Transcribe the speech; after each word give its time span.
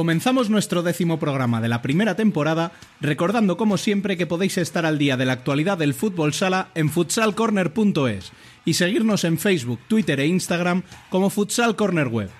Comenzamos 0.00 0.48
nuestro 0.48 0.80
décimo 0.82 1.18
programa 1.18 1.60
de 1.60 1.68
la 1.68 1.82
primera 1.82 2.16
temporada, 2.16 2.72
recordando 3.02 3.58
como 3.58 3.76
siempre 3.76 4.16
que 4.16 4.26
podéis 4.26 4.56
estar 4.56 4.86
al 4.86 4.96
día 4.96 5.18
de 5.18 5.26
la 5.26 5.34
actualidad 5.34 5.76
del 5.76 5.92
fútbol 5.92 6.32
sala 6.32 6.68
en 6.74 6.88
futsalcorner.es 6.88 8.32
y 8.64 8.72
seguirnos 8.72 9.24
en 9.24 9.36
Facebook, 9.36 9.78
Twitter 9.88 10.18
e 10.20 10.26
Instagram 10.26 10.84
como 11.10 11.28
Futsal 11.28 11.76
Corner 11.76 12.08
Web. 12.08 12.30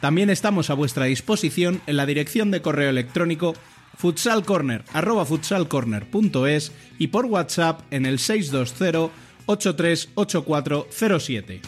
También 0.00 0.30
estamos 0.30 0.70
a 0.70 0.74
vuestra 0.74 1.04
disposición 1.04 1.82
en 1.86 1.98
la 1.98 2.06
dirección 2.06 2.50
de 2.50 2.62
correo 2.62 2.88
electrónico 2.88 3.54
futsalcorner@futsalcorner.es 3.98 6.72
y 6.98 7.08
por 7.08 7.26
WhatsApp 7.26 7.82
en 7.90 8.06
el 8.06 8.18
620 8.18 9.10
838407. 9.44 11.60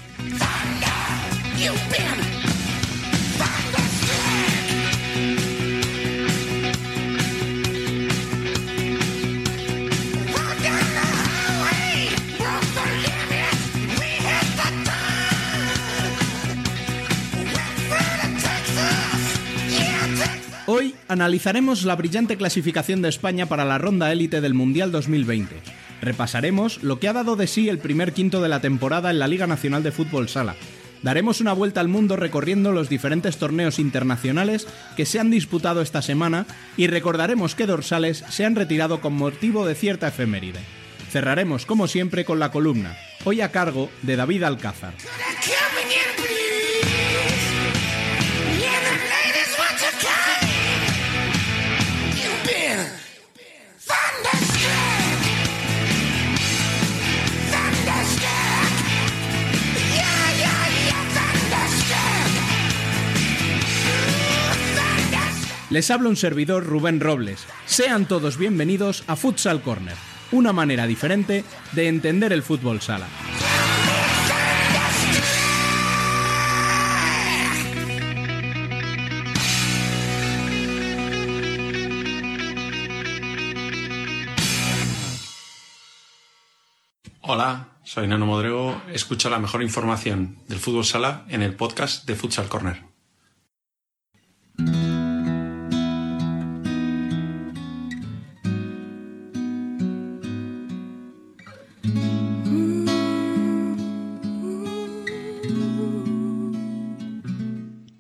Analizaremos 21.13 21.85
la 21.85 21.95
brillante 21.95 22.37
clasificación 22.37 23.03
de 23.03 23.09
España 23.09 23.47
para 23.47 23.65
la 23.65 23.79
ronda 23.79 24.11
élite 24.11 24.41
del 24.41 24.55
Mundial 24.55 24.91
2020. 24.91 25.55
Repasaremos 26.01 26.83
lo 26.83 26.99
que 26.99 27.09
ha 27.09 27.13
dado 27.13 27.37
de 27.37 27.47
sí 27.47 27.69
el 27.69 27.79
primer 27.79 28.13
quinto 28.13 28.41
de 28.43 28.49
la 28.49 28.61
temporada 28.61 29.11
en 29.11 29.19
la 29.19 29.29
Liga 29.29 29.47
Nacional 29.47 29.83
de 29.83 29.93
Fútbol 29.93 30.29
Sala. 30.29 30.57
Daremos 31.03 31.41
una 31.41 31.53
vuelta 31.53 31.81
al 31.81 31.89
mundo 31.89 32.17
recorriendo 32.17 32.73
los 32.73 32.89
diferentes 32.89 33.37
torneos 33.37 33.79
internacionales 33.79 34.67
que 34.97 35.05
se 35.05 35.21
han 35.21 35.31
disputado 35.31 35.83
esta 35.83 36.01
semana 36.01 36.47
y 36.77 36.87
recordaremos 36.87 37.55
qué 37.55 37.67
dorsales 37.67 38.25
se 38.31 38.45
han 38.45 38.57
retirado 38.57 39.01
con 39.01 39.13
motivo 39.13 39.67
de 39.67 39.75
cierta 39.75 40.09
efeméride. 40.09 40.61
Cerraremos 41.11 41.67
como 41.67 41.89
siempre 41.89 42.25
con 42.25 42.39
la 42.39 42.51
columna, 42.51 42.97
hoy 43.25 43.43
a 43.43 43.51
cargo 43.53 43.91
de 44.03 44.17
David 44.17 44.45
Alcázar. 44.45 44.95
Les 65.73 65.91
habla 65.91 66.11
un 66.11 66.17
servidor 66.17 66.67
Rubén 66.67 67.01
Robles. 67.01 67.47
Sean 67.65 68.05
todos 68.05 68.37
bienvenidos 68.37 69.05
a 69.07 69.17
Futsal 69.17 69.63
Corner, 69.63 69.95
una 70.31 70.53
manera 70.53 70.87
diferente 70.87 71.47
de 71.73 71.89
entender 71.89 72.35
el 72.35 72.43
fútbol 72.43 72.83
sala. 72.83 73.07
Hola, 87.23 87.79
soy 87.83 88.09
Nano 88.09 88.27
Modrego. 88.27 88.83
Escucha 88.93 89.31
la 89.31 89.39
mejor 89.39 89.63
información 89.63 90.37
del 90.49 90.59
fútbol 90.59 90.85
sala 90.85 91.25
en 91.31 91.41
el 91.41 91.55
podcast 91.55 92.07
de 92.07 92.15
Futsal 92.15 92.51
Corner. 92.51 92.92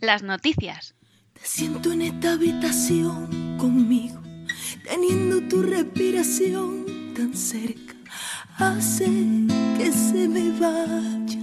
Las 0.03 0.25
noticias. 0.25 0.97
Te 1.33 1.43
siento 1.45 1.93
en 1.93 2.03
esta 2.03 2.33
habitación 2.33 3.57
conmigo, 3.57 4.21
teniendo 4.83 5.41
tu 5.43 5.63
respiración 5.63 7.15
tan 7.15 7.33
cerca. 7.37 7.95
Hace 8.57 9.07
que 9.79 9.93
se 9.93 10.29
me 10.29 10.51
vaya 10.59 11.39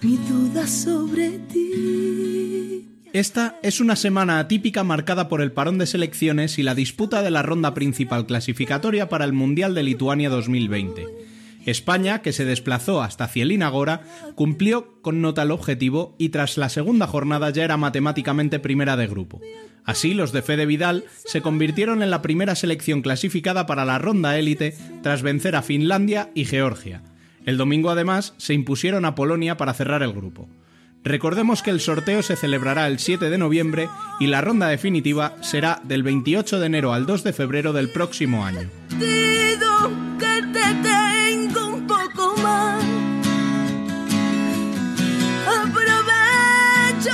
mi 0.00 0.16
duda 0.26 0.66
sobre 0.66 1.38
ti. 1.52 2.88
Esta 3.12 3.58
es 3.62 3.78
una 3.78 3.94
semana 3.94 4.38
atípica 4.38 4.84
marcada 4.84 5.28
por 5.28 5.42
el 5.42 5.52
parón 5.52 5.76
de 5.76 5.86
selecciones 5.86 6.58
y 6.58 6.62
la 6.62 6.74
disputa 6.74 7.20
de 7.20 7.30
la 7.30 7.42
ronda 7.42 7.74
principal 7.74 8.24
clasificatoria 8.24 9.10
para 9.10 9.26
el 9.26 9.34
Mundial 9.34 9.74
de 9.74 9.82
Lituania 9.82 10.30
2020. 10.30 11.27
España, 11.70 12.22
que 12.22 12.32
se 12.32 12.44
desplazó 12.44 13.02
hasta 13.02 13.28
Cielina 13.28 13.68
Gora, 13.68 14.02
cumplió 14.34 15.00
con 15.02 15.20
nota 15.20 15.42
el 15.42 15.50
objetivo 15.50 16.14
y 16.18 16.30
tras 16.30 16.56
la 16.56 16.68
segunda 16.68 17.06
jornada 17.06 17.50
ya 17.50 17.64
era 17.64 17.76
matemáticamente 17.76 18.58
primera 18.58 18.96
de 18.96 19.06
grupo. 19.06 19.40
Así, 19.84 20.14
los 20.14 20.32
de 20.32 20.42
Fede 20.42 20.66
Vidal 20.66 21.04
se 21.24 21.40
convirtieron 21.40 22.02
en 22.02 22.10
la 22.10 22.22
primera 22.22 22.54
selección 22.54 23.02
clasificada 23.02 23.66
para 23.66 23.84
la 23.84 23.98
ronda 23.98 24.38
élite 24.38 24.76
tras 25.02 25.22
vencer 25.22 25.56
a 25.56 25.62
Finlandia 25.62 26.30
y 26.34 26.44
Georgia. 26.44 27.02
El 27.46 27.56
domingo 27.56 27.90
además 27.90 28.34
se 28.36 28.54
impusieron 28.54 29.04
a 29.04 29.14
Polonia 29.14 29.56
para 29.56 29.74
cerrar 29.74 30.02
el 30.02 30.12
grupo. 30.12 30.48
Recordemos 31.04 31.62
que 31.62 31.70
el 31.70 31.80
sorteo 31.80 32.22
se 32.22 32.36
celebrará 32.36 32.86
el 32.86 32.98
7 32.98 33.30
de 33.30 33.38
noviembre 33.38 33.88
y 34.20 34.26
la 34.26 34.40
ronda 34.40 34.68
definitiva 34.68 35.36
será 35.40 35.80
del 35.84 36.02
28 36.02 36.60
de 36.60 36.66
enero 36.66 36.92
al 36.92 37.06
2 37.06 37.24
de 37.24 37.32
febrero 37.32 37.72
del 37.72 37.88
próximo 37.88 38.44
año. 38.44 38.68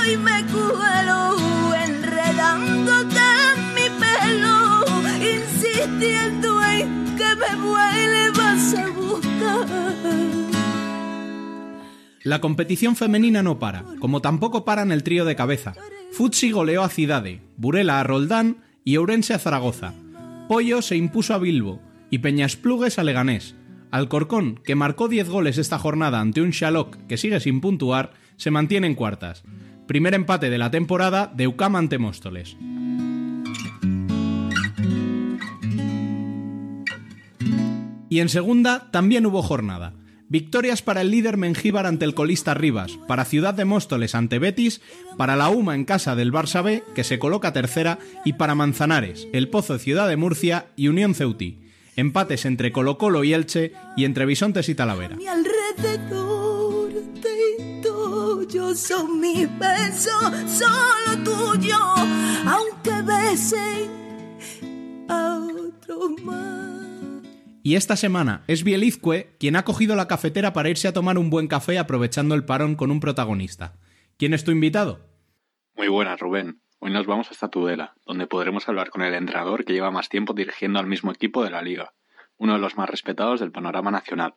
Y 0.07 0.17
me 0.17 0.43
cuelo 0.45 1.35
enredándote 1.73 3.17
en 3.17 3.73
mi 3.73 3.89
pelo, 3.99 4.83
insistiendo 5.17 6.63
en 6.63 7.15
que 7.15 7.35
me 7.35 7.45
a 7.45 8.89
buscar. 8.89 9.67
La 12.23 12.41
competición 12.41 12.95
femenina 12.95 13.43
no 13.43 13.59
para, 13.59 13.83
como 13.99 14.21
tampoco 14.21 14.65
paran 14.65 14.91
el 14.91 15.03
trío 15.03 15.25
de 15.25 15.35
cabeza. 15.35 15.73
Futsi 16.11 16.51
goleó 16.51 16.83
a 16.83 16.89
Cidade, 16.89 17.41
Burela 17.57 17.99
a 17.99 18.03
Roldán 18.03 18.57
y 18.83 18.97
Ourense 18.97 19.33
a 19.33 19.39
Zaragoza. 19.39 19.93
Pollo 20.47 20.81
se 20.81 20.95
impuso 20.95 21.33
a 21.33 21.39
Bilbo 21.39 21.81
y 22.09 22.19
Peñasplugues 22.19 22.99
a 22.99 23.03
Leganés. 23.03 23.55
Alcorcón, 23.91 24.59
que 24.63 24.75
marcó 24.75 25.07
10 25.07 25.29
goles 25.29 25.57
esta 25.57 25.79
jornada 25.79 26.19
ante 26.19 26.41
un 26.41 26.51
Xaloc 26.51 26.97
que 27.07 27.17
sigue 27.17 27.39
sin 27.39 27.61
puntuar, 27.61 28.13
se 28.37 28.51
mantiene 28.51 28.87
en 28.87 28.95
cuartas. 28.95 29.43
Primer 29.87 30.13
empate 30.13 30.49
de 30.49 30.57
la 30.57 30.71
temporada 30.71 31.31
de 31.33 31.47
UCAM 31.47 31.75
ante 31.75 31.97
Móstoles. 31.97 32.57
Y 38.09 38.19
en 38.19 38.29
segunda 38.29 38.91
también 38.91 39.25
hubo 39.25 39.41
jornada. 39.43 39.93
Victorias 40.27 40.81
para 40.81 41.01
el 41.01 41.11
líder 41.11 41.37
Mengíbar 41.37 41.85
ante 41.85 42.05
el 42.05 42.15
colista 42.15 42.53
Rivas, 42.55 42.97
para 43.07 43.25
Ciudad 43.25 43.53
de 43.53 43.65
Móstoles 43.65 44.15
ante 44.15 44.39
Betis, 44.39 44.81
para 45.17 45.35
la 45.35 45.49
UMA 45.49 45.75
en 45.75 45.85
casa 45.85 46.15
del 46.15 46.31
Barça 46.31 46.63
B, 46.63 46.83
que 46.95 47.03
se 47.03 47.19
coloca 47.19 47.53
tercera, 47.53 47.99
y 48.23 48.33
para 48.33 48.55
Manzanares, 48.55 49.27
el 49.33 49.49
Pozo 49.49 49.77
Ciudad 49.77 50.07
de 50.07 50.17
Murcia 50.17 50.67
y 50.75 50.87
Unión 50.87 51.13
Ceutí. 51.13 51.59
Empates 51.95 52.45
entre 52.45 52.71
Colo 52.71 52.97
Colo 52.97 53.23
y 53.23 53.33
Elche 53.33 53.73
y 53.95 54.05
entre 54.05 54.25
Bisontes 54.25 54.67
y 54.67 54.75
Talavera. 54.75 55.15
Mi 55.15 55.27
alrededor 55.27 56.54
te 57.21 57.81
tuyo 57.81 58.75
son 58.75 59.19
mis 59.19 59.47
besos, 59.59 60.33
solo 60.47 61.23
tuyo, 61.23 61.77
aunque 62.47 63.01
besen 63.03 63.89
a 65.09 65.39
otro 65.67 66.09
más. 66.23 66.65
Y 67.63 67.75
esta 67.75 67.95
semana 67.95 68.43
es 68.47 68.63
Bielizque 68.63 69.35
quien 69.39 69.55
ha 69.55 69.65
cogido 69.65 69.95
la 69.95 70.07
cafetera 70.07 70.53
para 70.53 70.69
irse 70.69 70.87
a 70.87 70.93
tomar 70.93 71.17
un 71.17 71.29
buen 71.29 71.47
café 71.47 71.79
aprovechando 71.79 72.35
el 72.35 72.45
parón 72.45 72.75
con 72.75 72.91
un 72.91 72.99
protagonista. 72.99 73.73
¿Quién 74.17 74.33
es 74.33 74.43
tu 74.43 74.51
invitado? 74.51 74.99
Muy 75.75 75.87
buenas, 75.87 76.19
Rubén. 76.19 76.61
Hoy 76.79 76.91
nos 76.91 77.07
vamos 77.07 77.31
hasta 77.31 77.49
Tudela, 77.49 77.95
donde 78.05 78.27
podremos 78.27 78.69
hablar 78.69 78.91
con 78.91 79.01
el 79.01 79.15
entrenador 79.15 79.65
que 79.65 79.73
lleva 79.73 79.89
más 79.89 80.09
tiempo 80.09 80.33
dirigiendo 80.33 80.77
al 80.77 80.85
mismo 80.85 81.11
equipo 81.11 81.43
de 81.43 81.49
la 81.49 81.63
liga, 81.63 81.93
uno 82.37 82.53
de 82.53 82.59
los 82.59 82.77
más 82.77 82.89
respetados 82.89 83.39
del 83.39 83.51
panorama 83.51 83.89
nacional. 83.89 84.35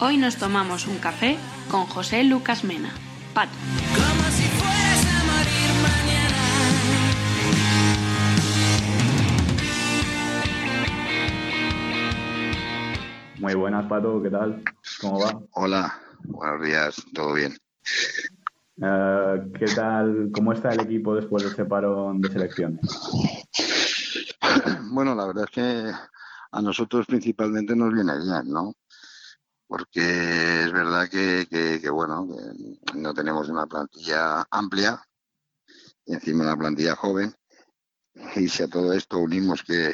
Hoy 0.00 0.18
nos 0.18 0.36
tomamos 0.36 0.86
un 0.86 0.98
café 0.98 1.38
con 1.70 1.86
José 1.86 2.24
Lucas 2.24 2.62
Mena. 2.62 2.90
Pato. 3.32 3.52
Muy 13.44 13.52
buenas, 13.56 13.84
Pato, 13.90 14.22
¿qué 14.22 14.30
tal? 14.30 14.64
¿Cómo 15.02 15.20
va? 15.20 15.38
Hola, 15.50 16.00
buenos 16.24 16.62
días, 16.66 16.96
todo 17.12 17.34
bien. 17.34 17.54
Eh, 18.82 19.52
¿Qué 19.58 19.66
tal? 19.66 20.30
¿Cómo 20.32 20.54
está 20.54 20.72
el 20.72 20.80
equipo 20.80 21.14
después 21.14 21.42
de 21.44 21.50
este 21.50 21.66
parón 21.66 22.22
de 22.22 22.30
selecciones? 22.32 22.80
Bueno, 24.92 25.14
la 25.14 25.26
verdad 25.26 25.44
es 25.44 25.50
que 25.50 25.92
a 26.52 26.62
nosotros 26.62 27.04
principalmente 27.04 27.76
nos 27.76 27.92
viene 27.92 28.16
bien, 28.16 28.50
¿no? 28.50 28.72
Porque 29.66 30.62
es 30.62 30.72
verdad 30.72 31.06
que, 31.10 31.46
que- 31.50 31.82
que, 31.82 31.90
bueno, 31.90 32.26
que 32.26 32.98
no 32.98 33.12
tenemos 33.12 33.50
una 33.50 33.66
plantilla 33.66 34.46
amplia 34.50 35.02
y 36.06 36.14
encima 36.14 36.44
una 36.44 36.56
plantilla 36.56 36.96
joven. 36.96 37.34
Y 38.36 38.48
si 38.48 38.62
a 38.62 38.68
todo 38.68 38.94
esto 38.94 39.18
unimos 39.18 39.62
que 39.62 39.92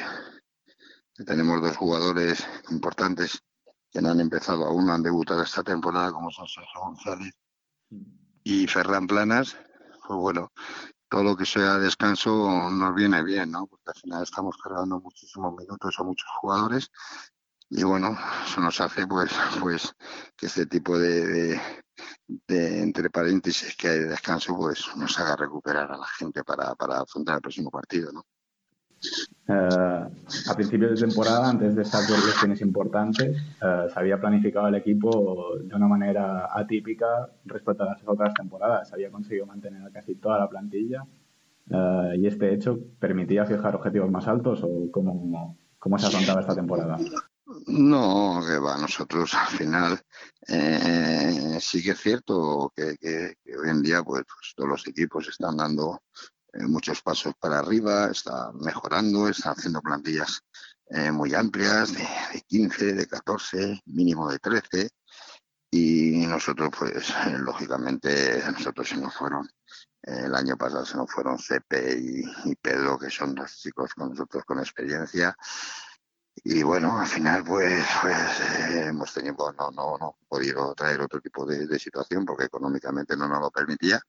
tenemos 1.24 1.60
dos 1.60 1.76
jugadores 1.76 2.46
importantes 2.70 3.42
que 3.90 4.00
no 4.00 4.10
han 4.10 4.20
empezado 4.20 4.64
aún, 4.64 4.86
no 4.86 4.92
han 4.92 5.02
debutado 5.02 5.42
esta 5.42 5.62
temporada, 5.62 6.12
como 6.12 6.30
son 6.30 6.46
Sergio 6.46 6.80
González 6.80 7.34
y 8.44 8.66
Ferran 8.66 9.06
Planas, 9.06 9.56
pues 10.06 10.18
bueno, 10.18 10.52
todo 11.08 11.24
lo 11.24 11.36
que 11.36 11.44
sea 11.44 11.78
descanso 11.78 12.70
nos 12.70 12.94
viene 12.94 13.22
bien, 13.24 13.50
¿no? 13.50 13.66
Porque 13.66 13.90
al 13.90 14.00
final 14.00 14.22
estamos 14.22 14.56
cargando 14.56 15.00
muchísimos 15.00 15.54
minutos 15.56 15.94
a 15.98 16.04
muchos 16.04 16.28
jugadores 16.40 16.90
y 17.68 17.82
bueno, 17.84 18.16
eso 18.44 18.60
nos 18.60 18.80
hace 18.80 19.06
pues 19.06 19.30
pues 19.60 19.94
que 20.36 20.46
este 20.46 20.66
tipo 20.66 20.98
de, 20.98 21.26
de, 21.26 21.60
de, 22.48 22.82
entre 22.82 23.10
paréntesis 23.10 23.76
que 23.76 23.88
hay 23.88 23.98
de 24.00 24.08
descanso 24.08 24.56
pues 24.56 24.84
nos 24.96 25.18
haga 25.18 25.36
recuperar 25.36 25.90
a 25.92 25.96
la 25.98 26.06
gente 26.06 26.42
para, 26.44 26.74
para 26.74 27.00
afrontar 27.00 27.36
el 27.36 27.42
próximo 27.42 27.70
partido, 27.70 28.12
¿no? 28.12 28.24
Eh, 29.48 29.52
a 29.52 30.54
principios 30.54 31.00
de 31.00 31.06
temporada, 31.06 31.48
antes 31.48 31.74
de 31.74 31.82
estas 31.82 32.06
dos 32.06 32.22
elecciones 32.22 32.60
importantes, 32.60 33.36
eh, 33.36 33.86
se 33.92 33.98
había 33.98 34.20
planificado 34.20 34.68
el 34.68 34.76
equipo 34.76 35.56
de 35.58 35.74
una 35.74 35.88
manera 35.88 36.48
atípica 36.52 37.28
respecto 37.46 37.82
a 37.82 37.86
las 37.86 38.02
otras 38.06 38.32
temporadas. 38.34 38.88
Se 38.88 38.94
había 38.94 39.10
conseguido 39.10 39.46
mantener 39.46 39.90
casi 39.90 40.16
toda 40.16 40.38
la 40.38 40.48
plantilla 40.48 41.04
eh, 41.68 42.14
y 42.18 42.26
este 42.26 42.52
hecho 42.54 42.78
permitía 42.98 43.44
fijar 43.44 43.74
objetivos 43.74 44.10
más 44.10 44.28
altos 44.28 44.60
o 44.62 44.90
cómo, 44.92 45.56
cómo 45.78 45.98
se 45.98 46.06
afrontaba 46.06 46.42
esta 46.42 46.54
temporada. 46.54 46.98
No, 47.66 48.40
que 48.46 48.58
va, 48.58 48.78
nosotros 48.78 49.34
al 49.34 49.48
final 49.48 49.98
sí 51.60 51.82
que 51.82 51.90
es 51.90 51.98
cierto 51.98 52.72
que, 52.76 53.34
hoy 53.60 53.68
en 53.68 53.82
día 53.82 54.04
pues, 54.04 54.22
pues, 54.22 54.52
todos 54.54 54.70
los 54.70 54.86
equipos 54.86 55.28
están 55.28 55.56
dando 55.56 56.00
muchos 56.54 57.02
pasos 57.02 57.34
para 57.38 57.58
arriba, 57.58 58.10
están 58.10 58.56
mejorando, 58.58 59.28
están 59.28 59.54
haciendo 59.56 59.80
plantillas 59.80 60.42
eh, 60.92 61.12
muy 61.12 61.34
amplias, 61.34 61.92
de, 61.92 62.06
de 62.32 62.40
15, 62.48 62.94
de 62.94 63.06
14, 63.06 63.82
mínimo 63.86 64.30
de 64.30 64.38
13. 64.40 64.90
Y 65.70 66.26
nosotros, 66.26 66.70
pues, 66.76 67.10
eh, 67.10 67.38
lógicamente, 67.38 68.42
nosotros 68.50 68.88
se 68.88 68.96
nos 68.96 69.14
fueron, 69.14 69.48
eh, 70.02 70.22
el 70.24 70.34
año 70.34 70.56
pasado 70.56 70.84
se 70.84 70.96
nos 70.96 71.08
fueron 71.08 71.38
Cepe 71.38 71.96
y, 71.96 72.24
y 72.50 72.56
Pedro, 72.56 72.98
que 72.98 73.08
son 73.08 73.36
dos 73.36 73.56
chicos 73.56 73.94
con 73.94 74.10
nosotros 74.10 74.44
con 74.44 74.58
experiencia. 74.58 75.36
Y 76.42 76.62
bueno, 76.62 76.98
al 76.98 77.06
final, 77.06 77.44
pues, 77.44 77.84
pues 78.00 78.16
eh, 78.70 78.86
hemos 78.88 79.12
tenido, 79.12 79.52
no, 79.58 79.70
no, 79.72 79.98
no 79.98 80.16
podido 80.28 80.74
traer 80.74 81.00
otro 81.02 81.20
tipo 81.20 81.44
de, 81.44 81.66
de 81.66 81.78
situación 81.78 82.24
porque 82.24 82.44
económicamente 82.44 83.16
no 83.16 83.28
nos 83.28 83.40
lo 83.40 83.50
permitía. 83.50 84.00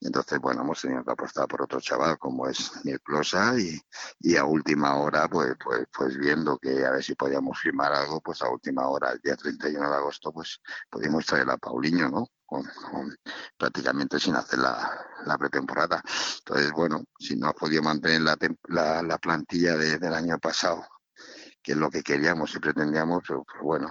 Y 0.00 0.06
entonces, 0.06 0.38
bueno, 0.40 0.62
hemos 0.62 0.80
tenido 0.80 1.04
que 1.04 1.12
apostar 1.12 1.46
por 1.46 1.62
otro 1.62 1.80
chaval 1.80 2.18
como 2.18 2.48
es 2.48 2.72
Mirclosa 2.84 3.58
y, 3.58 3.78
y 4.20 4.36
a 4.36 4.44
última 4.44 4.96
hora, 4.96 5.28
pues, 5.28 5.54
pues, 5.62 5.86
pues 5.92 6.16
viendo 6.16 6.58
que 6.58 6.84
a 6.86 6.92
ver 6.92 7.04
si 7.04 7.14
podíamos 7.16 7.58
firmar 7.60 7.92
algo, 7.92 8.20
pues 8.22 8.40
a 8.42 8.48
última 8.48 8.88
hora, 8.88 9.10
el 9.12 9.20
día 9.20 9.36
31 9.36 9.90
de 9.90 9.96
agosto, 9.96 10.32
pues 10.32 10.60
pudimos 10.90 11.26
traer 11.26 11.50
a 11.50 11.58
Paulinho, 11.58 12.08
¿no? 12.08 12.28
Con, 12.46 12.62
con- 12.90 13.14
prácticamente 13.58 14.18
sin 14.18 14.36
hacer 14.36 14.58
la, 14.60 14.90
la 15.26 15.36
pretemporada. 15.38 16.02
Entonces, 16.38 16.72
bueno, 16.72 17.04
si 17.18 17.36
no 17.36 17.48
has 17.48 17.54
podido 17.54 17.82
mantener 17.82 18.22
la, 18.22 18.36
la, 18.68 19.02
la 19.02 19.18
plantilla 19.18 19.76
de- 19.76 19.98
del 19.98 20.14
año 20.14 20.38
pasado, 20.38 20.84
que 21.64 21.72
es 21.72 21.78
lo 21.78 21.90
que 21.90 22.02
queríamos 22.02 22.54
y 22.54 22.58
pretendíamos, 22.60 23.22
pues, 23.26 23.40
bueno, 23.62 23.88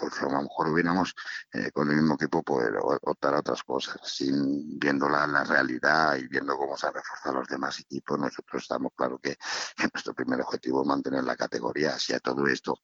pues 0.00 0.20
a 0.20 0.24
lo 0.24 0.42
mejor 0.42 0.68
hubiéramos 0.68 1.14
eh, 1.52 1.70
con 1.70 1.88
el 1.88 1.96
mismo 1.96 2.14
equipo 2.14 2.42
poder 2.42 2.74
optar 2.80 3.34
a 3.34 3.38
otras 3.38 3.62
cosas, 3.62 4.00
sin 4.02 4.76
viendo 4.80 5.08
la, 5.08 5.44
realidad 5.44 6.16
y 6.16 6.26
viendo 6.26 6.56
cómo 6.56 6.76
se 6.76 6.88
han 6.88 6.94
reforzado 6.94 7.36
los 7.36 7.48
demás 7.48 7.78
equipos, 7.78 8.18
nosotros 8.18 8.62
estamos 8.62 8.92
claro 8.96 9.20
que, 9.20 9.36
nuestro 9.92 10.12
primer 10.12 10.40
objetivo 10.40 10.82
es 10.82 10.88
mantener 10.88 11.22
la 11.22 11.36
categoría. 11.36 11.96
Si 12.00 12.12
a 12.12 12.18
todo 12.18 12.48
esto 12.48 12.80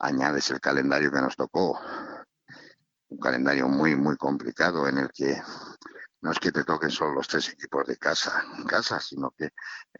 añades 0.00 0.50
el 0.50 0.60
calendario 0.60 1.12
que 1.12 1.20
nos 1.20 1.36
tocó, 1.36 1.78
un 3.10 3.18
calendario 3.18 3.68
muy, 3.68 3.94
muy 3.94 4.16
complicado 4.16 4.88
en 4.88 4.98
el 4.98 5.12
que 5.12 5.40
no 6.22 6.32
es 6.32 6.38
que 6.40 6.50
te 6.50 6.64
toquen 6.64 6.90
solo 6.90 7.14
los 7.14 7.28
tres 7.28 7.48
equipos 7.50 7.86
de 7.86 7.96
casa, 7.96 8.44
casa, 8.66 8.98
sino 8.98 9.30
que 9.30 9.50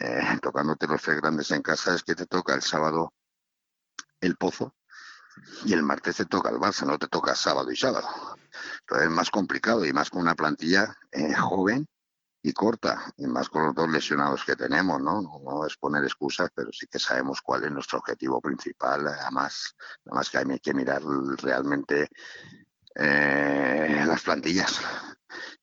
eh, 0.01 0.39
tocándote 0.43 0.89
los 0.89 1.01
tres 1.01 1.21
grandes 1.21 1.51
en 1.53 1.63
casa 1.63 1.95
es 1.95 2.03
que 2.03 2.17
te 2.17 2.27
toca 2.27 2.55
el 2.55 2.63
sábado 2.63 3.13
el 4.23 4.37
Pozo 4.37 4.75
y 5.65 5.73
el 5.73 5.83
martes 5.83 6.17
te 6.17 6.25
toca 6.25 6.51
el 6.51 6.57
Barça, 6.57 6.87
no 6.87 6.99
te 6.99 7.09
toca 7.09 7.35
sábado 7.35 7.71
y 7.71 7.77
sábado. 7.77 8.09
Entonces 8.81 9.09
es 9.09 9.13
más 9.13 9.31
complicado 9.31 9.85
y 9.85 9.93
más 9.93 10.11
con 10.11 10.23
una 10.23 10.35
plantilla 10.35 10.97
eh, 11.11 11.35
joven 11.35 11.87
y 12.43 12.53
corta, 12.53 13.13
y 13.17 13.27
más 13.27 13.49
con 13.49 13.67
los 13.67 13.75
dos 13.75 13.89
lesionados 13.89 14.45
que 14.45 14.57
tenemos, 14.57 15.01
¿no? 15.01 15.23
¿no? 15.23 15.65
Es 15.65 15.77
poner 15.77 16.03
excusas, 16.03 16.51
pero 16.55 16.73
sí 16.73 16.87
que 16.89 16.99
sabemos 16.99 17.41
cuál 17.41 17.65
es 17.65 17.71
nuestro 17.71 17.99
objetivo 18.01 18.41
principal. 18.41 19.07
Además, 19.07 19.77
además 20.07 20.29
que 20.29 20.39
hay 20.39 20.59
que 20.59 20.75
mirar 20.75 21.03
realmente 21.39 22.09
eh, 22.97 24.05
las 24.07 24.23
plantillas. 24.23 24.81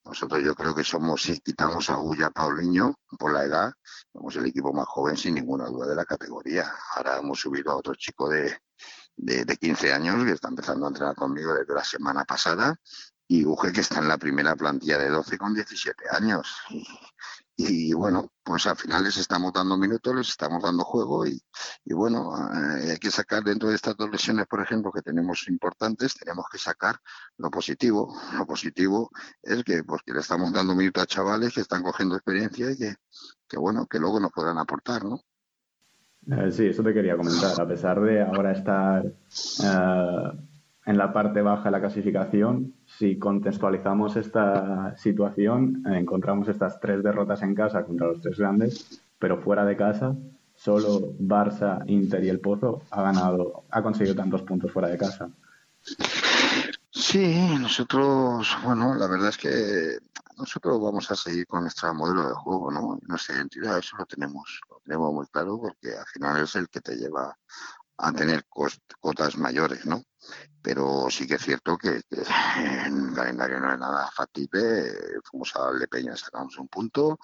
Nosotros 0.04 0.44
yo 0.44 0.56
creo 0.56 0.74
que 0.74 0.84
somos, 0.84 1.22
si 1.22 1.40
quitamos 1.40 1.90
a 1.90 1.96
Guya 1.96 2.30
Paulinho 2.30 2.96
por 3.18 3.34
la 3.34 3.44
edad, 3.44 3.74
somos 4.12 4.36
el 4.36 4.46
equipo 4.48 4.74
más 4.74 4.88
joven 4.88 5.18
sin 5.18 5.36
ninguna 5.36 5.66
duda 5.66 5.88
de 5.88 5.96
la 5.96 6.06
categoría. 6.06 6.72
Ahora 6.96 7.18
hemos 7.18 7.40
subido 7.40 7.72
a 7.72 7.76
otro 7.76 7.96
chico 7.96 8.30
de, 8.30 8.58
de, 9.16 9.46
de 9.46 9.58
15 9.58 9.94
años 9.94 10.24
que 10.26 10.32
está 10.32 10.50
empezando 10.50 10.86
a 10.86 10.90
entrenar 10.90 11.16
conmigo 11.16 11.54
desde 11.54 11.74
la 11.74 11.84
semana 11.84 12.26
pasada 12.26 12.76
y 13.28 13.46
Uge 13.46 13.72
que 13.72 13.82
está 13.82 14.00
en 14.00 14.08
la 14.08 14.18
primera 14.18 14.56
plantilla 14.56 14.98
de 14.98 15.10
12 15.10 15.38
con 15.38 15.54
17 15.54 16.06
años. 16.12 16.48
Y 17.62 17.94
bueno, 17.94 18.32
pues 18.42 18.66
al 18.68 18.78
final 18.78 19.04
les 19.04 19.18
estamos 19.18 19.52
dando 19.52 19.78
minutos, 19.78 20.16
les 20.16 20.30
estamos 20.30 20.64
dando 20.64 20.86
juego 20.86 21.28
y, 21.28 21.38
y 21.84 21.94
bueno, 21.94 22.32
eh, 22.54 22.92
hay 22.92 22.98
que 22.98 23.12
sacar 23.12 23.44
dentro 23.44 23.68
de 23.68 23.76
estas 23.76 23.98
dos 23.98 24.10
lesiones, 24.10 24.48
por 24.48 24.62
ejemplo, 24.62 24.94
que 24.94 25.02
tenemos 25.02 25.46
importantes, 25.50 26.16
tenemos 26.16 26.46
que 26.50 26.58
sacar 26.58 26.96
lo 27.38 27.52
positivo. 27.52 28.18
Lo 28.38 28.46
positivo 28.46 29.12
es 29.44 29.62
que, 29.66 29.84
pues, 29.84 30.02
que 30.06 30.14
le 30.14 30.22
estamos 30.22 30.54
dando 30.54 30.74
minutos 30.74 31.04
a 31.04 31.06
chavales 31.06 31.54
que 31.54 31.60
están 31.60 31.84
cogiendo 31.84 32.16
experiencia 32.16 32.72
y 32.72 32.78
que, 32.78 32.96
que 33.46 33.58
bueno, 33.58 33.86
que 33.88 34.00
luego 34.00 34.22
nos 34.22 34.32
podrán 34.32 34.58
aportar, 34.58 35.04
¿no? 35.04 35.20
Eh, 36.32 36.52
sí, 36.52 36.68
eso 36.68 36.82
te 36.82 36.94
quería 36.94 37.18
comentar. 37.18 37.60
A 37.60 37.68
pesar 37.68 38.00
de 38.00 38.22
ahora 38.22 38.54
estar 38.54 39.06
eh, 39.06 40.49
en 40.90 40.98
la 40.98 41.14
parte 41.14 41.44
baja 41.44 41.66
de 41.66 41.72
la 41.72 41.82
clasificación, 41.82 42.74
si 42.88 43.20
contextualizamos 43.20 44.16
esta 44.16 44.98
situación, 44.98 45.84
eh, 45.86 46.00
encontramos 46.00 46.48
estas 46.48 46.80
tres 46.80 47.04
derrotas 47.04 47.44
en 47.44 47.54
casa 47.54 47.86
contra 47.86 48.08
los 48.08 48.22
tres 48.22 48.40
grandes, 48.40 49.00
pero 49.20 49.40
fuera 49.40 49.64
de 49.66 49.78
casa, 49.78 50.16
solo 50.56 51.14
Barça, 51.20 51.84
Inter 51.86 52.24
y 52.24 52.30
el 52.30 52.40
Pozo 52.40 52.82
ha 52.90 53.04
ganado, 53.04 53.66
ha 53.70 53.84
conseguido 53.84 54.16
tantos 54.16 54.42
puntos 54.42 54.72
fuera 54.72 54.88
de 54.88 54.98
casa. 54.98 55.30
Sí, 56.90 57.56
nosotros, 57.62 58.58
bueno, 58.64 58.96
la 58.96 59.06
verdad 59.06 59.30
es 59.30 59.38
que 59.38 60.00
nosotros 60.40 60.82
vamos 60.82 61.12
a 61.12 61.16
seguir 61.16 61.46
con 61.46 61.62
nuestro 61.62 61.94
modelo 61.94 62.30
de 62.30 62.34
juego, 62.34 62.72
¿no? 62.72 62.98
Nuestra 63.04 63.36
identidad, 63.36 63.78
eso 63.78 63.96
lo 63.96 64.08
tenemos, 64.08 64.60
lo 64.68 64.80
tenemos 64.84 65.14
muy 65.14 65.28
claro 65.28 65.60
porque 65.60 65.96
al 65.96 66.08
final 66.08 66.44
es 66.44 66.56
el 66.56 66.68
que 66.68 66.82
te 66.82 66.96
lleva 66.96 67.38
a 67.98 68.12
tener 68.12 68.44
cotas 69.00 69.38
mayores, 69.38 69.86
¿no? 69.86 70.02
Pero 70.62 71.08
sí 71.10 71.26
que 71.26 71.36
es 71.36 71.42
cierto 71.42 71.78
que, 71.78 72.02
en 72.58 73.10
el 73.10 73.14
calendario 73.16 73.60
no 73.60 73.72
es 73.74 73.80
nada 73.80 74.10
factible. 74.12 74.94
Fuimos 75.24 75.56
a 75.56 75.72
Lepeña, 75.72 76.18
sacamos 76.18 76.58
un 76.58 76.68
punto, 76.68 77.18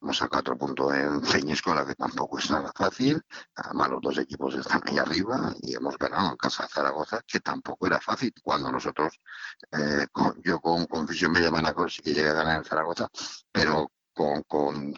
hemos 0.00 0.16
sacado 0.16 0.40
otro 0.40 0.58
punto 0.58 0.94
en 0.94 1.20
la 1.74 1.86
que 1.86 1.94
tampoco 1.94 2.38
es 2.38 2.50
nada 2.50 2.72
fácil. 2.74 3.20
Además, 3.56 3.90
los 3.90 4.00
dos 4.00 4.18
equipos 4.18 4.54
están 4.54 4.80
ahí 4.86 4.98
arriba 4.98 5.52
y 5.60 5.74
hemos 5.74 5.98
ganado 5.98 6.30
en 6.30 6.36
casa 6.36 6.64
de 6.64 6.68
Zaragoza, 6.68 7.20
que 7.26 7.40
tampoco 7.40 7.86
era 7.86 8.00
fácil. 8.00 8.32
Cuando 8.42 8.70
nosotros, 8.70 9.20
eh, 9.72 10.06
yo 10.44 10.60
con 10.60 10.86
confusión 10.86 11.32
me 11.32 11.40
llaman 11.40 11.66
a 11.66 11.74
sí 11.88 12.02
que 12.02 12.14
llegué 12.14 12.30
a 12.30 12.34
ganar 12.34 12.58
en 12.58 12.64
Zaragoza, 12.64 13.08
pero 13.52 13.90
con, 14.18 14.42
con, 14.42 14.92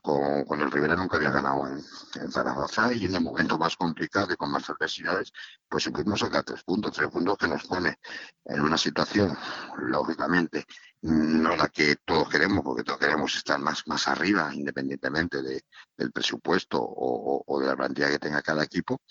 con, 0.47 0.61
el 0.63 0.71
Rivera 0.71 0.97
nunca 0.97 1.19
había 1.19 1.31
ganado 1.31 1.67
en, 1.67 2.33
Zaragoza 2.33 2.91
y 2.95 3.05
en 3.05 3.17
el 3.17 3.21
momento 3.21 3.59
más 3.59 3.77
complicado 3.77 4.33
y 4.33 4.37
con 4.37 4.51
más 4.51 4.71
adversidades, 4.71 5.31
pues 5.69 5.91
pudimos 5.91 6.21
sacar 6.21 6.43
tres 6.43 6.63
puntos, 6.65 6.93
tres 6.93 7.11
puntos 7.11 7.37
que 7.37 7.47
nos 7.47 7.67
pone 7.67 7.99
en 8.47 8.61
una 8.63 8.79
situación, 8.79 9.37
lógicamente, 9.77 10.65
no 11.03 11.55
la 11.55 11.69
que 11.69 11.97
todos 12.03 12.31
queremos, 12.31 12.65
porque 12.65 12.83
todos 12.83 12.99
queremos 12.99 13.37
estar 13.37 13.61
más, 13.61 13.87
más 13.87 14.09
arriba, 14.09 14.55
independientemente 14.55 15.43
de, 15.43 15.65
del 15.99 16.13
presupuesto 16.13 16.79
o, 16.81 17.61
de 17.61 17.67
la 17.67 17.77
plantilla 17.77 18.09
que 18.09 18.19
tenga 18.19 18.41
cada 18.41 18.65
equipo, 18.65 19.03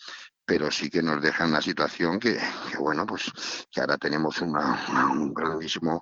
pero 0.44 0.72
sí 0.72 0.89
que 0.89 1.04
nos 1.04 1.22
deja 1.22 1.44
en 1.44 1.51
una 1.51 1.62
situación 1.62 2.20
que, 2.20 2.39
que 2.72 2.78
bueno, 2.80 3.06
pues 3.06 3.32
que 3.70 3.80
ahora 3.80 3.98
tenemos 4.00 4.42
una, 4.42 5.12
un 5.12 5.36
grandísimo 5.36 6.01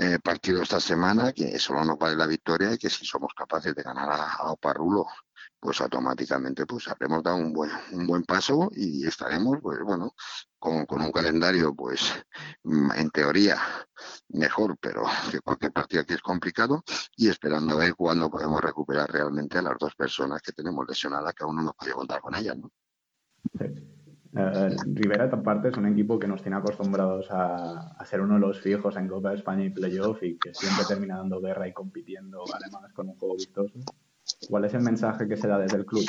eh, 0.00 0.20
partido 0.22 0.62
esta 0.62 0.78
semana, 0.78 1.32
que 1.32 1.58
solo 1.58 1.84
nos 1.84 1.98
vale 1.98 2.14
la 2.14 2.28
victoria 2.28 2.72
y 2.72 2.78
que 2.78 2.88
si 2.88 3.04
somos 3.04 3.34
capaces 3.34 3.74
de 3.74 3.82
ganar 3.82 4.08
a, 4.12 4.52
Oparrulo, 4.52 5.06
pues 5.58 5.80
automáticamente 5.80 6.66
pues 6.66 6.86
habremos 6.86 7.20
dado 7.20 7.38
un 7.38 7.52
buen, 7.52 7.70
un 7.92 8.06
buen 8.06 8.22
paso 8.22 8.70
y 8.76 9.04
estaremos, 9.04 9.58
pues 9.60 9.80
bueno, 9.82 10.14
con, 10.56 10.86
con 10.86 11.02
un 11.02 11.10
calendario, 11.10 11.74
pues 11.74 12.14
mm, 12.62 12.92
en 12.92 13.10
teoría 13.10 13.60
mejor, 14.28 14.78
pero 14.80 15.02
que 15.32 15.40
cualquier 15.40 15.72
partido 15.72 16.02
aquí 16.02 16.14
es 16.14 16.22
complicado 16.22 16.84
y 17.16 17.28
esperando 17.28 17.74
a 17.74 17.78
ver 17.78 17.96
cuándo 17.96 18.30
podemos 18.30 18.60
recuperar 18.60 19.10
realmente 19.10 19.58
a 19.58 19.62
las 19.62 19.78
dos 19.80 19.96
personas 19.96 20.40
que 20.42 20.52
tenemos 20.52 20.86
lesionadas, 20.86 21.34
que 21.34 21.42
aún 21.42 21.56
no 21.56 21.62
nos 21.62 21.74
puede 21.74 21.92
contar 21.92 22.20
con 22.20 22.36
ellas, 22.36 22.56
¿no? 22.56 22.70
Eh, 24.36 24.76
Rivera, 24.86 25.24
aparte, 25.24 25.68
es 25.68 25.76
un 25.76 25.86
equipo 25.86 26.18
que 26.18 26.28
nos 26.28 26.42
tiene 26.42 26.56
acostumbrados 26.56 27.28
a, 27.30 28.04
ser 28.04 28.20
uno 28.20 28.34
de 28.34 28.40
los 28.40 28.60
fijos 28.60 28.96
en 28.96 29.08
Copa 29.08 29.30
de 29.30 29.36
España 29.36 29.64
y 29.64 29.70
Playoff 29.70 30.22
y 30.22 30.38
que 30.38 30.52
siempre 30.54 30.84
termina 30.86 31.16
dando 31.16 31.40
guerra 31.40 31.66
y 31.66 31.72
compitiendo, 31.72 32.44
además, 32.52 32.92
con 32.92 33.08
un 33.08 33.16
juego 33.16 33.36
vistoso. 33.36 33.78
¿Cuál 34.48 34.66
es 34.66 34.74
el 34.74 34.82
mensaje 34.82 35.26
que 35.26 35.36
se 35.36 35.48
da 35.48 35.58
desde 35.58 35.78
el 35.78 35.86
club? 35.86 36.04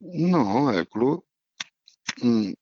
No, 0.00 0.70
el 0.70 0.88
club 0.88 1.24
mm, 2.22 2.52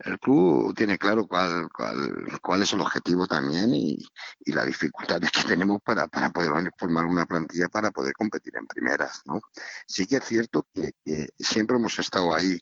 el 0.00 0.18
club 0.20 0.74
tiene 0.76 0.96
claro 0.96 1.26
cuál, 1.26 1.68
cuál, 1.74 2.38
cuál 2.40 2.62
es 2.62 2.72
el 2.72 2.80
objetivo 2.80 3.26
también 3.26 3.74
y, 3.74 3.98
y 4.40 4.52
las 4.52 4.66
dificultades 4.66 5.30
que 5.32 5.42
tenemos 5.42 5.80
para, 5.82 6.06
para 6.06 6.30
poder 6.30 6.72
formar 6.78 7.04
una 7.04 7.26
plantilla 7.26 7.68
para 7.68 7.90
poder 7.90 8.12
competir 8.12 8.56
en 8.56 8.66
primeras. 8.66 9.22
¿no? 9.26 9.40
Sí 9.86 10.06
que 10.06 10.16
es 10.16 10.24
cierto 10.24 10.66
que, 10.72 10.92
siempre 11.38 11.76
hemos 11.76 11.98
estado 11.98 12.34
ahí 12.34 12.58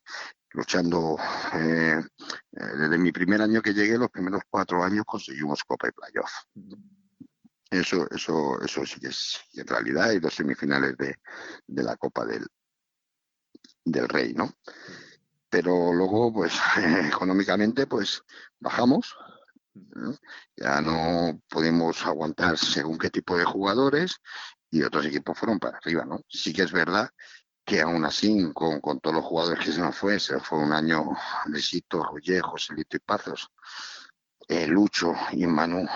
luchando. 0.51 1.19
Eh, 1.55 2.01
desde 2.51 2.99
mi 2.99 3.13
primer 3.13 3.43
año 3.43 3.61
que 3.61 3.75
llegué, 3.75 3.99
los 3.99 4.11
primeros 4.11 4.43
cuatro 4.49 4.83
años 4.83 5.05
conseguimos 5.07 5.63
Copa 5.65 5.89
y 5.89 5.93
Playoff. 5.93 6.33
Eso, 7.71 8.09
eso, 8.11 8.63
eso 8.63 8.87
sí 8.87 9.01
que 9.01 9.09
es 9.09 9.41
en 9.55 9.67
realidad 9.67 10.13
y 10.13 10.21
los 10.21 10.33
semifinales 10.33 10.97
de, 10.97 11.17
de 11.67 11.83
la 11.83 11.97
Copa 11.97 12.25
del, 12.25 12.47
del 13.85 14.09
Rey, 14.09 14.33
¿no? 14.33 14.55
Pero 15.57 15.91
luego, 15.91 16.31
pues, 16.31 16.53
económicamente, 17.11 17.87
pues, 17.87 18.23
bajamos. 18.61 19.17
Ya 20.55 20.83
no 20.83 21.41
podemos 21.49 22.05
aguantar 22.05 22.59
según 22.59 22.99
qué 22.99 23.09
tipo 23.09 23.39
de 23.39 23.45
jugadores 23.47 24.21
y 24.71 24.83
otros 24.83 25.07
equipos 25.07 25.39
fueron 25.39 25.59
para 25.59 25.79
arriba, 25.79 26.05
¿no? 26.05 26.21
Sí 26.29 26.53
que 26.53 26.63
es 26.63 26.73
verdad 26.73 27.09
que 27.65 27.81
aún 27.81 28.05
así, 28.05 28.53
con, 28.53 28.83
con 28.83 29.01
todos 29.01 29.17
los 29.17 29.25
jugadores 29.25 29.65
que 29.65 29.73
se 29.73 29.81
nos 29.81 29.97
fue, 29.97 30.21
se 30.21 30.39
fue 30.41 30.59
un 30.59 30.75
año 30.75 31.07
de 31.47 31.63
Sito, 31.63 32.03
José 32.05 32.41
Joselito 32.41 32.99
y 32.99 33.01
Pazos, 33.01 33.51
eh, 34.49 34.67
Lucho 34.67 35.15
y 35.33 35.47
Manu, 35.47 35.89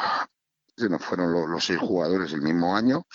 se 0.75 0.89
nos 0.89 1.05
fueron 1.05 1.33
los, 1.33 1.49
los 1.51 1.65
seis 1.65 1.79
jugadores 1.79 2.33
el 2.33 2.41
mismo 2.41 2.75
año 2.75 3.07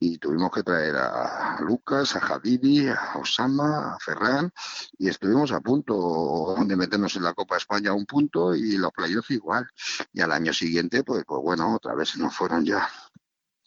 y 0.00 0.18
tuvimos 0.18 0.52
que 0.52 0.62
traer 0.62 0.96
a 0.96 1.58
Lucas, 1.60 2.14
a 2.14 2.20
Javidi, 2.20 2.88
a 2.88 3.14
Osama, 3.16 3.94
a 3.94 3.98
Ferran 3.98 4.52
y 4.96 5.08
estuvimos 5.08 5.50
a 5.52 5.60
punto 5.60 6.54
de 6.64 6.76
meternos 6.76 7.16
en 7.16 7.24
la 7.24 7.34
Copa 7.34 7.56
España 7.56 7.90
a 7.90 7.94
un 7.94 8.06
punto 8.06 8.54
y 8.54 8.76
los 8.76 8.92
playoffs 8.92 9.30
igual. 9.30 9.68
Y 10.12 10.20
al 10.20 10.32
año 10.32 10.52
siguiente, 10.52 11.02
pues, 11.02 11.24
pues 11.26 11.42
bueno, 11.42 11.74
otra 11.74 11.94
vez 11.94 12.10
se 12.10 12.20
nos 12.20 12.34
fueron 12.34 12.64
ya. 12.64 12.88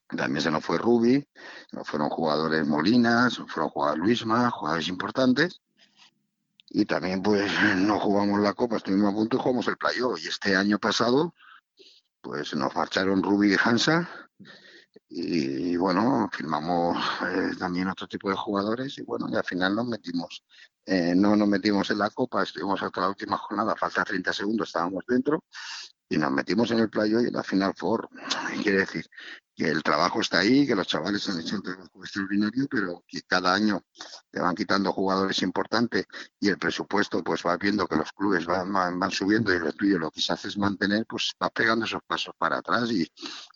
También 0.08 0.42
se 0.42 0.52
nos 0.52 0.64
fue 0.64 0.78
Rubi, 0.78 1.26
nos 1.72 1.88
fueron 1.88 2.10
jugadores 2.10 2.66
Molinas, 2.66 3.40
nos 3.40 3.52
fueron 3.52 3.70
jugadores 3.70 4.04
Luisma, 4.04 4.50
jugadores 4.52 4.88
importantes. 4.88 5.62
Y 6.70 6.86
también 6.86 7.22
pues 7.22 7.52
no 7.76 8.00
jugamos 8.00 8.40
la 8.40 8.54
Copa, 8.54 8.78
estuvimos 8.78 9.12
a 9.12 9.16
punto 9.16 9.36
y 9.36 9.40
jugamos 9.40 9.68
el 9.68 9.78
playoff. 9.78 10.24
Y 10.24 10.28
este 10.28 10.56
año 10.56 10.80
pasado, 10.80 11.34
pues 12.22 12.56
nos 12.56 12.74
marcharon 12.74 13.22
Rubi 13.22 13.54
y 13.54 13.58
Hansa 13.62 14.10
y, 15.10 15.76
bueno, 15.78 16.30
firmamos 16.32 16.98
eh, 17.28 17.52
también 17.58 17.88
otro 17.88 18.08
tipo 18.08 18.30
de 18.30 18.36
jugadores 18.36 18.98
y 18.98 19.04
bueno, 19.04 19.28
y 19.30 19.36
al 19.36 19.44
final 19.44 19.76
nos 19.76 19.88
metimos, 19.88 20.44
eh, 20.86 21.14
no 21.16 21.36
nos 21.36 21.48
metimos 21.48 21.90
en 21.92 22.00
la 22.00 22.10
copa, 22.10 22.44
estuvimos 22.44 22.82
hasta 22.82 23.02
la 23.02 23.10
última 23.10 23.38
jornada, 23.38 23.76
falta 23.76 24.04
30 24.04 24.34
segundos, 24.34 24.70
estábamos 24.70 25.04
dentro 25.08 25.44
y 26.10 26.18
nos 26.18 26.32
metimos 26.32 26.70
en 26.72 26.80
el 26.80 26.90
playo 26.90 27.22
y 27.22 27.28
en 27.28 27.34
la 27.34 27.44
final 27.44 27.74
four. 27.76 28.10
Quiere 28.62 28.80
decir 28.80 29.06
que 29.56 29.70
el 29.70 29.82
trabajo 29.82 30.20
está 30.20 30.40
ahí, 30.40 30.68
que 30.68 30.76
los 30.76 30.88
chavales 30.88 31.28
han 31.30 31.40
hecho 31.40 31.56
un 31.56 31.64
trabajo 31.64 32.02
extraordinario, 32.02 32.68
pero 32.70 33.04
que 33.08 33.22
cada 33.22 33.54
año 33.54 33.82
te 34.30 34.42
van 34.42 34.56
quitando 34.56 34.92
jugadores 34.92 35.42
importantes 35.42 36.06
y 36.40 36.50
el 36.50 36.58
presupuesto, 36.58 37.24
pues 37.24 37.44
va 37.46 37.56
viendo 37.56 37.88
que 37.88 37.96
los 37.96 38.12
clubes 38.12 38.46
van, 38.46 38.74
van, 38.74 39.00
van 39.00 39.12
subiendo 39.12 39.54
y 39.54 39.60
lo 39.60 39.72
tuyo 39.72 40.00
lo 40.00 40.12
que 40.12 40.20
se 40.20 40.34
hace 40.34 40.50
es 40.50 40.58
mantener, 40.58 41.06
pues 41.08 41.32
va 41.42 41.50
pegando 41.50 41.86
esos 41.86 42.02
pasos 42.06 42.34
para 42.38 42.58
atrás 42.58 42.92
y, 42.92 43.10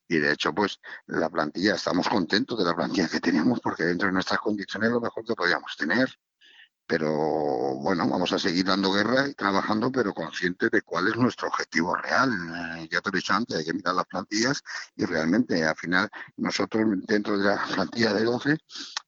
y 0.08 0.18
de 0.18 0.34
hecho, 0.34 0.54
pues 0.54 0.80
la 1.08 1.30
plantilla, 1.30 1.76
estamos 1.76 2.08
contentos 2.08 2.58
de 2.58 2.66
la 2.66 2.76
plantilla 2.76 3.08
que 3.08 3.20
tenemos 3.20 3.60
porque 3.60 3.84
dentro 3.84 4.08
de 4.08 4.14
nuestras 4.14 4.40
condiciones 4.40 4.88
es 4.88 4.94
lo 4.94 5.02
mejor 5.02 5.26
que 5.26 5.36
podíamos 5.36 5.76
tener 5.78 6.10
pero 6.88 7.10
bueno, 7.76 8.08
vamos 8.08 8.32
a 8.32 8.40
seguir 8.40 8.66
dando 8.66 8.92
guerra 8.92 9.28
y 9.28 9.34
trabajando, 9.34 9.92
pero 9.92 10.14
conscientes 10.14 10.70
de 10.70 10.82
cuál 10.84 11.08
es 11.08 11.16
nuestro 11.16 11.48
objetivo 11.48 11.96
real. 11.96 12.32
Eh, 12.78 12.88
ya 12.92 13.02
te 13.02 13.10
he 13.10 13.12
dicho 13.14 13.34
antes, 13.34 13.58
hay 13.58 13.66
que 13.66 13.74
mirar 13.74 13.96
las 13.96 14.06
plantillas 14.06 14.62
y 14.96 15.06
realmente 15.06 15.64
al 15.64 15.76
final 15.76 16.10
nosotros 16.38 16.86
dentro 17.08 17.38
de 17.38 17.46
la 17.46 17.64
plantilla 17.74 18.14
de 18.14 18.24
12 18.24 18.58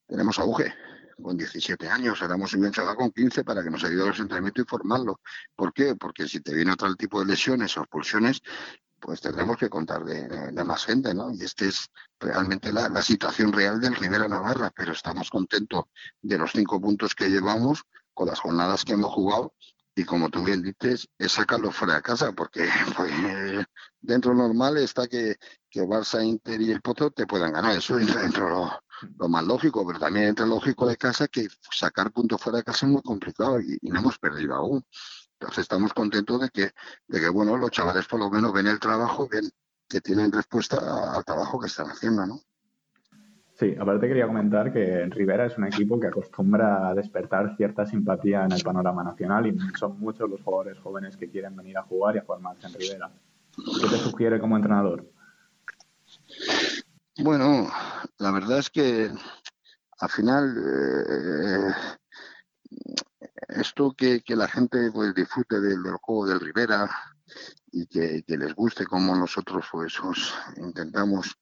tenemos 0.06 0.38
auge 0.38 0.74
con 1.22 1.36
17 1.36 1.88
años, 1.88 2.22
éramos 2.22 2.54
un 2.54 2.70
chaval 2.70 2.96
con 2.96 3.10
15 3.10 3.42
para 3.44 3.62
que 3.62 3.70
nos 3.70 3.82
ayude 3.82 4.04
a 4.04 4.06
los 4.06 4.20
entrenamientos 4.20 4.64
y 4.64 4.68
formarlo. 4.68 5.20
¿Por 5.54 5.72
qué? 5.72 5.96
Porque 5.96 6.28
si 6.28 6.40
te 6.40 6.54
viene 6.54 6.72
otro 6.72 6.94
tipo 6.94 7.20
de 7.20 7.26
lesiones 7.26 7.76
o 7.76 7.80
expulsiones, 7.80 8.40
pues 9.00 9.20
tendremos 9.20 9.56
que 9.56 9.68
contar 9.68 10.04
de, 10.04 10.28
de, 10.28 10.64
más 10.64 10.84
gente, 10.84 11.14
¿no? 11.14 11.30
Y 11.32 11.42
esta 11.42 11.64
es 11.64 11.88
realmente 12.18 12.72
la, 12.72 13.02
situación 13.02 13.52
real 13.52 13.80
del 13.80 13.94
Rivera 13.94 14.28
Navarra, 14.28 14.72
pero 14.74 14.92
estamos 14.92 15.30
contentos 15.30 15.84
de 16.20 16.38
los 16.38 16.52
cinco 16.52 16.80
puntos 16.80 17.14
que 17.14 17.28
llevamos 17.28 17.82
con 18.12 18.28
las 18.28 18.40
jornadas 18.40 18.84
que 18.84 18.94
hemos 18.94 19.12
jugado 19.12 19.54
y 19.94 20.04
como 20.04 20.30
tú 20.30 20.44
bien 20.44 20.62
dices, 20.62 21.08
es 21.18 21.32
sacarlo 21.32 21.72
fuera 21.72 21.96
de 21.96 22.02
casa, 22.02 22.32
porque 22.32 22.68
pues, 22.96 23.12
dentro 24.00 24.34
normal 24.34 24.76
está 24.76 25.08
que, 25.08 25.36
que 25.68 25.82
Barça, 25.82 26.24
Inter 26.24 26.60
y 26.60 26.70
el 26.70 26.80
Poto 26.80 27.10
te 27.10 27.26
puedan 27.26 27.52
ganar, 27.52 27.76
eso 27.76 27.98
es 27.98 28.14
dentro 28.14 28.48
lo, 28.48 28.80
lo 29.18 29.28
más 29.28 29.44
lógico, 29.44 29.86
pero 29.86 29.98
también 29.98 30.26
entre 30.26 30.46
lógico 30.46 30.86
de 30.86 30.96
casa 30.96 31.26
que 31.26 31.48
sacar 31.72 32.12
puntos 32.12 32.40
fuera 32.40 32.58
de 32.58 32.64
casa 32.64 32.86
es 32.86 32.92
muy 32.92 33.02
complicado 33.02 33.60
y, 33.60 33.78
y 33.80 33.90
no 33.90 33.98
hemos 34.00 34.18
perdido 34.18 34.54
aún. 34.54 34.84
Entonces 35.40 35.62
estamos 35.62 35.92
contentos 35.94 36.40
de 36.40 36.50
que, 36.50 36.70
de 37.06 37.20
que, 37.20 37.28
bueno, 37.28 37.56
los 37.56 37.70
chavales 37.70 38.06
por 38.06 38.18
lo 38.18 38.28
menos 38.28 38.52
ven 38.52 38.66
el 38.66 38.80
trabajo, 38.80 39.28
ven 39.30 39.48
que 39.88 40.00
tienen 40.00 40.32
respuesta 40.32 40.76
al 41.14 41.24
trabajo 41.24 41.60
que 41.60 41.68
están 41.68 41.86
haciendo, 41.86 42.26
¿no? 42.26 42.40
Sí, 43.54 43.74
aparte 43.78 44.06
quería 44.06 44.26
comentar 44.26 44.72
que 44.72 45.06
Rivera 45.06 45.46
es 45.46 45.58
un 45.58 45.66
equipo 45.66 45.98
que 45.98 46.06
acostumbra 46.06 46.88
a 46.88 46.94
despertar 46.94 47.56
cierta 47.56 47.86
simpatía 47.86 48.44
en 48.44 48.52
el 48.52 48.62
panorama 48.62 49.02
nacional 49.02 49.46
y 49.48 49.58
son 49.76 49.98
muchos 49.98 50.30
los 50.30 50.40
jugadores 50.42 50.78
jóvenes 50.78 51.16
que 51.16 51.28
quieren 51.28 51.56
venir 51.56 51.76
a 51.76 51.82
jugar 51.82 52.14
y 52.14 52.18
a 52.18 52.22
formarse 52.22 52.68
en 52.68 52.74
Rivera. 52.74 53.10
¿Qué 53.56 53.88
te 53.88 53.96
sugiere 53.96 54.38
como 54.38 54.56
entrenador? 54.56 55.10
Bueno, 57.18 57.68
la 58.18 58.30
verdad 58.30 58.58
es 58.58 58.70
que 58.70 59.10
al 59.98 60.08
final 60.08 60.56
eh, 60.56 61.72
esto 63.48 63.94
que, 63.96 64.22
que, 64.22 64.36
la 64.36 64.48
gente 64.48 64.90
pues 64.92 65.14
disfrute 65.14 65.60
del, 65.60 65.82
juego 66.02 66.26
del 66.26 66.40
Rivera 66.40 66.90
y 67.70 67.86
que, 67.86 68.24
que, 68.26 68.36
les 68.36 68.54
guste 68.54 68.86
como 68.86 69.14
nosotros 69.14 69.66
pues 69.70 70.00
os 70.00 70.34
intentamos 70.56 71.36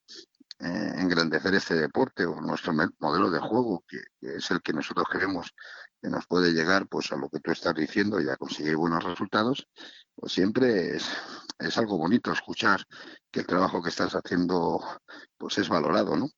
eh, 0.58 0.92
engrandecer 0.96 1.54
este 1.54 1.74
deporte 1.74 2.24
o 2.24 2.40
nuestro 2.40 2.72
modelo 2.98 3.30
de 3.30 3.40
juego, 3.40 3.84
que, 3.86 3.98
es 4.22 4.50
el 4.50 4.62
que 4.62 4.72
nosotros 4.72 5.06
queremos 5.12 5.52
que 6.00 6.08
nos 6.08 6.26
puede 6.26 6.52
llegar 6.52 6.88
pues 6.88 7.12
a 7.12 7.16
lo 7.16 7.28
que 7.28 7.40
tú 7.40 7.50
estás 7.50 7.74
diciendo 7.74 8.18
y 8.20 8.30
a 8.30 8.38
conseguir 8.38 8.74
buenos 8.76 9.04
resultados, 9.04 9.68
pues 10.14 10.32
siempre 10.32 10.96
es, 10.96 11.10
es 11.58 11.76
algo 11.76 11.98
bonito 11.98 12.32
escuchar 12.32 12.82
que 13.30 13.40
el 13.40 13.46
trabajo 13.46 13.82
que 13.82 13.90
estás 13.90 14.14
haciendo 14.14 14.82
pues 15.36 15.58
es 15.58 15.68
valorado, 15.68 16.16
¿no? 16.16 16.30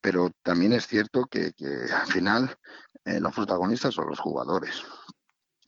Pero 0.00 0.30
también 0.42 0.72
es 0.72 0.86
cierto 0.86 1.26
que, 1.26 1.52
al 1.92 2.06
final 2.06 2.56
eh, 3.04 3.20
los 3.20 3.34
protagonistas 3.34 3.94
son 3.94 4.08
los 4.08 4.18
jugadores. 4.18 4.82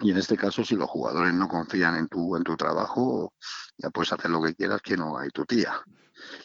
Y 0.00 0.10
en 0.10 0.18
este 0.18 0.36
caso, 0.36 0.64
si 0.64 0.74
los 0.74 0.90
jugadores 0.90 1.32
no 1.32 1.48
confían 1.48 1.96
en 1.96 2.08
tu, 2.08 2.36
en 2.36 2.42
tu 2.42 2.56
trabajo, 2.56 3.34
ya 3.76 3.90
puedes 3.90 4.12
hacer 4.12 4.30
lo 4.30 4.42
que 4.42 4.54
quieras, 4.54 4.80
que 4.82 4.96
no 4.96 5.16
hay 5.16 5.30
tu 5.30 5.44
tía. 5.44 5.80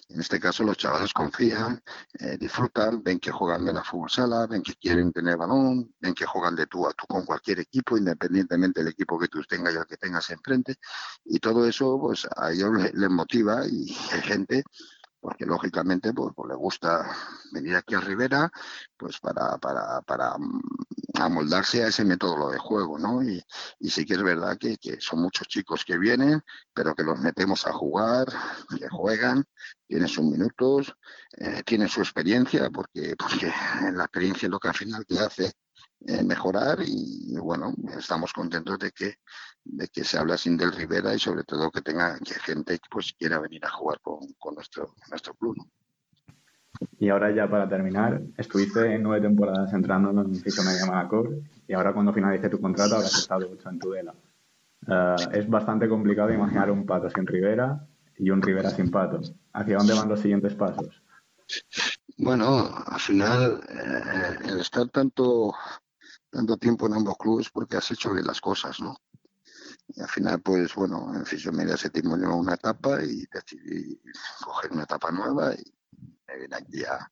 En 0.10 0.20
este 0.20 0.40
caso, 0.40 0.64
los 0.64 0.78
chavales 0.78 1.14
confían, 1.14 1.82
eh, 2.20 2.38
disfrutan, 2.40 3.04
ven 3.04 3.20
que 3.20 3.32
juegan 3.32 3.66
de 3.66 3.74
la 3.74 3.84
fútbol 3.84 4.10
sala, 4.10 4.48
ven 4.48 4.62
que 4.62 4.76
quieren 4.76 5.12
tener 5.12 5.38
balón, 5.38 5.94
ven 6.00 6.14
que 6.14 6.26
juegan 6.26 6.56
de 6.56 6.68
tú 6.68 6.88
a 6.88 6.94
tú 6.94 7.06
con 7.08 7.26
cualquier 7.26 7.60
equipo, 7.60 7.98
independientemente 7.98 8.82
del 8.82 8.92
equipo 8.92 9.20
que 9.20 9.28
tú 9.28 9.44
tengas 9.44 9.74
y 9.74 9.78
el 9.78 9.86
que 9.86 9.98
tengas 9.98 10.30
enfrente. 10.30 10.76
Y 11.26 11.40
todo 11.40 11.68
eso, 11.68 12.00
pues 12.00 12.28
a 12.36 12.52
ellos 12.52 12.72
les, 12.94 13.10
motiva 13.10 13.66
y 13.68 13.96
hay 14.12 14.22
gente 14.22 14.64
porque 15.20 15.46
lógicamente 15.46 16.14
pues, 16.14 16.34
pues, 16.36 16.50
le 16.50 16.56
gusta 16.56 17.10
venir 17.52 17.76
aquí 17.76 17.96
a 17.96 18.00
Rivera 18.00 18.52
pues 18.96 19.20
para, 19.20 19.58
para, 19.58 20.02
para 20.02 20.38
mm, 20.38 20.62
amoldarse 21.16 21.84
a 21.84 21.88
ese 21.88 22.06
método 22.06 22.52
de 22.52 22.58
juego, 22.58 22.98
¿no? 23.00 23.24
Y, 23.24 23.44
y 23.80 23.90
sí 23.90 24.06
que 24.06 24.14
es 24.14 24.24
verdad 24.24 24.58
que, 24.58 24.78
que, 24.78 25.00
son 25.02 25.22
muchos 25.22 25.48
chicos 25.48 25.84
que 25.86 25.98
vienen, 25.98 26.42
pero 26.74 26.94
que 26.96 27.04
los 27.04 27.20
metemos 27.20 27.66
a 27.68 27.74
jugar, 27.74 28.28
que 28.78 28.88
juegan, 28.90 29.44
tienen 29.88 30.08
sus 30.08 30.26
minutos, 30.26 30.94
eh, 31.38 31.64
tienen 31.66 31.90
su 31.90 32.02
experiencia, 32.02 32.70
porque, 32.70 33.16
porque 33.18 33.52
la 33.94 34.04
experiencia 34.04 34.46
es 34.46 34.52
lo 34.52 34.60
que 34.60 34.68
al 34.68 34.76
final 34.76 35.06
te 35.06 35.20
hace 35.20 35.54
eh, 36.06 36.24
mejorar 36.24 36.80
y, 36.86 37.36
bueno, 37.38 37.74
estamos 37.98 38.32
contentos 38.32 38.78
de 38.80 38.92
que, 38.92 39.16
de 39.70 39.88
que 39.88 40.04
se 40.04 40.18
habla 40.18 40.38
sin 40.38 40.58
del 40.58 40.72
Rivera 40.72 41.14
y 41.14 41.20
sobre 41.20 41.44
todo 41.44 41.72
que 41.72 41.82
tenga 41.82 42.18
que 42.20 42.34
gente 42.36 42.80
pues 42.90 43.14
quiera 43.14 43.40
venir 43.40 43.66
a 43.66 43.70
jugar 43.70 44.00
con, 44.02 44.20
con 44.40 44.56
nuestro, 44.56 44.96
nuestro 45.10 45.34
club. 45.34 45.56
Y 47.00 47.10
ahora 47.10 47.32
ya 47.32 47.50
para 47.50 47.68
terminar, 47.68 48.22
estuviste 48.38 48.98
nueve 49.00 49.22
temporadas 49.28 49.74
entrando 49.74 50.12
en 50.12 50.20
el 50.20 50.42
Fiso 50.42 50.64
Media 50.64 50.86
Manacor 50.86 51.38
y 51.68 51.74
ahora 51.74 51.94
cuando 51.94 52.14
finalice 52.14 52.50
tu 52.50 52.62
contrato 52.62 52.96
habrás 52.96 53.18
estado 53.18 53.50
ocho 53.52 53.70
en 53.70 53.80
Tudela. 53.80 54.16
Uh, 54.88 55.32
es 55.34 55.50
bastante 55.50 55.90
complicado 55.90 56.32
imaginar 56.32 56.72
un 56.72 56.86
pato 56.86 57.10
sin 57.10 57.26
Rivera 57.26 57.86
y 58.18 58.30
un 58.30 58.42
Rivera 58.42 58.70
sin 58.70 58.92
pato. 58.92 59.20
¿Hacia 59.54 59.78
dónde 59.78 59.94
van 59.94 60.08
los 60.08 60.20
siguientes 60.20 60.54
pasos? 60.54 61.02
Bueno, 62.18 62.70
al 62.86 63.00
final, 63.00 63.62
eh, 63.70 64.50
el 64.50 64.60
estar 64.60 64.88
tanto 64.90 65.54
tanto 66.30 66.58
tiempo 66.58 66.88
en 66.88 66.94
ambos 66.94 67.18
clubes 67.18 67.50
porque 67.50 67.78
has 67.78 67.90
hecho 67.92 68.14
bien 68.14 68.28
las 68.28 68.42
cosas, 68.42 68.80
¿no? 68.80 68.98
Y 69.88 70.02
al 70.02 70.10
final, 70.10 70.42
pues 70.42 70.74
bueno, 70.76 71.14
en 71.16 71.26
Fisiomedia 71.26 71.78
se 71.78 71.90
terminó 71.90 72.36
una 72.36 72.56
etapa 72.56 73.02
y 73.04 73.26
decidí 73.32 74.02
coger 74.44 74.72
una 74.72 74.84
etapa 74.84 75.12
nueva 75.12 75.54
y 75.54 75.74
me 76.28 76.38
vine 76.40 76.56
aquí 76.56 76.84
a, 76.84 77.12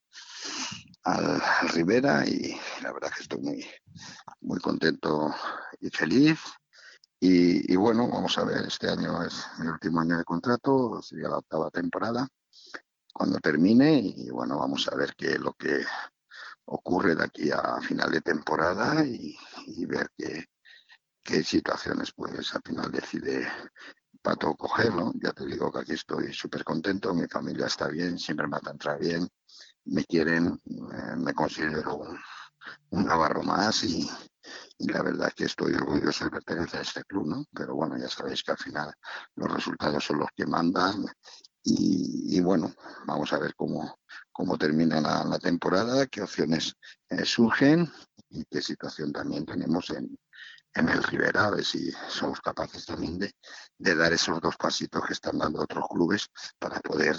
al, 1.03 1.41
Rivera 1.73 2.25
y 2.27 2.59
la 2.81 2.91
verdad 2.91 3.11
que 3.15 3.23
estoy 3.23 3.39
muy, 3.39 3.65
muy 4.41 4.59
contento 4.59 5.33
y 5.79 5.89
feliz. 5.89 6.39
Y, 7.19 7.71
y, 7.71 7.75
bueno, 7.77 8.09
vamos 8.09 8.37
a 8.37 8.43
ver, 8.43 8.65
este 8.65 8.89
año 8.89 9.23
es 9.23 9.45
mi 9.57 9.67
último 9.67 10.01
año 10.01 10.17
de 10.17 10.25
contrato, 10.25 11.01
sería 11.01 11.29
la 11.29 11.37
octava 11.37 11.71
temporada, 11.71 12.27
cuando 13.13 13.39
termine 13.39 13.99
y 13.99 14.29
bueno, 14.29 14.59
vamos 14.59 14.87
a 14.91 14.95
ver 14.95 15.15
qué 15.15 15.31
es 15.31 15.39
lo 15.39 15.53
que 15.53 15.85
ocurre 16.65 17.15
de 17.15 17.23
aquí 17.23 17.49
a 17.51 17.79
final 17.81 18.11
de 18.11 18.21
temporada 18.21 19.05
y, 19.05 19.37
ver 19.85 20.11
qué, 20.17 20.45
qué 21.25 21.43
situaciones 21.43 22.13
pues 22.15 22.53
al 22.53 22.61
final 22.63 22.91
decide 22.91 23.47
Pato 24.21 24.55
cogerlo. 24.55 25.11
Ya 25.21 25.31
te 25.33 25.45
digo 25.45 25.71
que 25.71 25.79
aquí 25.79 25.93
estoy 25.93 26.33
súper 26.33 26.63
contento, 26.63 27.13
mi 27.13 27.27
familia 27.27 27.65
está 27.65 27.87
bien, 27.87 28.17
siempre 28.17 28.47
me 28.47 28.57
entrar 28.57 28.99
bien, 28.99 29.27
me 29.85 30.03
quieren, 30.05 30.59
me 31.17 31.33
considero 31.33 31.95
un, 31.97 32.17
un 32.91 33.05
navarro 33.05 33.43
más 33.43 33.83
y, 33.83 34.09
la 34.79 35.01
verdad 35.01 35.29
es 35.29 35.33
que 35.33 35.45
estoy 35.45 35.73
orgulloso 35.73 36.25
de 36.25 36.31
pertenecer 36.31 36.79
a 36.79 36.83
este 36.83 37.03
club, 37.03 37.27
¿no? 37.27 37.45
Pero 37.53 37.75
bueno, 37.75 37.97
ya 37.97 38.09
sabéis 38.09 38.43
que 38.43 38.51
al 38.51 38.57
final 38.57 38.93
los 39.35 39.51
resultados 39.51 40.03
son 40.03 40.19
los 40.19 40.29
que 40.35 40.45
mandan 40.45 41.05
y, 41.63 42.39
bueno, 42.41 42.71
vamos 43.07 43.33
a 43.33 43.39
ver 43.39 43.55
cómo, 43.55 43.97
cómo 44.31 44.57
termina 44.57 45.01
la, 45.01 45.39
temporada, 45.39 46.05
qué 46.05 46.21
opciones 46.21 46.75
eh, 47.09 47.25
surgen 47.25 47.91
y 48.29 48.45
qué 48.45 48.61
situación 48.61 49.11
también 49.11 49.45
tenemos 49.45 49.89
en, 49.89 50.15
en 50.75 50.89
el 50.89 51.03
Rivera, 51.03 51.45
a 51.45 51.51
ver 51.51 51.65
si 51.65 51.91
somos 52.09 52.41
capaces 52.41 52.85
también 52.85 53.17
de, 53.17 53.33
de 53.77 53.95
dar 53.95 54.11
esos 54.13 54.39
dos 54.41 54.57
pasitos 54.57 55.05
que 55.07 55.13
están 55.13 55.37
dando 55.37 55.61
otros 55.61 55.85
clubes 55.89 56.27
para 56.59 56.79
poder 56.81 57.17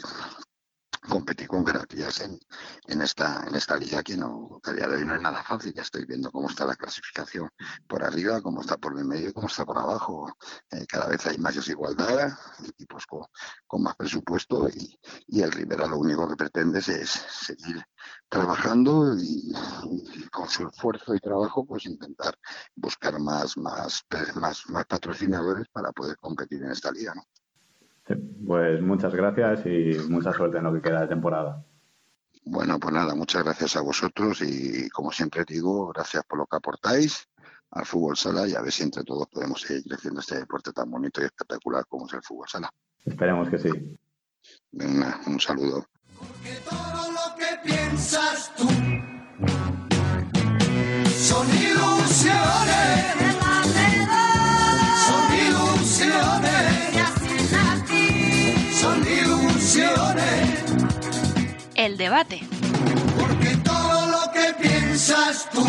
competir 1.01 1.49
con 1.49 1.65
garantías 1.65 2.21
en, 2.21 3.03
esta, 3.03 3.45
en 3.47 3.55
esta 3.55 3.77
liga 3.77 4.03
que, 4.03 4.17
no, 4.17 4.61
a 4.65 4.73
día 4.73 4.89
de 4.89 4.97
hoy 4.97 5.05
no 5.05 5.15
es 5.15 5.23
nada 5.23 5.43
fácil. 5.43 5.73
Ya 5.75 5.83
estoy 5.83 6.05
viendo 6.05 6.31
cómo 6.31 6.49
está 6.49 6.65
la 6.67 6.77
clasificación 6.77 7.51
por 7.87 8.05
arriba, 8.05 8.41
cómo 8.43 8.61
está 8.61 8.77
por 8.77 8.99
el 8.99 9.05
medio 9.05 9.31
y 9.31 9.33
cómo 9.33 9.49
está 9.49 9.65
por 9.65 9.79
abajo. 9.79 10.33
Eh, 10.71 10.87
cada 10.87 11.09
vez 11.09 11.27
hay 11.27 11.39
más 11.39 11.55
desigualdad, 11.55 12.33
equipos 12.65 13.07
con, 13.07 13.83
más 13.83 13.97
presupuesto 13.97 14.69
y, 14.69 14.99
y, 15.29 15.43
el 15.43 15.53
Rivera 15.53 15.87
lo 15.87 15.99
único 15.99 16.29
que 16.29 16.37
pretende 16.37 16.79
es, 16.79 17.11
seguir 17.11 17.85
trabajando 18.29 19.17
y, 19.19 19.53
con 20.31 20.49
su 20.49 20.67
esfuerzo 20.69 21.15
y 21.15 21.21
trabajo 21.21 21.65
pues 21.65 21.87
intentar 21.87 22.39
buscar 22.75 23.19
más, 23.21 23.57
más, 23.57 24.05
más, 24.35 24.69
más 24.69 24.87
patrocinadores 24.87 25.69
para 25.69 25.93
poder 25.93 26.17
competir 26.17 26.63
en 26.63 26.73
esta 26.73 26.91
liga. 26.91 27.15
¿no? 27.15 27.23
Pues 28.47 28.81
muchas 28.81 29.15
gracias 29.15 29.67
y 29.67 29.97
mucha 30.09 30.33
suerte 30.33 30.59
en 30.59 30.65
lo 30.65 30.73
que 30.73 30.83
queda 30.83 31.01
de 31.03 31.09
temporada. 31.09 31.65
Bueno, 32.45 32.79
pues 32.79 32.95
nada, 32.95 33.15
muchas 33.15 33.43
gracias 33.43 33.77
a 33.77 33.81
vosotros 33.81 34.41
y 34.43 34.89
como 34.91 35.11
siempre 35.11 35.45
digo, 35.45 35.89
gracias 35.89 36.25
por 36.25 36.39
lo 36.39 36.47
que 36.47 36.57
aportáis 36.57 37.29
al 37.73 37.85
fútbol 37.85 38.17
sala 38.17 38.47
y 38.47 38.55
a 38.55 38.63
ver 38.63 38.71
si 38.71 38.85
entre 38.85 39.03
todos 39.03 39.27
podemos 39.29 39.61
seguir 39.61 39.83
creciendo 39.85 40.21
este 40.21 40.39
deporte 40.39 40.73
tan 40.73 40.91
bonito 40.91 41.21
y 41.21 41.25
espectacular 41.25 41.85
como 41.89 42.07
es 42.07 42.13
el 42.13 42.23
fútbol 42.23 42.49
sala. 42.49 42.71
Esperemos 43.05 43.49
que 43.49 43.59
sí. 43.59 43.99
un 44.73 45.41
saludo. 45.41 45.87
Porque 46.19 46.57
todo 46.69 47.13
lo 47.13 47.37
que 47.37 47.69
piensas 47.69 48.55
tú 48.57 48.66
El 61.97 62.01
debate. 62.01 62.41
Porque 63.19 63.57
todo 63.65 64.11
lo 64.11 64.31
que 64.31 64.53
piensas 64.63 65.49
tú 65.51 65.65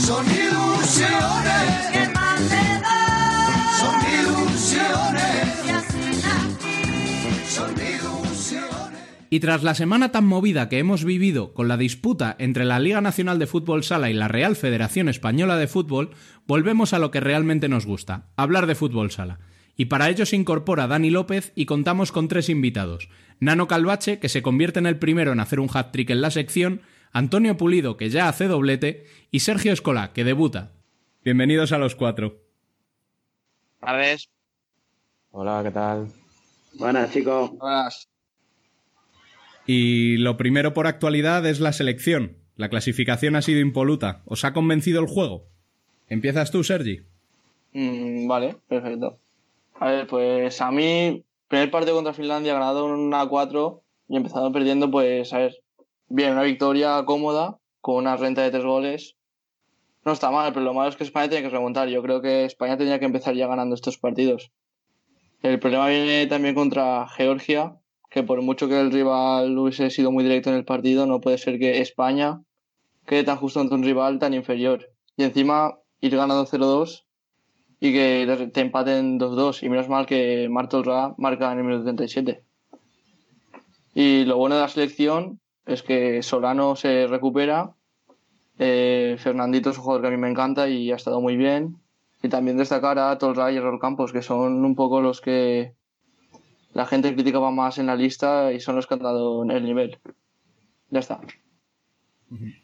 son 0.00 0.24
ilusiones. 0.24 1.12
¿Qué 1.92 2.08
más 2.14 2.40
Son 3.78 3.96
ilusiones. 4.18 5.20
Son 7.46 7.70
ilusiones. 7.72 9.02
Y 9.28 9.40
tras 9.40 9.62
la 9.62 9.74
semana 9.74 10.10
tan 10.10 10.24
movida 10.24 10.70
que 10.70 10.78
hemos 10.78 11.04
vivido 11.04 11.52
con 11.52 11.68
la 11.68 11.76
disputa 11.76 12.34
entre 12.38 12.64
la 12.64 12.78
Liga 12.78 13.02
Nacional 13.02 13.38
de 13.38 13.46
Fútbol 13.46 13.84
Sala 13.84 14.08
y 14.08 14.14
la 14.14 14.28
Real 14.28 14.56
Federación 14.56 15.10
Española 15.10 15.58
de 15.58 15.66
Fútbol, 15.66 16.12
volvemos 16.46 16.94
a 16.94 16.98
lo 16.98 17.10
que 17.10 17.20
realmente 17.20 17.68
nos 17.68 17.84
gusta, 17.84 18.28
hablar 18.36 18.66
de 18.66 18.74
fútbol 18.74 19.10
sala. 19.10 19.38
Y 19.76 19.86
para 19.86 20.08
ello 20.08 20.24
se 20.24 20.36
incorpora 20.36 20.86
Dani 20.86 21.10
López 21.10 21.52
y 21.54 21.66
contamos 21.66 22.10
con 22.10 22.28
tres 22.28 22.48
invitados. 22.48 23.10
Nano 23.40 23.68
Calvache, 23.68 24.18
que 24.18 24.30
se 24.30 24.42
convierte 24.42 24.78
en 24.78 24.86
el 24.86 24.98
primero 24.98 25.32
en 25.32 25.40
hacer 25.40 25.60
un 25.60 25.68
hat-trick 25.72 26.10
en 26.10 26.22
la 26.22 26.30
sección, 26.30 26.80
Antonio 27.12 27.56
Pulido, 27.58 27.96
que 27.96 28.08
ya 28.08 28.28
hace 28.28 28.48
doblete, 28.48 29.04
y 29.30 29.40
Sergio 29.40 29.72
Escola, 29.72 30.12
que 30.14 30.24
debuta. 30.24 30.72
Bienvenidos 31.24 31.72
a 31.72 31.78
los 31.78 31.94
cuatro. 31.94 32.40
Buenas. 33.82 34.30
Hola, 35.30 35.60
¿qué 35.62 35.70
tal? 35.70 36.08
Buenas, 36.78 37.12
chicos. 37.12 37.50
Buenas. 37.58 38.08
Y 39.66 40.16
lo 40.18 40.36
primero 40.36 40.72
por 40.72 40.86
actualidad 40.86 41.44
es 41.44 41.60
la 41.60 41.72
selección. 41.72 42.38
La 42.56 42.70
clasificación 42.70 43.36
ha 43.36 43.42
sido 43.42 43.60
impoluta. 43.60 44.22
¿Os 44.24 44.44
ha 44.44 44.54
convencido 44.54 45.00
el 45.00 45.06
juego? 45.06 45.48
¿Empiezas 46.08 46.50
tú, 46.50 46.64
Sergi? 46.64 47.02
Mm, 47.72 48.26
vale, 48.26 48.56
perfecto. 48.68 49.18
A 49.78 49.90
ver, 49.90 50.06
pues 50.06 50.60
a 50.62 50.70
mí, 50.70 51.24
primer 51.48 51.70
partido 51.70 51.94
contra 51.94 52.14
Finlandia, 52.14 52.54
ganado 52.54 52.86
una 52.86 53.26
4 53.26 53.82
y 54.08 54.16
empezado 54.16 54.50
perdiendo, 54.50 54.90
pues 54.90 55.32
a 55.34 55.38
ver, 55.38 55.62
bien, 56.08 56.32
una 56.32 56.42
victoria 56.42 57.04
cómoda, 57.04 57.58
con 57.82 57.96
una 57.96 58.16
renta 58.16 58.42
de 58.42 58.50
tres 58.50 58.64
goles. 58.64 59.16
No 60.04 60.12
está 60.12 60.30
mal, 60.30 60.52
pero 60.52 60.64
lo 60.64 60.72
malo 60.72 60.88
es 60.88 60.96
que 60.96 61.04
España 61.04 61.28
tiene 61.28 61.42
que 61.42 61.54
remontar. 61.54 61.88
Yo 61.88 62.02
creo 62.02 62.22
que 62.22 62.44
España 62.44 62.78
tenía 62.78 62.98
que 62.98 63.04
empezar 63.04 63.34
ya 63.34 63.48
ganando 63.48 63.74
estos 63.74 63.98
partidos. 63.98 64.50
El 65.42 65.58
problema 65.58 65.88
viene 65.88 66.26
también 66.26 66.54
contra 66.54 67.06
Georgia, 67.08 67.76
que 68.08 68.22
por 68.22 68.40
mucho 68.40 68.68
que 68.68 68.80
el 68.80 68.90
rival 68.90 69.58
hubiese 69.58 69.90
sido 69.90 70.10
muy 70.10 70.24
directo 70.24 70.50
en 70.50 70.56
el 70.56 70.64
partido, 70.64 71.06
no 71.06 71.20
puede 71.20 71.38
ser 71.38 71.58
que 71.58 71.80
España 71.80 72.40
quede 73.04 73.24
tan 73.24 73.36
justo 73.36 73.60
ante 73.60 73.74
un 73.74 73.82
rival 73.82 74.18
tan 74.18 74.32
inferior. 74.32 74.90
Y 75.16 75.24
encima 75.24 75.78
ir 76.00 76.16
ganando 76.16 76.46
0-2 76.46 77.05
y 77.80 77.92
que 77.92 78.50
te 78.52 78.60
empaten 78.60 79.18
2-2. 79.18 79.62
Y 79.62 79.68
menos 79.68 79.88
mal 79.88 80.06
que 80.06 80.48
Marto 80.48 80.82
Ra 80.82 81.14
marca 81.18 81.52
en 81.52 81.58
el 81.58 81.64
minuto 81.64 81.84
37. 81.84 82.42
Y 83.94 84.24
lo 84.24 84.36
bueno 84.36 84.56
de 84.56 84.62
la 84.62 84.68
selección 84.68 85.40
es 85.64 85.82
que 85.82 86.22
Solano 86.22 86.76
se 86.76 87.06
recupera. 87.06 87.72
Eh, 88.58 89.16
Fernandito 89.18 89.70
es 89.70 89.78
un 89.78 89.84
jugador 89.84 90.02
que 90.02 90.08
a 90.08 90.10
mí 90.10 90.16
me 90.16 90.30
encanta 90.30 90.68
y 90.68 90.92
ha 90.92 90.96
estado 90.96 91.20
muy 91.20 91.36
bien. 91.36 91.76
Y 92.22 92.28
también 92.28 92.56
destacar 92.56 92.98
a 92.98 93.18
Tolra 93.18 93.52
y 93.52 93.56
Errol 93.56 93.80
Campos, 93.80 94.12
que 94.12 94.22
son 94.22 94.64
un 94.64 94.74
poco 94.74 95.00
los 95.00 95.20
que 95.20 95.74
la 96.72 96.86
gente 96.86 97.14
criticaba 97.14 97.50
más 97.50 97.78
en 97.78 97.86
la 97.86 97.96
lista 97.96 98.52
y 98.52 98.60
son 98.60 98.76
los 98.76 98.86
que 98.86 98.94
han 98.94 99.00
dado 99.00 99.42
el 99.44 99.64
nivel. 99.64 99.98
Ya 100.90 101.00
está. 101.00 101.20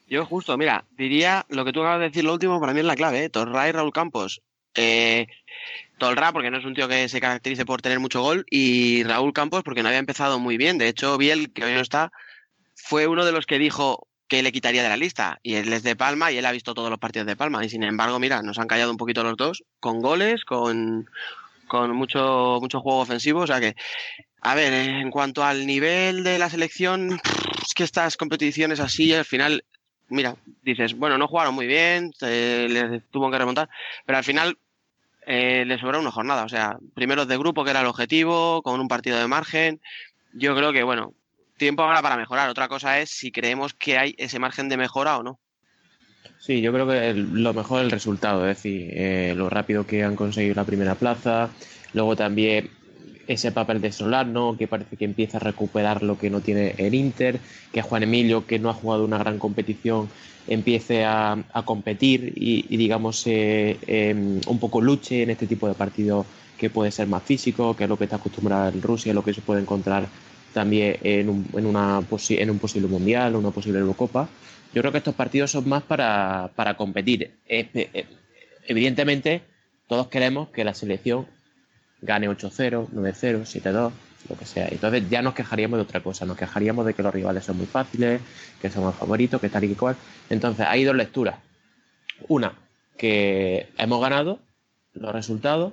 Yo 0.08 0.26
justo, 0.26 0.58
mira, 0.58 0.84
diría 0.96 1.46
lo 1.48 1.64
que 1.64 1.72
tú 1.72 1.80
acabas 1.80 2.00
de 2.00 2.08
decir 2.08 2.24
lo 2.24 2.32
último, 2.32 2.60
para 2.60 2.72
mí 2.72 2.80
es 2.80 2.86
la 2.86 2.96
clave, 2.96 3.24
¿eh? 3.24 3.30
Y 3.32 3.72
Raúl 3.72 3.92
Campos. 3.92 4.42
Eh, 4.74 5.26
Tolra, 5.98 6.32
porque 6.32 6.50
no 6.50 6.58
es 6.58 6.64
un 6.64 6.74
tío 6.74 6.88
que 6.88 7.08
se 7.08 7.20
caracterice 7.20 7.64
por 7.64 7.80
tener 7.80 8.00
mucho 8.00 8.22
gol, 8.22 8.44
y 8.50 9.04
Raúl 9.04 9.32
Campos, 9.32 9.62
porque 9.62 9.82
no 9.82 9.88
había 9.88 10.00
empezado 10.00 10.38
muy 10.38 10.56
bien. 10.56 10.78
De 10.78 10.88
hecho, 10.88 11.16
Biel, 11.16 11.52
que 11.52 11.64
hoy 11.64 11.74
no 11.74 11.80
está, 11.80 12.12
fue 12.74 13.06
uno 13.06 13.24
de 13.24 13.32
los 13.32 13.46
que 13.46 13.58
dijo 13.58 14.08
que 14.32 14.42
le 14.42 14.50
quitaría 14.50 14.82
de 14.82 14.88
la 14.88 14.96
lista. 14.96 15.38
Y 15.42 15.56
él 15.56 15.72
es 15.72 15.82
de 15.82 15.94
Palma 15.94 16.32
y 16.32 16.38
él 16.38 16.46
ha 16.46 16.52
visto 16.52 16.72
todos 16.72 16.88
los 16.88 16.98
partidos 16.98 17.26
de 17.26 17.36
Palma. 17.36 17.64
Y 17.64 17.68
sin 17.68 17.82
embargo, 17.82 18.18
mira, 18.18 18.42
nos 18.42 18.58
han 18.58 18.66
callado 18.66 18.90
un 18.90 18.96
poquito 18.96 19.22
los 19.22 19.36
dos, 19.36 19.62
con 19.78 20.00
goles, 20.00 20.44
con, 20.44 21.06
con 21.68 21.94
mucho, 21.94 22.58
mucho 22.60 22.80
juego 22.80 23.00
ofensivo. 23.00 23.40
O 23.40 23.46
sea 23.46 23.60
que, 23.60 23.76
a 24.40 24.54
ver, 24.54 24.72
en 24.72 25.10
cuanto 25.10 25.44
al 25.44 25.66
nivel 25.66 26.24
de 26.24 26.38
la 26.38 26.48
selección, 26.48 27.20
es 27.62 27.74
que 27.74 27.84
estas 27.84 28.16
competiciones 28.16 28.80
así, 28.80 29.12
al 29.12 29.26
final, 29.26 29.64
mira, 30.12 30.36
dices, 30.62 30.94
bueno, 30.96 31.18
no 31.18 31.26
jugaron 31.26 31.54
muy 31.54 31.66
bien, 31.66 32.12
les 32.20 33.02
tuvo 33.10 33.30
que 33.30 33.38
remontar, 33.38 33.68
pero 34.04 34.18
al 34.18 34.24
final 34.24 34.56
eh, 35.26 35.64
les 35.66 35.80
sobró 35.80 36.00
una 36.00 36.10
jornada. 36.10 36.44
O 36.44 36.48
sea, 36.48 36.78
primeros 36.94 37.28
de 37.28 37.38
grupo, 37.38 37.64
que 37.64 37.70
era 37.70 37.80
el 37.80 37.86
objetivo, 37.86 38.62
con 38.62 38.80
un 38.80 38.88
partido 38.88 39.18
de 39.18 39.26
margen. 39.26 39.80
Yo 40.32 40.54
creo 40.54 40.72
que, 40.72 40.82
bueno, 40.82 41.14
tiempo 41.56 41.82
ahora 41.82 42.02
para 42.02 42.16
mejorar. 42.16 42.48
Otra 42.48 42.68
cosa 42.68 43.00
es 43.00 43.10
si 43.10 43.32
creemos 43.32 43.74
que 43.74 43.98
hay 43.98 44.14
ese 44.18 44.38
margen 44.38 44.68
de 44.68 44.76
mejora 44.76 45.18
o 45.18 45.22
no. 45.22 45.38
Sí, 46.38 46.60
yo 46.60 46.72
creo 46.72 46.88
que 46.88 47.14
lo 47.14 47.54
mejor 47.54 47.80
es 47.80 47.84
el 47.84 47.90
resultado, 47.92 48.48
es 48.48 48.56
decir, 48.56 48.90
eh, 48.94 49.32
lo 49.36 49.48
rápido 49.48 49.86
que 49.86 50.02
han 50.02 50.16
conseguido 50.16 50.56
la 50.56 50.64
primera 50.64 50.96
plaza, 50.96 51.50
luego 51.92 52.16
también 52.16 52.68
ese 53.26 53.52
papel 53.52 53.80
de 53.80 53.92
Solano, 53.92 54.56
que 54.58 54.66
parece 54.68 54.96
que 54.96 55.04
empieza 55.04 55.38
a 55.38 55.40
recuperar 55.40 56.02
lo 56.02 56.18
que 56.18 56.30
no 56.30 56.40
tiene 56.40 56.74
el 56.78 56.94
Inter, 56.94 57.38
que 57.72 57.82
Juan 57.82 58.02
Emilio, 58.02 58.46
que 58.46 58.58
no 58.58 58.70
ha 58.70 58.74
jugado 58.74 59.04
una 59.04 59.18
gran 59.18 59.38
competición, 59.38 60.08
empiece 60.48 61.04
a, 61.04 61.32
a 61.52 61.64
competir 61.64 62.32
y, 62.36 62.76
digamos, 62.76 63.22
eh, 63.26 64.14
un 64.46 64.58
poco 64.58 64.80
luche 64.80 65.22
en 65.22 65.30
este 65.30 65.46
tipo 65.46 65.68
de 65.68 65.74
partidos 65.74 66.26
que 66.58 66.70
puede 66.70 66.90
ser 66.90 67.06
más 67.06 67.22
físico, 67.22 67.74
que 67.76 67.84
es 67.84 67.88
lo 67.88 67.96
que 67.96 68.04
está 68.04 68.16
acostumbrado 68.16 68.68
en 68.68 68.82
Rusia, 68.82 69.14
lo 69.14 69.24
que 69.24 69.34
se 69.34 69.40
puede 69.40 69.60
encontrar 69.60 70.06
también 70.52 70.96
en 71.02 71.28
un, 71.28 71.46
en 71.54 71.66
una 71.66 72.02
en 72.28 72.50
un 72.50 72.58
posible 72.58 72.88
mundial, 72.88 73.36
una 73.36 73.50
posible 73.50 73.78
Eurocopa. 73.78 74.28
Yo 74.74 74.80
creo 74.80 74.92
que 74.92 74.98
estos 74.98 75.14
partidos 75.14 75.50
son 75.50 75.68
más 75.68 75.82
para, 75.82 76.50
para 76.54 76.76
competir. 76.76 77.32
Eh, 77.46 78.06
Evidentemente, 78.66 79.42
todos 79.88 80.08
queremos 80.08 80.48
que 80.50 80.64
la 80.64 80.74
selección 80.74 81.26
gane 82.02 82.28
8-0, 82.28 82.88
9-0, 82.88 83.42
7-2, 83.42 83.92
lo 84.28 84.36
que 84.36 84.44
sea. 84.44 84.68
Entonces 84.68 85.08
ya 85.08 85.22
nos 85.22 85.34
quejaríamos 85.34 85.78
de 85.78 85.84
otra 85.84 86.00
cosa, 86.00 86.26
nos 86.26 86.36
quejaríamos 86.36 86.84
de 86.84 86.94
que 86.94 87.02
los 87.02 87.14
rivales 87.14 87.44
son 87.44 87.56
muy 87.56 87.66
fáciles, 87.66 88.20
que 88.60 88.70
somos 88.70 88.94
favoritos, 88.94 89.40
que 89.40 89.48
tal 89.48 89.64
y 89.64 89.74
cual. 89.74 89.96
Entonces 90.28 90.66
hay 90.68 90.84
dos 90.84 90.96
lecturas. 90.96 91.36
Una, 92.28 92.52
que 92.96 93.68
hemos 93.78 94.00
ganado 94.00 94.38
los 94.94 95.12
resultados 95.12 95.72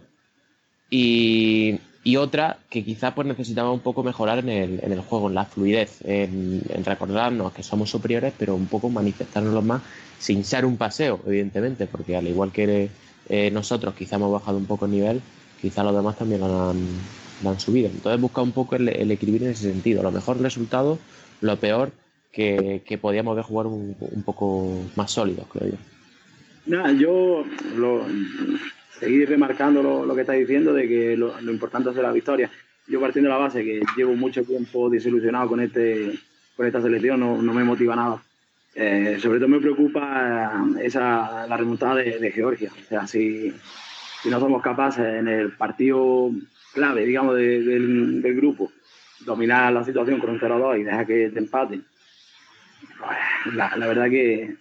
y, 0.89 1.79
otra, 2.17 2.57
que 2.71 2.83
quizás 2.83 3.13
pues 3.13 3.27
necesitamos 3.27 3.73
un 3.73 3.81
poco 3.81 4.01
mejorar 4.01 4.39
en 4.39 4.49
el, 4.49 4.79
en 4.83 4.91
el 4.91 5.01
juego, 5.01 5.29
en 5.29 5.35
la 5.35 5.45
fluidez, 5.45 5.99
en, 6.03 6.63
recordarnos 6.83 7.53
que 7.53 7.61
somos 7.61 7.91
superiores, 7.91 8.33
pero 8.35 8.55
un 8.55 8.65
poco 8.65 8.89
manifestárnoslo 8.89 9.61
más 9.61 9.83
sin 10.17 10.43
ser 10.43 10.65
un 10.65 10.77
paseo, 10.77 11.19
evidentemente, 11.27 11.85
porque 11.85 12.15
al 12.15 12.27
igual 12.27 12.51
que 12.51 12.89
eh, 13.29 13.51
nosotros 13.51 13.93
quizás 13.93 14.13
hemos 14.13 14.31
bajado 14.31 14.57
un 14.57 14.65
poco 14.65 14.85
el 14.85 14.91
nivel, 14.91 15.21
quizás 15.61 15.85
los 15.85 15.95
demás 15.95 16.17
también 16.17 16.41
lo 16.41 16.69
han, 16.69 16.77
han 17.45 17.59
subido. 17.59 17.89
Entonces 17.89 18.19
busca 18.19 18.41
un 18.41 18.51
poco 18.51 18.75
el, 18.75 18.89
el 18.89 19.11
equilibrio 19.11 19.47
en 19.47 19.53
ese 19.53 19.71
sentido. 19.71 20.03
Lo 20.03 20.11
mejor 20.11 20.39
resultado, 20.41 20.99
lo 21.41 21.57
peor 21.57 21.91
que, 22.31 22.81
que 22.85 22.97
podíamos 22.97 23.35
ver 23.35 23.45
jugar 23.45 23.67
un, 23.67 23.95
un 23.99 24.23
poco 24.23 24.83
más 24.95 25.11
sólidos, 25.11 25.47
creo 25.51 25.71
yo. 25.71 25.77
Nada, 26.65 26.91
yo 26.91 27.43
lo, 27.75 28.05
seguir 28.99 29.29
remarcando 29.29 29.81
lo, 29.81 30.05
lo 30.05 30.15
que 30.15 30.21
está 30.21 30.33
diciendo 30.33 30.73
de 30.73 30.87
que 30.87 31.17
lo, 31.17 31.39
lo, 31.41 31.51
importante 31.51 31.89
es 31.89 31.95
la 31.95 32.11
victoria. 32.11 32.51
Yo 32.87 32.99
partiendo 32.99 33.29
de 33.29 33.35
la 33.35 33.41
base 33.41 33.63
que 33.63 33.81
llevo 33.95 34.15
mucho 34.15 34.43
tiempo 34.43 34.89
desilusionado 34.89 35.49
con 35.49 35.59
este 35.61 36.19
con 36.55 36.67
esta 36.67 36.81
selección, 36.81 37.21
no, 37.21 37.41
no 37.41 37.53
me 37.53 37.63
motiva 37.63 37.95
nada. 37.95 38.21
Eh, 38.75 39.17
sobre 39.21 39.39
todo 39.39 39.47
me 39.47 39.61
preocupa 39.61 40.65
esa 40.81 41.47
la 41.47 41.57
remontada 41.57 41.95
de, 41.95 42.19
de 42.19 42.31
Georgia. 42.31 42.69
O 42.71 42.87
sea, 42.87 43.07
si, 43.07 43.53
si, 44.21 44.29
no 44.29 44.39
somos 44.39 44.61
capaces 44.61 45.05
en 45.05 45.27
el 45.27 45.51
partido 45.53 46.31
clave, 46.73 47.05
digamos, 47.05 47.35
de, 47.35 47.61
del, 47.61 48.35
grupo, 48.35 48.71
dominar 49.25 49.73
la 49.73 49.83
situación 49.83 50.19
con 50.19 50.31
un 50.31 50.39
0-2 50.39 50.79
y 50.79 50.83
dejar 50.83 51.07
que 51.07 51.29
te 51.29 51.39
empaten, 51.39 51.83
pues, 52.97 53.55
la, 53.55 53.75
verdad 53.75 54.09
que, 54.09 54.55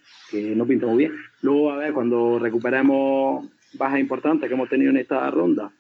no 0.55 0.67
pinta 0.67 0.87
muy 0.87 0.99
bien. 0.99 1.13
Luego, 1.43 1.73
a 1.73 1.77
ver, 1.77 1.93
cuando 1.93 2.39
recuperemos 2.39 3.47
bajas 3.75 4.01
importantes 4.01 4.49
que 4.49 4.55
hemos 4.55 4.69
tenido 4.69 4.91
en 4.91 4.99
esta 4.99 5.31
ronda 5.31 5.71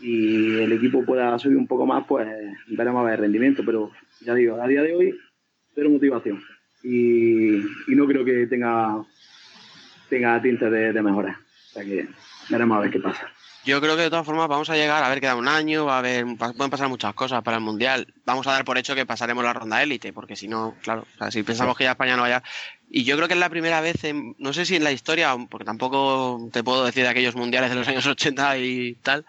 y 0.00 0.58
el 0.58 0.72
equipo 0.72 1.04
pueda 1.04 1.38
subir 1.38 1.56
un 1.56 1.66
poco 1.66 1.86
más, 1.86 2.04
pues 2.06 2.26
veremos 2.68 3.02
a 3.02 3.04
ver 3.04 3.14
el 3.14 3.20
rendimiento. 3.20 3.62
Pero 3.64 3.90
ya 4.20 4.34
digo, 4.34 4.60
a 4.60 4.66
día 4.66 4.82
de 4.82 4.94
hoy, 4.94 5.18
cero 5.74 5.90
motivación. 5.90 6.42
Y, 6.82 7.62
no 7.88 8.06
creo 8.06 8.24
que 8.24 8.46
tenga, 8.46 9.04
tenga 10.08 10.42
tintes 10.42 10.70
de, 10.70 10.92
de 10.92 11.02
mejora. 11.02 11.38
O 11.40 11.72
sea 11.72 11.84
que 11.84 12.08
veremos 12.52 12.76
a 12.76 12.80
ver 12.80 12.90
qué 12.90 13.00
pasa. 13.00 13.26
Yo 13.64 13.80
creo 13.80 13.96
que 13.96 14.02
de 14.02 14.10
todas 14.10 14.26
formas 14.26 14.48
vamos 14.48 14.70
a 14.70 14.76
llegar, 14.76 15.04
a 15.04 15.08
ver, 15.08 15.20
queda 15.20 15.36
un 15.36 15.46
año, 15.46 15.84
va 15.84 15.96
a 15.96 15.98
haber, 15.98 16.24
pueden 16.36 16.70
pasar 16.70 16.88
muchas 16.88 17.14
cosas 17.14 17.42
para 17.42 17.58
el 17.58 17.62
Mundial. 17.62 18.12
Vamos 18.24 18.46
a 18.48 18.52
dar 18.52 18.64
por 18.64 18.76
hecho 18.76 18.96
que 18.96 19.06
pasaremos 19.06 19.44
la 19.44 19.52
ronda 19.52 19.82
élite, 19.82 20.12
porque 20.12 20.34
si 20.34 20.48
no, 20.48 20.74
claro, 20.82 21.06
o 21.14 21.18
sea, 21.18 21.30
si 21.30 21.44
pensamos 21.44 21.76
que 21.76 21.84
ya 21.84 21.92
España 21.92 22.16
no 22.16 22.22
vaya. 22.22 22.42
Y 22.90 23.04
yo 23.04 23.14
creo 23.16 23.28
que 23.28 23.34
es 23.34 23.40
la 23.40 23.50
primera 23.50 23.80
vez, 23.80 24.02
en, 24.02 24.34
no 24.38 24.52
sé 24.52 24.66
si 24.66 24.74
en 24.74 24.84
la 24.84 24.90
historia, 24.90 25.36
porque 25.48 25.64
tampoco 25.64 26.50
te 26.52 26.64
puedo 26.64 26.84
decir 26.84 27.04
de 27.04 27.10
aquellos 27.10 27.36
mundiales 27.36 27.70
de 27.70 27.76
los 27.76 27.86
años 27.86 28.04
80 28.06 28.58
y 28.58 28.94
tal, 28.94 29.24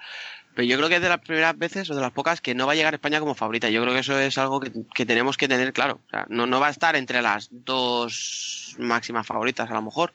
pero 0.55 0.67
yo 0.67 0.77
creo 0.77 0.89
que 0.89 0.95
es 0.95 1.01
de 1.01 1.09
las 1.09 1.19
primeras 1.19 1.57
veces 1.57 1.89
o 1.91 1.95
de 1.95 2.01
las 2.01 2.11
pocas 2.11 2.41
que 2.41 2.55
no 2.55 2.65
va 2.65 2.73
a 2.73 2.75
llegar 2.75 2.95
España 2.95 3.19
como 3.19 3.35
favorita. 3.35 3.69
Yo 3.69 3.83
creo 3.83 3.93
que 3.93 3.99
eso 3.99 4.17
es 4.19 4.37
algo 4.39 4.59
que, 4.59 4.71
que 4.95 5.05
tenemos 5.05 5.37
que 5.37 5.47
tener 5.47 5.73
claro. 5.73 5.99
O 6.07 6.09
sea, 6.09 6.25
no, 6.29 6.47
no 6.47 6.59
va 6.59 6.67
a 6.67 6.71
estar 6.71 6.95
entre 6.95 7.21
las 7.21 7.49
dos 7.51 8.75
máximas 8.79 9.27
favoritas, 9.27 9.69
a 9.69 9.73
lo 9.75 9.81
mejor. 9.83 10.13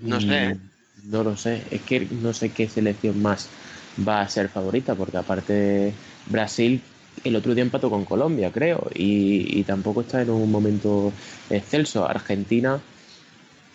No 0.00 0.18
sé. 0.20 0.54
Mm. 0.54 0.71
No 1.04 1.24
lo 1.24 1.36
sé, 1.36 1.62
es 1.70 1.82
que 1.82 2.06
no 2.22 2.32
sé 2.32 2.50
qué 2.50 2.68
selección 2.68 3.20
más 3.20 3.48
va 4.06 4.20
a 4.20 4.28
ser 4.28 4.48
favorita, 4.48 4.94
porque 4.94 5.16
aparte 5.16 5.92
Brasil 6.26 6.80
el 7.24 7.36
otro 7.36 7.54
día 7.54 7.62
empató 7.62 7.90
con 7.90 8.04
Colombia, 8.04 8.50
creo, 8.50 8.88
y, 8.94 9.58
y, 9.58 9.64
tampoco 9.64 10.00
está 10.00 10.22
en 10.22 10.30
un 10.30 10.50
momento 10.50 11.12
excelso. 11.50 12.08
Argentina, 12.08 12.80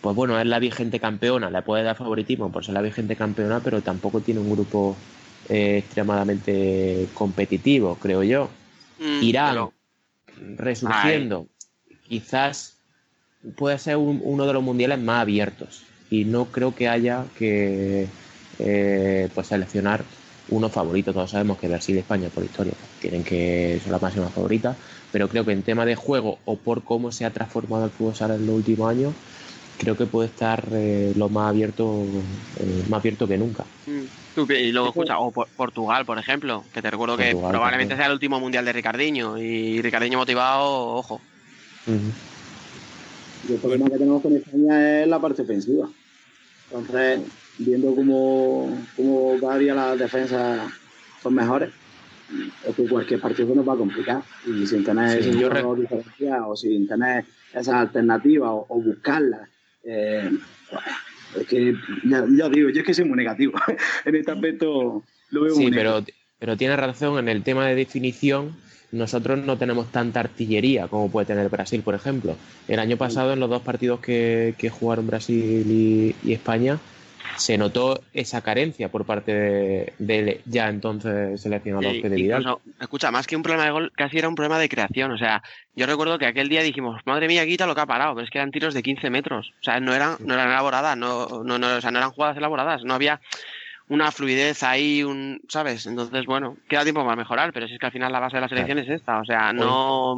pues 0.00 0.16
bueno, 0.16 0.38
es 0.38 0.46
la 0.46 0.58
vigente 0.58 0.98
campeona, 0.98 1.50
le 1.50 1.62
puede 1.62 1.84
dar 1.84 1.96
favoritismo 1.96 2.50
por 2.50 2.64
ser 2.64 2.74
la 2.74 2.82
vigente 2.82 3.16
campeona, 3.16 3.60
pero 3.60 3.80
tampoco 3.80 4.20
tiene 4.20 4.40
un 4.40 4.50
grupo 4.50 4.96
eh, 5.48 5.78
extremadamente 5.78 7.08
competitivo, 7.14 7.96
creo 7.96 8.22
yo. 8.22 8.48
Mm, 8.98 9.22
Irán, 9.22 9.50
pero... 9.50 9.72
resurgiendo, 10.56 11.46
Ay. 11.88 11.96
quizás 12.08 12.76
puede 13.56 13.78
ser 13.78 13.96
un, 13.96 14.20
uno 14.24 14.46
de 14.46 14.52
los 14.52 14.62
mundiales 14.62 14.98
más 14.98 15.22
abiertos 15.22 15.84
y 16.10 16.24
no 16.24 16.46
creo 16.46 16.74
que 16.74 16.88
haya 16.88 17.24
que 17.36 18.08
eh, 18.58 19.28
pues 19.34 19.46
seleccionar 19.46 20.04
uno 20.48 20.68
favorito. 20.68 21.12
Todos 21.12 21.30
sabemos 21.30 21.58
que 21.58 21.68
Brasil 21.68 21.96
y 21.96 22.00
España 22.00 22.28
por 22.30 22.44
historia 22.44 22.72
tienen 23.00 23.24
que 23.24 23.80
ser 23.82 23.92
la 23.92 23.98
máxima 23.98 24.28
favorita, 24.28 24.76
pero 25.12 25.28
creo 25.28 25.44
que 25.44 25.52
en 25.52 25.62
tema 25.62 25.84
de 25.84 25.94
juego 25.94 26.38
o 26.44 26.56
por 26.56 26.82
cómo 26.82 27.12
se 27.12 27.24
ha 27.24 27.30
transformado 27.30 27.84
el 27.84 27.90
fútbol 27.90 28.14
sala 28.14 28.34
en 28.34 28.46
los 28.46 28.56
últimos 28.56 28.90
años, 28.90 29.14
creo 29.78 29.96
que 29.96 30.06
puede 30.06 30.28
estar 30.28 30.64
eh, 30.72 31.12
lo 31.14 31.28
más 31.28 31.50
abierto, 31.50 32.04
eh, 32.58 32.84
más 32.88 33.00
abierto 33.00 33.28
que 33.28 33.38
nunca. 33.38 33.64
Mm. 33.86 34.04
Y 34.50 34.70
luego 34.70 34.90
escucha, 34.90 35.18
o 35.18 35.32
Portugal, 35.32 36.04
por 36.06 36.16
ejemplo, 36.16 36.62
que 36.72 36.80
te 36.80 36.90
recuerdo 36.90 37.16
Portugal, 37.16 37.42
que 37.42 37.48
probablemente 37.48 37.96
sea 37.96 38.06
el 38.06 38.12
último 38.12 38.38
mundial 38.38 38.64
de 38.64 38.72
Ricardinho 38.72 39.36
y 39.36 39.82
Ricardinho 39.82 40.18
motivado, 40.18 40.94
ojo. 40.94 41.20
Uh 41.88 41.90
-huh. 41.90 42.12
Y 43.48 43.52
el 43.52 43.58
problema 43.58 43.86
que 43.90 43.98
tenemos 43.98 44.22
con 44.22 44.34
España 44.36 45.02
es 45.02 45.08
la 45.08 45.20
parte 45.20 45.42
ofensiva. 45.42 45.88
Entonces, 46.70 47.20
viendo 47.58 47.94
cómo, 47.94 48.78
cómo 48.96 49.36
cada 49.40 49.58
día 49.58 49.74
las 49.74 49.98
defensas 49.98 50.70
son 51.22 51.34
mejores, 51.34 51.70
es 52.68 52.74
que 52.74 52.86
cualquier 52.86 53.20
partido 53.20 53.54
nos 53.54 53.66
va 53.68 53.72
a 53.74 53.76
complicar. 53.76 54.22
Y 54.46 54.66
sin 54.66 54.84
tener 54.84 55.22
Sí, 55.22 55.32
yo 55.38 55.48
jugador 55.48 55.80
diferenciado, 55.80 56.48
o 56.50 56.56
sin 56.56 56.86
tener 56.86 57.24
esas 57.52 57.74
alternativas 57.74 58.50
o, 58.50 58.66
o 58.68 58.80
buscarlas, 58.82 59.48
eh, 59.84 60.30
pues, 60.70 60.84
es 61.40 61.46
que 61.46 61.74
ya, 62.04 62.24
ya 62.30 62.48
digo, 62.48 62.68
yo 62.70 62.80
es 62.80 62.86
que 62.86 62.94
soy 62.94 63.04
muy 63.04 63.16
negativo. 63.16 63.54
en 64.04 64.14
este 64.14 64.32
aspecto 64.32 65.04
lo 65.30 65.42
veo 65.42 65.54
Sí, 65.54 65.62
muy 65.62 65.70
pero, 65.72 65.90
negativo. 65.90 66.18
pero 66.38 66.56
tiene 66.56 66.76
razón 66.76 67.18
en 67.18 67.28
el 67.28 67.42
tema 67.42 67.66
de 67.66 67.74
definición. 67.74 68.56
Nosotros 68.90 69.38
no 69.44 69.58
tenemos 69.58 69.92
tanta 69.92 70.20
artillería 70.20 70.88
como 70.88 71.10
puede 71.10 71.26
tener 71.26 71.48
Brasil, 71.50 71.82
por 71.82 71.94
ejemplo. 71.94 72.36
El 72.66 72.78
año 72.78 72.96
pasado, 72.96 73.32
en 73.32 73.40
los 73.40 73.50
dos 73.50 73.62
partidos 73.62 74.00
que, 74.00 74.54
que 74.56 74.70
jugaron 74.70 75.06
Brasil 75.06 75.64
y, 75.68 76.16
y 76.26 76.32
España, 76.32 76.78
se 77.36 77.56
notó 77.58 78.00
esa 78.12 78.40
carencia 78.40 78.88
por 78.88 79.04
parte 79.04 79.32
de, 79.32 79.92
del 79.98 80.40
ya 80.46 80.68
entonces 80.68 81.40
seleccionador 81.40 81.92
Sí, 81.92 82.02
Fede 82.02 82.16
Vidal. 82.16 82.40
incluso, 82.40 82.60
escucha, 82.80 83.10
más 83.10 83.26
que 83.26 83.36
un 83.36 83.42
problema 83.42 83.64
de 83.64 83.70
gol, 83.70 83.92
casi 83.94 84.18
era 84.18 84.28
un 84.28 84.34
problema 84.34 84.58
de 84.58 84.68
creación. 84.68 85.12
O 85.12 85.18
sea, 85.18 85.42
yo 85.76 85.86
recuerdo 85.86 86.18
que 86.18 86.26
aquel 86.26 86.48
día 86.48 86.62
dijimos, 86.62 87.00
madre 87.04 87.28
mía, 87.28 87.46
quita 87.46 87.66
lo 87.66 87.74
que 87.74 87.80
ha 87.82 87.86
parado, 87.86 88.14
pero 88.14 88.24
es 88.24 88.30
que 88.30 88.38
eran 88.38 88.50
tiros 88.50 88.74
de 88.74 88.82
15 88.82 89.10
metros. 89.10 89.52
O 89.60 89.64
sea, 89.64 89.78
no 89.80 89.94
eran, 89.94 90.16
no 90.20 90.34
eran 90.34 90.48
elaboradas, 90.48 90.96
no, 90.96 91.44
no, 91.44 91.58
no, 91.58 91.76
o 91.76 91.80
sea, 91.80 91.90
no 91.90 91.98
eran 91.98 92.10
jugadas 92.10 92.36
elaboradas, 92.36 92.82
no 92.84 92.94
había 92.94 93.20
una 93.88 94.12
fluidez 94.12 94.62
ahí, 94.62 95.02
un, 95.02 95.40
¿sabes? 95.48 95.86
Entonces, 95.86 96.26
bueno, 96.26 96.56
queda 96.68 96.82
tiempo 96.82 97.02
para 97.02 97.16
mejorar, 97.16 97.52
pero 97.52 97.66
si 97.66 97.74
es 97.74 97.80
que 97.80 97.86
al 97.86 97.92
final 97.92 98.12
la 98.12 98.20
base 98.20 98.36
de 98.36 98.42
la 98.42 98.48
selección 98.48 98.78
es 98.78 98.88
esta. 98.88 99.20
O 99.20 99.24
sea, 99.24 99.52
no, 99.52 100.12
O 100.12 100.16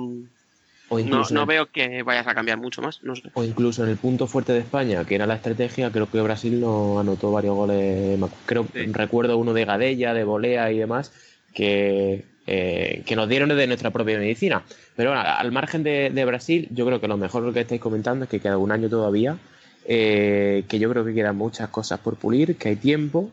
no, 0.91 0.99
incluso, 0.99 1.35
no 1.35 1.47
veo 1.47 1.67
que 1.67 2.03
vayas 2.03 2.27
a 2.27 2.35
cambiar 2.35 2.59
mucho 2.59 2.83
más. 2.83 3.03
No 3.03 3.15
sé. 3.15 3.31
o 3.35 3.45
incluso 3.45 3.85
en 3.85 3.91
el 3.91 3.97
punto 3.97 4.27
fuerte 4.27 4.53
de 4.53 4.61
España, 4.61 5.05
que 5.05 5.15
era 5.15 5.27
la 5.27 5.37
estrategia, 5.37 5.91
creo 5.91 6.11
que 6.11 6.21
Brasil 6.21 6.61
no 6.61 6.99
anotó 6.99 7.31
varios 7.31 7.55
goles. 7.55 8.19
Creo, 8.45 8.67
Recuerdo 8.75 9.39
uno 9.39 9.53
de 9.53 9.65
Gadella, 9.65 10.15
de 10.15 10.25
Volea 10.25 10.73
y 10.73 10.79
demás, 10.79 11.13
que, 11.55 12.25
eh, 12.49 13.03
que 13.07 13.17
nos 13.17 13.29
dieron 13.29 13.51
de 13.51 13.67
nuestra 13.69 13.91
propia 13.91 14.19
medicina. 14.19 14.65
Pero 14.97 15.11
bueno, 15.11 15.25
al 15.25 15.53
margen 15.53 15.85
de, 15.85 16.11
de 16.11 16.25
Brasil, 16.25 16.67
yo 16.73 16.85
creo 16.87 17.01
que 17.01 17.07
lo 17.07 17.17
mejor 17.17 17.53
que 17.55 17.61
estáis 17.61 17.81
comentando 17.81 18.25
es 18.25 18.31
que 18.31 18.41
queda 18.41 18.59
un 18.59 18.73
año 18.73 18.89
todavía, 18.89 19.37
eh, 19.87 20.65
que 20.69 20.79
yo 20.79 20.91
creo 20.91 21.05
que 21.05 21.15
quedan 21.15 21.37
muchas 21.37 21.69
cosas 21.71 21.99
por 22.01 22.17
pulir, 22.17 22.57
que 22.57 22.69
hay 22.71 22.77
tiempo 22.77 23.31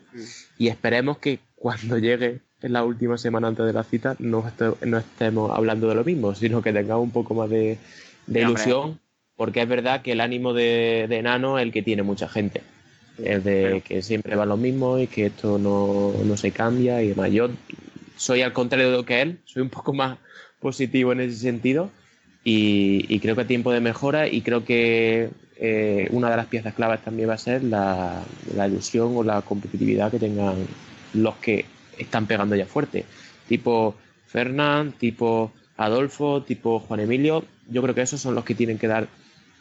y 0.57 0.67
esperemos 0.69 1.17
que 1.17 1.39
cuando 1.55 1.97
llegue 1.99 2.39
en 2.61 2.73
la 2.73 2.83
última 2.83 3.17
semana 3.17 3.47
antes 3.49 3.65
de 3.65 3.73
la 3.73 3.83
cita 3.83 4.15
no, 4.19 4.47
este- 4.47 4.85
no 4.85 4.97
estemos 4.97 5.51
hablando 5.55 5.87
de 5.89 5.95
lo 5.95 6.03
mismo, 6.03 6.33
sino 6.35 6.61
que 6.61 6.73
tengamos 6.73 7.03
un 7.03 7.11
poco 7.11 7.33
más 7.33 7.49
de, 7.49 7.77
de 8.27 8.39
Sí, 8.39 8.45
hombre. 8.45 8.63
ilusión, 8.63 8.99
porque 9.35 9.61
es 9.61 9.67
verdad 9.69 10.01
que 10.01 10.13
el 10.13 10.21
ánimo 10.21 10.53
de, 10.53 11.05
de 11.07 11.21
Nano 11.21 11.59
es 11.59 11.63
el 11.63 11.71
que 11.71 11.83
tiene 11.83 12.01
mucha 12.03 12.27
gente. 12.27 12.61
Es 13.23 13.43
de 13.43 13.81
que 13.85 14.01
siempre 14.01 14.35
va 14.35 14.45
lo 14.45 14.57
mismo 14.57 14.99
y 14.99 15.07
que 15.07 15.27
esto 15.27 15.57
no, 15.59 16.13
no 16.23 16.37
se 16.37 16.51
cambia 16.51 17.01
y 17.03 17.09
demás. 17.09 17.31
Yo 17.31 17.49
soy 18.15 18.41
al 18.41 18.53
contrario 18.53 18.89
de 18.91 18.97
lo 18.97 19.05
que 19.05 19.21
él, 19.21 19.39
soy 19.45 19.61
un 19.63 19.69
poco 19.69 19.93
más 19.93 20.17
positivo 20.59 21.11
en 21.11 21.21
ese 21.21 21.37
sentido 21.37 21.89
y, 22.43 23.05
y 23.13 23.19
creo 23.19 23.35
que 23.35 23.41
a 23.41 23.47
tiempo 23.47 23.71
de 23.71 23.79
mejora 23.79 24.27
y 24.27 24.41
creo 24.41 24.65
que 24.65 25.29
eh, 25.59 26.07
una 26.11 26.29
de 26.29 26.37
las 26.37 26.47
piezas 26.47 26.73
claves 26.73 27.01
también 27.01 27.29
va 27.29 27.33
a 27.33 27.37
ser 27.37 27.63
la, 27.63 28.21
la 28.55 28.67
ilusión 28.67 29.15
o 29.15 29.23
la 29.23 29.41
competitividad 29.41 30.11
que 30.11 30.19
tengan 30.19 30.55
los 31.13 31.35
que 31.37 31.65
están 31.97 32.27
pegando 32.27 32.55
ya 32.55 32.65
fuerte, 32.65 33.05
tipo 33.47 33.95
Fernán, 34.27 34.93
tipo 34.93 35.51
Adolfo, 35.77 36.43
tipo 36.43 36.79
Juan 36.79 36.99
Emilio, 36.99 37.45
yo 37.69 37.81
creo 37.81 37.95
que 37.95 38.01
esos 38.01 38.21
son 38.21 38.35
los 38.35 38.43
que 38.43 38.55
tienen 38.55 38.77
que 38.77 38.87
dar 38.87 39.07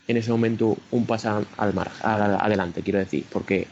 en 0.08 0.16
ese 0.16 0.30
momento 0.30 0.76
un 0.90 1.06
paso 1.06 1.44
al 1.56 1.74
mar, 1.74 1.90
adelante, 2.02 2.82
quiero 2.82 2.98
decir, 2.98 3.24
porque 3.30 3.66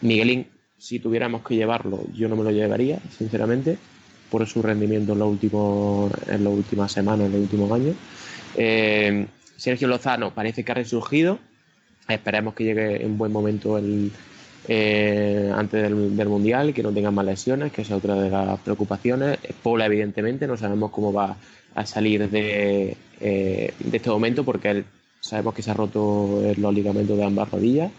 Miguelín, 0.00 0.46
si 0.78 0.98
tuviéramos 0.98 1.42
que 1.42 1.54
llevarlo, 1.54 2.00
yo 2.14 2.28
no 2.28 2.36
me 2.36 2.44
lo 2.44 2.50
llevaría, 2.50 2.98
sinceramente, 3.16 3.78
por 4.30 4.46
su 4.46 4.62
rendimiento 4.62 5.12
en 5.12 5.18
los 5.18 5.28
últimos, 5.28 6.12
en 6.28 6.44
las 6.44 6.52
últimas 6.52 6.92
semanas, 6.92 7.26
en 7.26 7.32
los 7.32 7.40
últimos 7.42 7.70
años. 7.72 7.96
Eh, 8.56 9.26
Sergio 9.56 9.88
Lozano 9.88 10.32
parece 10.34 10.64
que 10.64 10.72
ha 10.72 10.74
resurgido. 10.76 11.38
Esperemos 12.08 12.54
que 12.54 12.64
llegue 12.64 13.04
en 13.04 13.18
buen 13.18 13.30
momento 13.30 13.76
el, 13.76 14.10
eh, 14.66 15.52
antes 15.54 15.82
del, 15.82 16.16
del 16.16 16.28
Mundial, 16.28 16.72
que 16.72 16.82
no 16.82 16.90
tenga 16.90 17.10
más 17.10 17.26
lesiones, 17.26 17.70
que 17.70 17.82
es 17.82 17.90
otra 17.90 18.14
de 18.14 18.30
las 18.30 18.58
preocupaciones. 18.60 19.38
Paula, 19.62 19.86
evidentemente, 19.86 20.46
no 20.46 20.56
sabemos 20.56 20.90
cómo 20.90 21.12
va 21.12 21.36
a 21.74 21.86
salir 21.86 22.30
de, 22.30 22.96
eh, 23.20 23.74
de 23.78 23.96
este 23.96 24.08
momento, 24.10 24.42
porque 24.42 24.84
sabemos 25.20 25.54
que 25.54 25.62
se 25.62 25.70
ha 25.70 25.74
roto 25.74 26.42
los 26.56 26.74
ligamentos 26.74 27.16
de 27.16 27.24
ambas 27.24 27.50
rodillas 27.50 27.90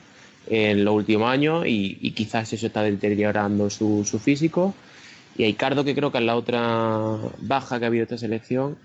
en 0.47 0.83
los 0.83 0.95
últimos 0.95 1.29
años 1.29 1.65
y, 1.67 2.11
quizás 2.11 2.51
eso 2.51 2.65
está 2.65 2.81
deteriorando 2.81 3.69
su, 3.69 4.03
su 4.05 4.17
físico. 4.17 4.73
Y 5.37 5.43
Aicardo, 5.43 5.85
que 5.85 5.93
creo 5.93 6.11
que 6.11 6.17
es 6.17 6.23
la 6.23 6.35
otra 6.35 7.15
baja 7.39 7.77
que 7.77 7.85
ha 7.85 7.87
habido 7.87 8.03
esta 8.03 8.17
selección, 8.17 8.77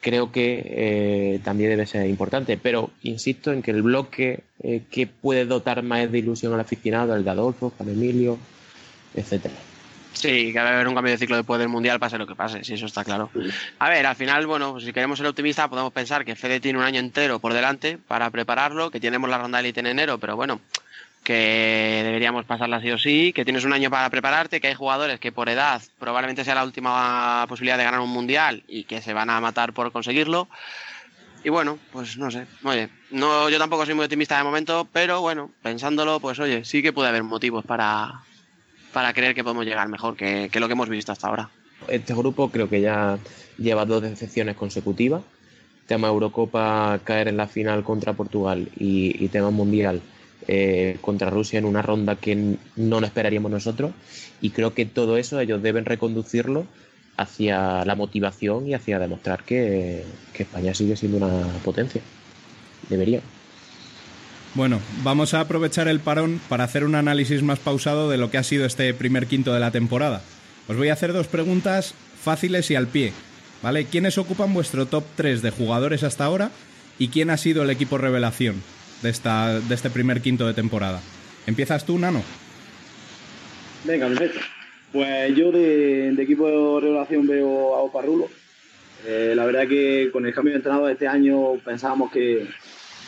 creo 0.00 0.32
que 0.32 0.62
eh, 0.64 1.40
también 1.44 1.70
debe 1.70 1.86
ser 1.86 2.08
importante. 2.08 2.56
Pero 2.56 2.90
insisto 3.02 3.52
en 3.52 3.62
que 3.62 3.70
el 3.70 3.82
bloque 3.82 4.40
eh, 4.62 4.82
que 4.90 5.06
puede 5.06 5.44
dotar 5.44 5.82
más 5.82 6.10
de 6.10 6.18
ilusión 6.18 6.52
al 6.54 6.60
aficionado, 6.60 7.14
el 7.14 7.24
de 7.24 7.30
Adolfo, 7.30 7.72
Juan 7.76 7.90
Emilio, 7.90 8.38
etcétera. 9.14 9.54
Sí, 10.12 10.52
que 10.52 10.58
va 10.58 10.68
a 10.68 10.74
haber 10.74 10.88
un 10.88 10.94
cambio 10.94 11.12
de 11.12 11.18
ciclo 11.18 11.36
después 11.36 11.58
del 11.60 11.68
Mundial, 11.68 12.00
pase 12.00 12.18
lo 12.18 12.26
que 12.26 12.34
pase, 12.34 12.64
sí, 12.64 12.74
eso 12.74 12.86
está 12.86 13.04
claro. 13.04 13.30
A 13.78 13.88
ver, 13.88 14.04
al 14.04 14.16
final, 14.16 14.46
bueno, 14.46 14.72
pues 14.72 14.84
si 14.84 14.92
queremos 14.92 15.18
ser 15.18 15.26
optimistas, 15.26 15.68
podemos 15.68 15.92
pensar 15.92 16.24
que 16.24 16.34
Fede 16.34 16.60
tiene 16.60 16.78
un 16.78 16.84
año 16.84 16.98
entero 16.98 17.38
por 17.38 17.54
delante 17.54 17.96
para 17.96 18.28
prepararlo, 18.30 18.90
que 18.90 19.00
tenemos 19.00 19.30
la 19.30 19.38
ronda 19.38 19.60
élite 19.60 19.80
en 19.80 19.86
enero, 19.86 20.18
pero 20.18 20.36
bueno, 20.36 20.60
que 21.30 22.02
deberíamos 22.02 22.44
pasarla 22.44 22.80
sí 22.80 22.90
o 22.90 22.98
sí, 22.98 23.32
que 23.32 23.44
tienes 23.44 23.64
un 23.64 23.72
año 23.72 23.88
para 23.88 24.10
prepararte, 24.10 24.60
que 24.60 24.66
hay 24.66 24.74
jugadores 24.74 25.20
que 25.20 25.30
por 25.30 25.48
edad 25.48 25.80
probablemente 26.00 26.42
sea 26.42 26.56
la 26.56 26.64
última 26.64 27.46
posibilidad 27.48 27.78
de 27.78 27.84
ganar 27.84 28.00
un 28.00 28.10
Mundial 28.10 28.64
y 28.66 28.82
que 28.82 29.00
se 29.00 29.12
van 29.12 29.30
a 29.30 29.40
matar 29.40 29.72
por 29.72 29.92
conseguirlo. 29.92 30.48
Y 31.44 31.48
bueno, 31.50 31.78
pues 31.92 32.18
no 32.18 32.32
sé, 32.32 32.48
oye, 32.64 32.88
no, 33.12 33.48
yo 33.48 33.60
tampoco 33.60 33.86
soy 33.86 33.94
muy 33.94 34.06
optimista 34.06 34.36
de 34.38 34.42
momento, 34.42 34.88
pero 34.92 35.20
bueno, 35.20 35.52
pensándolo, 35.62 36.18
pues 36.18 36.40
oye, 36.40 36.64
sí 36.64 36.82
que 36.82 36.92
puede 36.92 37.10
haber 37.10 37.22
motivos 37.22 37.64
para, 37.64 38.22
para 38.92 39.12
creer 39.12 39.32
que 39.32 39.44
podemos 39.44 39.64
llegar 39.64 39.88
mejor 39.88 40.16
que, 40.16 40.50
lo 40.52 40.66
que 40.66 40.72
hemos 40.72 40.88
visto 40.88 41.12
hasta 41.12 41.28
ahora. 41.28 41.48
Este 41.86 42.12
grupo 42.12 42.50
creo 42.50 42.68
que 42.68 42.80
ya 42.80 43.20
lleva 43.56 43.84
dos 43.84 44.02
decepciones 44.02 44.56
consecutivas. 44.56 45.22
Tema 45.86 46.08
Eurocopa, 46.08 46.98
caer 47.04 47.28
en 47.28 47.36
la 47.36 47.46
final 47.46 47.84
contra 47.84 48.14
Portugal 48.14 48.68
y 48.74 49.28
tema 49.28 49.50
Mundial 49.50 50.02
eh, 50.48 50.98
contra 51.00 51.30
Rusia 51.30 51.58
en 51.58 51.64
una 51.64 51.82
ronda 51.82 52.16
que 52.16 52.34
no 52.34 53.00
nos 53.00 53.04
esperaríamos 53.04 53.50
nosotros. 53.50 53.92
Y 54.40 54.50
creo 54.50 54.74
que 54.74 54.86
todo 54.86 55.16
eso 55.16 55.40
ellos 55.40 55.62
deben 55.62 55.84
reconducirlo 55.84 56.66
hacia 57.16 57.84
la 57.84 57.94
motivación 57.94 58.66
y 58.66 58.74
hacia 58.74 58.98
demostrar 58.98 59.44
que, 59.44 60.04
que 60.32 60.44
España 60.44 60.74
sigue 60.74 60.96
siendo 60.96 61.18
una 61.18 61.46
potencia. 61.64 62.00
Debería. 62.88 63.20
Bueno, 64.54 64.80
vamos 65.04 65.34
a 65.34 65.40
aprovechar 65.40 65.86
el 65.86 66.00
parón 66.00 66.40
para 66.48 66.64
hacer 66.64 66.84
un 66.84 66.94
análisis 66.94 67.42
más 67.42 67.58
pausado 67.58 68.10
de 68.10 68.16
lo 68.16 68.30
que 68.30 68.38
ha 68.38 68.42
sido 68.42 68.64
este 68.64 68.92
primer 68.94 69.26
quinto 69.26 69.52
de 69.52 69.60
la 69.60 69.70
temporada. 69.70 70.22
Os 70.66 70.76
voy 70.76 70.88
a 70.88 70.94
hacer 70.94 71.12
dos 71.12 71.28
preguntas 71.28 71.94
fáciles 72.20 72.70
y 72.70 72.74
al 72.74 72.88
pie. 72.88 73.12
¿Vale? 73.62 73.84
¿Quiénes 73.84 74.16
ocupan 74.16 74.54
vuestro 74.54 74.86
top 74.86 75.04
3 75.16 75.42
de 75.42 75.50
jugadores 75.50 76.02
hasta 76.02 76.24
ahora? 76.24 76.50
¿Y 76.98 77.08
quién 77.08 77.28
ha 77.28 77.36
sido 77.36 77.62
el 77.62 77.70
equipo 77.70 77.98
revelación 77.98 78.62
de, 79.02 79.10
esta, 79.10 79.60
de 79.60 79.74
este 79.74 79.90
primer 79.90 80.20
quinto 80.20 80.46
de 80.46 80.54
temporada? 80.54 81.00
¿Empiezas 81.46 81.84
tú, 81.84 81.98
Nano? 81.98 82.22
Venga, 83.84 84.08
perfecto. 84.08 84.40
Pues 84.92 85.34
yo 85.34 85.52
de, 85.52 86.10
equipo 86.18 86.46
de 86.46 86.86
revelación 86.86 87.26
veo 87.26 87.74
a 87.74 87.82
Oparrulo. 87.82 88.28
Eh, 89.06 89.32
la 89.34 89.46
verdad 89.46 89.66
que 89.66 90.10
con 90.12 90.26
el 90.26 90.34
cambio 90.34 90.52
de 90.52 90.58
entrenador 90.58 90.90
este 90.90 91.08
año 91.08 91.54
pensábamos 91.64 92.12
que, 92.12 92.46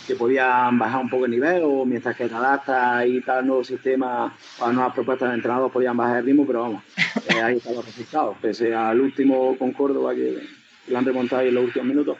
que 0.06 0.16
podían 0.16 0.78
bajar 0.78 1.02
un 1.02 1.10
poco 1.10 1.26
el 1.26 1.30
nivel 1.30 1.62
mientras 1.86 2.16
que 2.16 2.28
te 2.28 2.34
adaptas 2.34 3.06
y 3.06 3.20
tal 3.20 3.46
nuevo 3.46 3.62
sistema 3.62 4.34
a 4.60 4.72
nuevas 4.72 4.94
propuestas 4.94 5.28
de 5.28 5.34
entrenador 5.36 5.70
podían 5.70 5.96
bajar 5.96 6.18
el 6.18 6.26
ritmo, 6.26 6.46
pero 6.46 6.62
vamos, 6.62 6.82
eh, 7.28 7.40
ahí 7.40 7.56
están 7.56 7.74
los 7.74 7.84
resultados, 7.84 8.36
pese 8.40 8.74
al 8.74 9.00
último 9.00 9.56
con 9.58 9.72
Córdoba 9.72 10.14
que, 10.14 10.38
que 10.86 10.92
lo 10.92 10.98
han 10.98 11.04
remontado 11.04 11.42
en 11.42 11.54
los 11.54 11.64
últimos 11.64 11.88
minutos, 11.88 12.16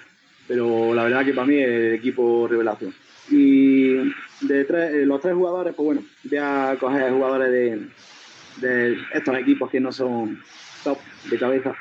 pero 0.48 0.94
la 0.94 1.04
verdad 1.04 1.24
que 1.24 1.32
para 1.34 1.46
mí 1.46 1.56
es 1.58 1.94
equipo 1.94 2.46
revelación. 2.48 2.94
Y 3.30 3.94
de 4.40 4.64
tres- 4.66 4.94
eh, 4.94 5.06
los 5.06 5.20
tres 5.20 5.34
jugadores, 5.34 5.74
pues 5.74 5.86
bueno, 5.86 6.02
voy 6.24 6.38
a 6.38 6.76
coger 6.78 7.12
jugadores 7.12 7.50
de, 7.50 7.86
de 8.66 8.98
estos 9.14 9.38
equipos 9.38 9.70
que 9.70 9.80
no 9.80 9.92
son 9.92 10.40
top 10.84 10.98
de 11.30 11.38
cabeza 11.38 11.74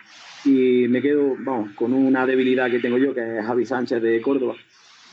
y 0.46 0.88
me 0.88 1.02
quedo 1.02 1.36
vamos, 1.40 1.72
con 1.76 1.94
una 1.94 2.26
debilidad 2.26 2.70
que 2.70 2.80
tengo 2.80 2.98
yo, 2.98 3.14
que 3.14 3.40
es 3.40 3.46
Javi 3.46 3.66
Sánchez 3.66 4.02
de 4.02 4.22
Córdoba. 4.22 4.56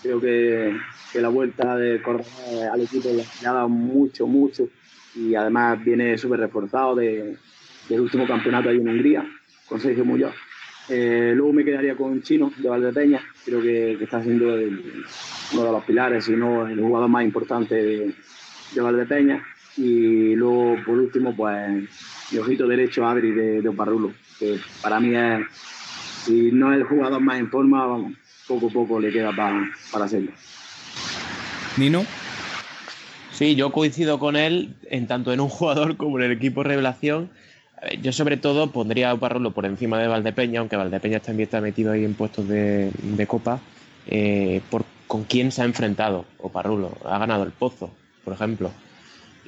Creo 0.03 0.21
que, 0.21 0.77
que 1.13 1.21
la 1.21 1.29
vuelta 1.29 1.77
de 1.77 2.01
Córdoba 2.01 2.29
al 2.73 2.83
equipo 2.83 3.09
le 3.11 3.25
ha 3.47 3.53
dado 3.53 3.69
mucho, 3.69 4.27
mucho 4.27 4.69
y 5.17 5.35
además 5.35 5.83
viene 5.85 6.17
súper 6.19 6.41
reforzado 6.41 6.95
de, 6.95 7.37
del 7.89 8.01
último 8.01 8.27
campeonato 8.27 8.69
ahí 8.69 8.77
en 8.77 8.89
Hungría 8.89 9.27
con 9.67 9.81
Sergio 9.81 10.05
Muñoz. 10.05 10.35
Eh, 10.89 11.33
luego 11.35 11.53
me 11.53 11.65
quedaría 11.65 11.95
con 11.97 12.23
Chino 12.23 12.53
de 12.57 12.69
Valdepeña, 12.69 13.21
creo 13.45 13.61
que, 13.61 13.97
que 13.99 14.05
está 14.05 14.23
siendo 14.23 14.55
el- 14.57 15.05
uno 15.53 15.65
de 15.65 15.73
los 15.73 15.85
pilares, 15.85 16.25
si 16.25 16.33
no 16.33 16.67
el 16.67 16.81
jugador 16.81 17.09
más 17.09 17.25
importante 17.25 17.75
de, 17.75 18.15
de 18.75 18.81
Valdepeña. 18.81 19.43
Y 19.77 20.35
luego, 20.35 20.77
por 20.85 20.99
último, 20.99 21.35
pues 21.37 21.85
mi 22.33 22.39
ojito 22.39 22.67
derecho, 22.67 23.07
Adri 23.07 23.31
de, 23.31 23.63
de 23.63 23.69
Oparrulo, 23.69 24.13
que 24.39 24.59
para 24.83 24.99
mí 25.01 25.15
es, 25.15 25.47
si 26.25 26.51
no 26.53 26.73
es 26.73 26.79
el 26.79 26.85
jugador 26.85 27.21
más 27.21 27.39
en 27.39 27.49
forma, 27.51 27.87
vamos, 27.87 28.13
poco 28.47 28.69
a 28.69 28.71
poco 28.71 28.99
le 29.01 29.13
queda 29.13 29.31
para, 29.35 29.69
para 29.93 30.09
serlo. 30.09 30.33
Nino. 31.77 32.05
Sí, 33.33 33.55
yo 33.55 33.71
coincido 33.71 34.19
con 34.19 34.35
él 34.37 34.75
en 34.91 35.07
tanto 35.07 35.33
en 35.33 35.41
un 35.41 35.49
jugador 35.51 35.97
como 35.97 36.19
en 36.19 36.25
el 36.25 36.33
equipo 36.33 36.63
revelación. 36.65 37.31
Yo 38.03 38.13
sobre 38.13 38.37
todo 38.37 38.71
pondría 38.71 39.11
a 39.11 39.15
Oparrulo 39.15 39.53
por 39.53 39.67
encima 39.67 39.99
de 39.99 40.09
Valdepeña, 40.09 40.61
aunque 40.61 40.77
Valdepeña 40.77 41.21
también 41.21 41.47
está 41.47 41.61
metido 41.61 41.93
ahí 41.93 42.05
en 42.05 42.15
puestos 42.15 42.49
de, 42.49 42.91
de 42.91 43.27
copa, 43.27 43.61
eh, 44.07 44.61
por 44.71 44.85
con 45.07 45.25
quién 45.25 45.51
se 45.51 45.63
ha 45.63 45.65
enfrentado 45.65 46.27
Oparrulo. 46.39 46.97
Ha 47.05 47.19
ganado 47.19 47.43
el 47.43 47.51
Pozo, 47.51 47.91
por 48.25 48.35
ejemplo, 48.35 48.71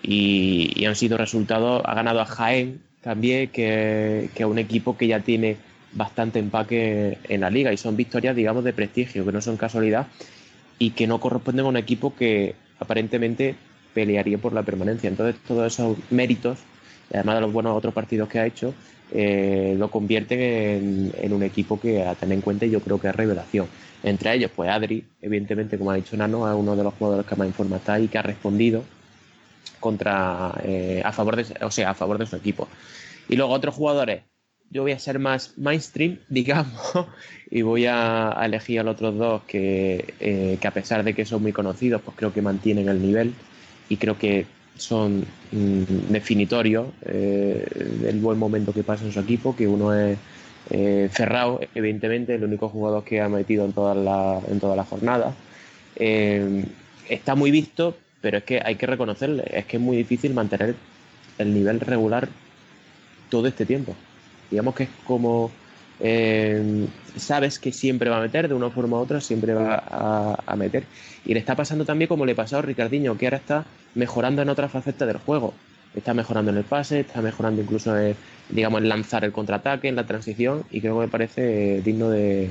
y, 0.02 0.84
han 0.84 0.96
sido 0.96 1.16
resultados, 1.16 1.82
ha 1.84 1.94
ganado 1.94 2.20
a 2.20 2.26
Jaén 2.26 2.80
también, 3.02 3.48
que, 3.50 4.30
que 4.34 4.44
un 4.44 4.58
equipo 4.58 4.96
que 4.96 5.06
ya 5.06 5.20
tiene 5.20 5.56
bastante 5.92 6.38
empaque 6.38 7.18
en 7.28 7.40
la 7.42 7.50
liga 7.50 7.72
y 7.72 7.76
son 7.76 7.96
victorias, 7.96 8.34
digamos, 8.36 8.64
de 8.64 8.72
prestigio, 8.72 9.24
que 9.24 9.32
no 9.32 9.40
son 9.40 9.56
casualidad 9.56 10.06
y 10.78 10.90
que 10.90 11.06
no 11.06 11.20
corresponden 11.20 11.66
a 11.66 11.68
un 11.68 11.76
equipo 11.76 12.14
que 12.14 12.54
aparentemente 12.78 13.54
pelearía 13.92 14.38
por 14.38 14.52
la 14.52 14.62
permanencia. 14.62 15.08
Entonces, 15.08 15.40
todos 15.46 15.72
esos 15.72 15.98
méritos, 16.10 16.58
además 17.12 17.36
de 17.36 17.40
los 17.42 17.52
buenos 17.52 17.76
otros 17.76 17.92
partidos 17.94 18.28
que 18.28 18.38
ha 18.38 18.46
hecho, 18.46 18.74
eh, 19.12 19.74
lo 19.76 19.90
convierten 19.90 21.12
en, 21.16 21.32
un 21.32 21.42
equipo 21.42 21.80
que 21.80 22.04
a 22.04 22.14
tener 22.14 22.36
en 22.36 22.42
cuenta 22.42 22.66
yo 22.66 22.80
creo 22.80 23.00
que 23.00 23.08
es 23.08 23.14
revelación. 23.14 23.66
Entre 24.02 24.34
ellos, 24.34 24.50
pues 24.54 24.70
Adri, 24.70 25.04
evidentemente, 25.20 25.76
como 25.76 25.90
ha 25.90 25.96
dicho 25.96 26.16
Nano, 26.16 26.48
es 26.48 26.56
uno 26.56 26.76
de 26.76 26.84
los 26.84 26.94
jugadores 26.94 27.26
que 27.26 27.36
más 27.36 27.48
en 27.48 27.54
forma 27.54 27.76
está 27.76 27.98
y 27.98 28.08
que 28.08 28.18
ha 28.18 28.22
respondido 28.22 28.84
contra 29.80 30.54
eh, 30.62 31.02
a 31.04 31.10
favor 31.12 31.36
de 31.36 31.64
o 31.64 31.70
sea 31.70 31.90
a 31.90 31.94
favor 31.94 32.18
de 32.18 32.26
su 32.26 32.36
equipo. 32.36 32.68
Y 33.28 33.36
luego 33.36 33.52
otros 33.52 33.74
jugadores, 33.74 34.22
yo 34.70 34.82
voy 34.82 34.92
a 34.92 34.98
ser 34.98 35.18
más 35.18 35.58
mainstream, 35.58 36.18
digamos, 36.28 36.70
y 37.50 37.62
voy 37.62 37.86
a, 37.86 38.40
a 38.40 38.46
elegir 38.46 38.80
a 38.80 38.84
los 38.84 38.94
otros 38.94 39.16
dos 39.18 39.42
que, 39.42 40.14
eh, 40.20 40.58
que 40.60 40.68
a 40.68 40.70
pesar 40.70 41.02
de 41.02 41.14
que 41.14 41.24
son 41.24 41.42
muy 41.42 41.52
conocidos, 41.52 42.00
pues 42.02 42.16
creo 42.16 42.32
que 42.32 42.42
mantienen 42.42 42.88
el 42.88 43.02
nivel 43.02 43.34
y 43.88 43.96
creo 43.96 44.16
que 44.16 44.46
son 44.80 45.26
mm, 45.52 46.10
definitorios 46.10 46.88
eh, 47.02 47.66
del 48.00 48.18
buen 48.20 48.38
momento 48.38 48.72
que 48.72 48.82
pasa 48.82 49.04
en 49.04 49.12
su 49.12 49.20
equipo, 49.20 49.54
que 49.54 49.68
uno 49.68 49.94
es 49.94 50.18
eh, 50.70 51.08
Ferrao, 51.12 51.60
evidentemente, 51.74 52.34
el 52.34 52.44
único 52.44 52.68
jugador 52.68 53.04
que 53.04 53.20
ha 53.20 53.28
metido 53.28 53.64
en 53.64 53.72
toda 53.72 53.94
la, 53.94 54.40
en 54.48 54.58
toda 54.58 54.76
la 54.76 54.84
jornada. 54.84 55.34
Eh, 55.96 56.64
está 57.08 57.34
muy 57.34 57.50
visto, 57.50 57.96
pero 58.20 58.38
es 58.38 58.44
que 58.44 58.60
hay 58.64 58.76
que 58.76 58.86
reconocerle, 58.86 59.44
es 59.52 59.66
que 59.66 59.76
es 59.76 59.82
muy 59.82 59.96
difícil 59.96 60.32
mantener 60.32 60.74
el 61.38 61.52
nivel 61.52 61.80
regular 61.80 62.28
todo 63.28 63.48
este 63.48 63.66
tiempo. 63.66 63.94
Digamos 64.50 64.74
que 64.74 64.84
es 64.84 64.90
como 65.06 65.50
eh, 66.00 66.86
sabes 67.16 67.58
que 67.58 67.72
siempre 67.72 68.10
va 68.10 68.18
a 68.18 68.20
meter, 68.20 68.48
de 68.48 68.54
una 68.54 68.70
forma 68.70 68.98
u 68.98 69.00
otra, 69.00 69.20
siempre 69.20 69.54
va 69.54 69.84
a, 70.46 70.56
meter. 70.56 70.84
Y 71.24 71.34
le 71.34 71.40
está 71.40 71.54
pasando 71.54 71.84
también 71.84 72.08
como 72.08 72.26
le 72.26 72.34
pasó 72.34 72.58
a 72.58 72.62
Ricardinho, 72.62 73.16
que 73.16 73.26
ahora 73.26 73.36
está 73.36 73.64
mejorando 73.94 74.42
en 74.42 74.48
otra 74.48 74.68
faceta 74.68 75.06
del 75.06 75.18
juego. 75.18 75.54
Está 75.94 76.14
mejorando 76.14 76.52
en 76.52 76.56
el 76.56 76.64
pase, 76.64 77.00
está 77.00 77.20
mejorando 77.20 77.60
incluso 77.60 77.98
en, 77.98 78.14
digamos, 78.48 78.80
en 78.80 78.88
lanzar 78.88 79.24
el 79.24 79.32
contraataque, 79.32 79.88
en 79.88 79.96
la 79.96 80.06
transición, 80.06 80.62
y 80.70 80.80
creo 80.80 80.94
que 80.94 81.06
me 81.06 81.08
parece 81.08 81.82
digno 81.82 82.08
de, 82.08 82.48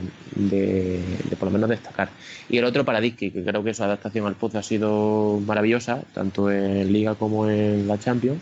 por 1.40 1.48
lo 1.48 1.52
menos 1.52 1.70
destacar. 1.70 2.10
Y 2.50 2.58
el 2.58 2.66
otro 2.66 2.84
para 2.84 3.00
Dicky, 3.00 3.32
que 3.32 3.44
creo 3.44 3.64
que 3.64 3.74
su 3.74 3.82
adaptación 3.84 4.28
al 4.28 4.36
Pozo 4.36 4.60
ha 4.60 4.64
sido 4.64 5.40
maravillosa, 5.46 6.02
tanto 6.14 6.52
en 6.52 6.92
Liga 6.92 7.16
como 7.16 7.50
en 7.50 7.88
la 7.88 7.98
Champions, 7.98 8.42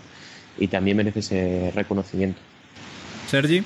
y 0.58 0.68
también 0.68 0.98
merece 0.98 1.20
ese 1.20 1.72
reconocimiento. 1.76 2.40
Sergi. 3.28 3.64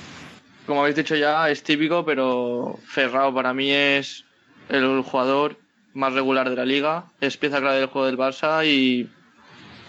Como 0.72 0.80
habéis 0.80 0.96
dicho 0.96 1.16
ya, 1.16 1.50
es 1.50 1.62
típico, 1.62 2.02
pero 2.02 2.78
Ferrao 2.86 3.34
para 3.34 3.52
mí 3.52 3.70
es 3.70 4.24
el 4.70 5.02
jugador 5.02 5.58
más 5.92 6.14
regular 6.14 6.48
de 6.48 6.56
la 6.56 6.64
liga, 6.64 7.04
es 7.20 7.36
pieza 7.36 7.60
clave 7.60 7.80
del 7.80 7.88
juego 7.88 8.06
del 8.06 8.16
Barça 8.16 8.66
y 8.66 9.06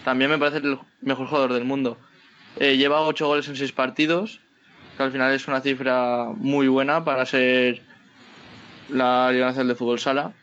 también 0.04 0.30
me 0.30 0.36
parece 0.36 0.58
el 0.58 0.78
mejor 1.00 1.26
jugador 1.26 1.54
del 1.54 1.64
mundo. 1.64 1.96
Eh, 2.60 2.76
lleva 2.76 3.00
8 3.00 3.26
goles 3.26 3.48
en 3.48 3.56
6 3.56 3.72
partidos, 3.72 4.40
que 4.98 5.04
al 5.04 5.10
final 5.10 5.32
es 5.32 5.48
una 5.48 5.62
cifra 5.62 6.26
muy 6.36 6.68
buena 6.68 7.02
para 7.02 7.24
ser 7.24 7.80
la 8.90 9.32
Liga 9.32 9.46
Nacional 9.46 9.68
de 9.68 9.76
Fútbol 9.76 10.00
Sala. 10.00 10.34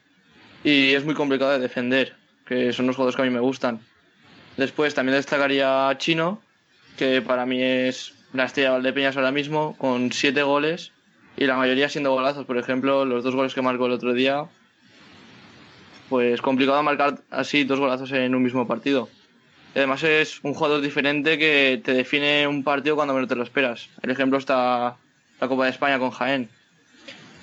Y 0.64 0.94
es 0.96 1.06
muy 1.06 1.14
complicado 1.14 1.52
de 1.52 1.60
defender, 1.60 2.16
que 2.48 2.74
son 2.74 2.88
los 2.88 2.96
jugadores 2.96 3.16
que 3.16 3.22
a 3.22 3.26
mí 3.26 3.32
me 3.32 3.42
gustan. 3.42 3.80
Después 4.58 4.96
también 4.96 5.18
destacaría 5.18 5.88
a 5.88 5.96
Chino, 6.00 6.42
que 6.98 7.22
para 7.22 7.46
mí 7.46 7.62
es 7.62 8.16
la 8.34 8.46
estrella 8.46 8.70
de 8.70 8.76
Valdepeñas 8.76 9.18
ahora 9.18 9.32
mismo, 9.32 9.76
con 9.78 10.12
7 10.12 10.44
goles 10.44 10.92
y 11.38 11.46
la 11.46 11.56
mayoría 11.58 11.90
siendo 11.90 12.12
golazos. 12.12 12.46
Por 12.46 12.58
ejemplo, 12.58 13.06
los 13.06 13.24
dos 13.24 13.36
goles 13.36 13.54
que 13.54 13.62
marcó 13.62 13.86
el 13.86 13.94
otro 13.94 14.14
día, 14.14 14.46
pues 16.10 16.42
complicado 16.42 16.82
marcar 16.84 17.20
así 17.30 17.64
dos 17.64 17.80
golazos 17.80 18.12
en 18.12 18.36
un 18.36 18.44
mismo 18.44 18.68
partido. 18.68 19.10
Además 19.76 20.04
es 20.04 20.40
un 20.44 20.54
jugador 20.54 20.82
diferente 20.82 21.38
que 21.38 21.82
te 21.84 21.94
define 21.94 22.46
un 22.48 22.64
partido 22.64 22.96
cuando 22.96 23.14
menos 23.14 23.30
te 23.30 23.36
lo 23.36 23.44
esperas. 23.44 23.90
El 24.02 24.12
ejemplo 24.12 24.38
está 24.38 24.98
la 25.40 25.48
Copa 25.48 25.64
de 25.64 25.72
España 25.72 25.98
con 25.98 26.12
Jaén. 26.12 26.50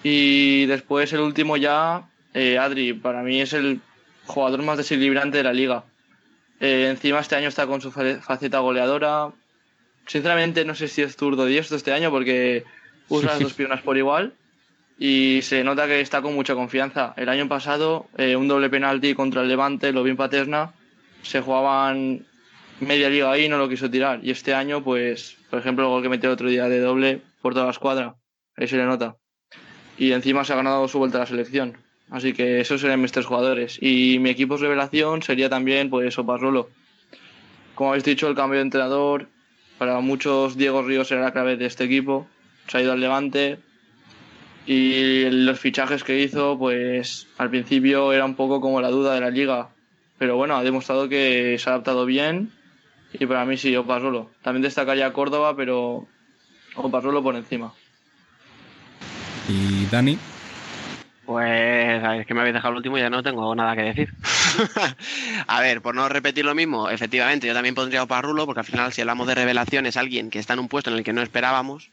Y 0.03 0.67
después 0.67 1.13
el 1.13 1.21
último 1.21 1.57
ya, 1.57 2.09
eh, 2.35 2.59
Adri, 2.59 2.93
para 2.93 3.23
mí 3.23 3.41
es 3.41 3.55
el 3.55 3.81
jugador 4.27 4.63
más 4.63 4.77
desequilibrante 4.77 5.39
de 5.39 5.45
la 5.45 5.53
liga. 5.53 5.85
Eh, 6.61 6.89
encima 6.91 7.21
este 7.21 7.37
año 7.37 7.49
está 7.49 7.67
con 7.67 7.81
su 7.81 7.91
faceta 7.91 8.59
goleadora. 8.59 9.31
Sinceramente 10.09 10.65
no 10.65 10.75
sé 10.75 10.89
si 10.89 11.03
es 11.03 11.17
zurdo 11.17 11.45
diestro 11.47 11.77
este 11.77 11.93
año 11.93 12.11
porque 12.11 12.65
usa 13.09 13.33
las 13.33 13.41
dos 13.41 13.53
piernas 13.55 13.83
por 13.83 13.97
igual 13.97 14.33
y 14.99 15.41
se 15.43 15.63
nota 15.63 15.87
que 15.87 16.01
está 16.01 16.23
con 16.23 16.35
mucha 16.35 16.55
confianza. 16.55 17.15
El 17.17 17.29
año 17.29 17.47
pasado 17.47 18.09
eh, 18.17 18.35
un 18.35 18.49
doble 18.49 18.71
penalti 18.71 19.15
contra 19.15 19.43
el 19.43 19.49
Levante, 19.49 19.93
lo 19.93 20.03
vi 20.03 20.11
en 20.11 20.17
Paterna, 20.17 20.73
se 21.23 21.41
jugaban 21.41 22.27
media 22.81 23.11
liga 23.11 23.31
ahí 23.31 23.45
y 23.45 23.49
no 23.49 23.59
lo 23.59 23.69
quiso 23.69 23.91
tirar. 23.91 24.21
Y 24.23 24.31
este 24.31 24.55
año, 24.55 24.83
pues, 24.83 25.37
por 25.51 25.59
ejemplo, 25.59 25.85
el 25.85 25.91
gol 25.91 26.03
que 26.03 26.09
metió 26.09 26.33
otro 26.33 26.49
día 26.49 26.69
de 26.69 26.81
doble 26.81 27.21
por 27.43 27.53
toda 27.53 27.67
la 27.67 27.73
escuadra, 27.73 28.17
ahí 28.57 28.67
se 28.67 28.77
le 28.77 28.85
nota. 28.85 29.17
Y 29.99 30.13
encima 30.13 30.45
se 30.45 30.55
ha 30.55 30.57
ganado 30.57 30.89
su 30.89 30.99
vuelta 30.99 31.19
a 31.19 31.21
la 31.21 31.27
selección. 31.27 31.77
Así 32.11 32.33
que 32.33 32.61
esos 32.61 32.81
serían 32.81 33.03
mis 33.03 33.13
tres 33.13 33.27
jugadores. 33.27 33.79
Y 33.81 34.19
mi 34.21 34.31
equipo 34.31 34.57
de 34.57 34.63
revelación 34.63 35.23
sería 35.23 35.51
también, 35.51 35.91
pues, 35.91 36.19
Oparrolo. 36.19 36.71
Como 37.75 37.91
habéis 37.91 38.05
dicho, 38.05 38.29
el 38.29 38.35
cambio 38.35 38.57
de 38.57 38.63
entrenador, 38.63 39.29
para 39.79 40.01
muchos 40.01 40.57
Diego 40.57 40.83
Ríos 40.83 41.11
era 41.13 41.23
la 41.23 41.33
clave 41.33 41.57
de 41.57 41.67
este 41.67 41.85
equipo. 41.85 42.27
Se 42.67 42.79
ha 42.79 42.83
ido 42.83 42.93
al 42.93 43.01
Levante. 43.01 43.59
Y 44.67 45.31
los 45.31 45.59
fichajes 45.59 46.05
que 46.05 46.21
hizo, 46.21 46.59
pues 46.59 47.27
al 47.39 47.49
principio 47.49 48.13
era 48.13 48.27
un 48.27 48.35
poco 48.35 48.61
como 48.61 48.83
la 48.83 48.91
duda 48.91 49.15
de 49.15 49.21
la 49.21 49.31
liga. 49.31 49.69
Pero 50.19 50.37
bueno, 50.37 50.57
ha 50.57 50.63
demostrado 50.63 51.09
que 51.09 51.57
se 51.59 51.71
ha 51.71 51.75
adaptado 51.75 52.05
bien. 52.05 52.53
Y 53.15 53.25
para 53.25 53.47
mí 53.47 53.57
sí, 53.57 53.75
Oparrolo. 53.77 54.31
También 54.43 54.63
destacaría 54.63 55.13
Córdoba, 55.13 55.57
pero 55.57 56.07
Oparrolo 56.75 57.23
por 57.23 57.37
encima. 57.37 57.73
¿Y 59.49 59.87
Dani? 59.87 60.19
Pues 61.25 62.03
es 62.03 62.27
que 62.27 62.35
me 62.35 62.41
habéis 62.41 62.55
dejado 62.55 62.73
el 62.73 62.79
último 62.79 62.99
y 62.99 63.01
ya 63.01 63.11
no 63.11 63.23
tengo 63.23 63.55
nada 63.55 63.75
que 63.75 63.83
decir. 63.83 64.13
a 65.47 65.61
ver, 65.61 65.81
por 65.83 65.95
no 65.95 66.09
repetir 66.09 66.45
lo 66.45 66.55
mismo, 66.55 66.91
efectivamente, 66.91 67.47
yo 67.47 67.55
también 67.55 67.75
pondría 67.75 68.01
a 68.01 68.05
Oparrulo, 68.05 68.47
porque 68.47 68.61
al 68.61 68.67
final, 68.67 68.93
si 68.93 69.01
hablamos 69.01 69.27
de 69.27 69.35
revelación, 69.35 69.87
es 69.87 69.97
alguien 69.97 70.31
que 70.31 70.39
está 70.39 70.55
en 70.55 70.61
un 70.61 70.69
puesto 70.69 70.91
en 70.91 70.97
el 70.97 71.05
que 71.05 71.13
no 71.13 71.23
esperábamos 71.23 71.91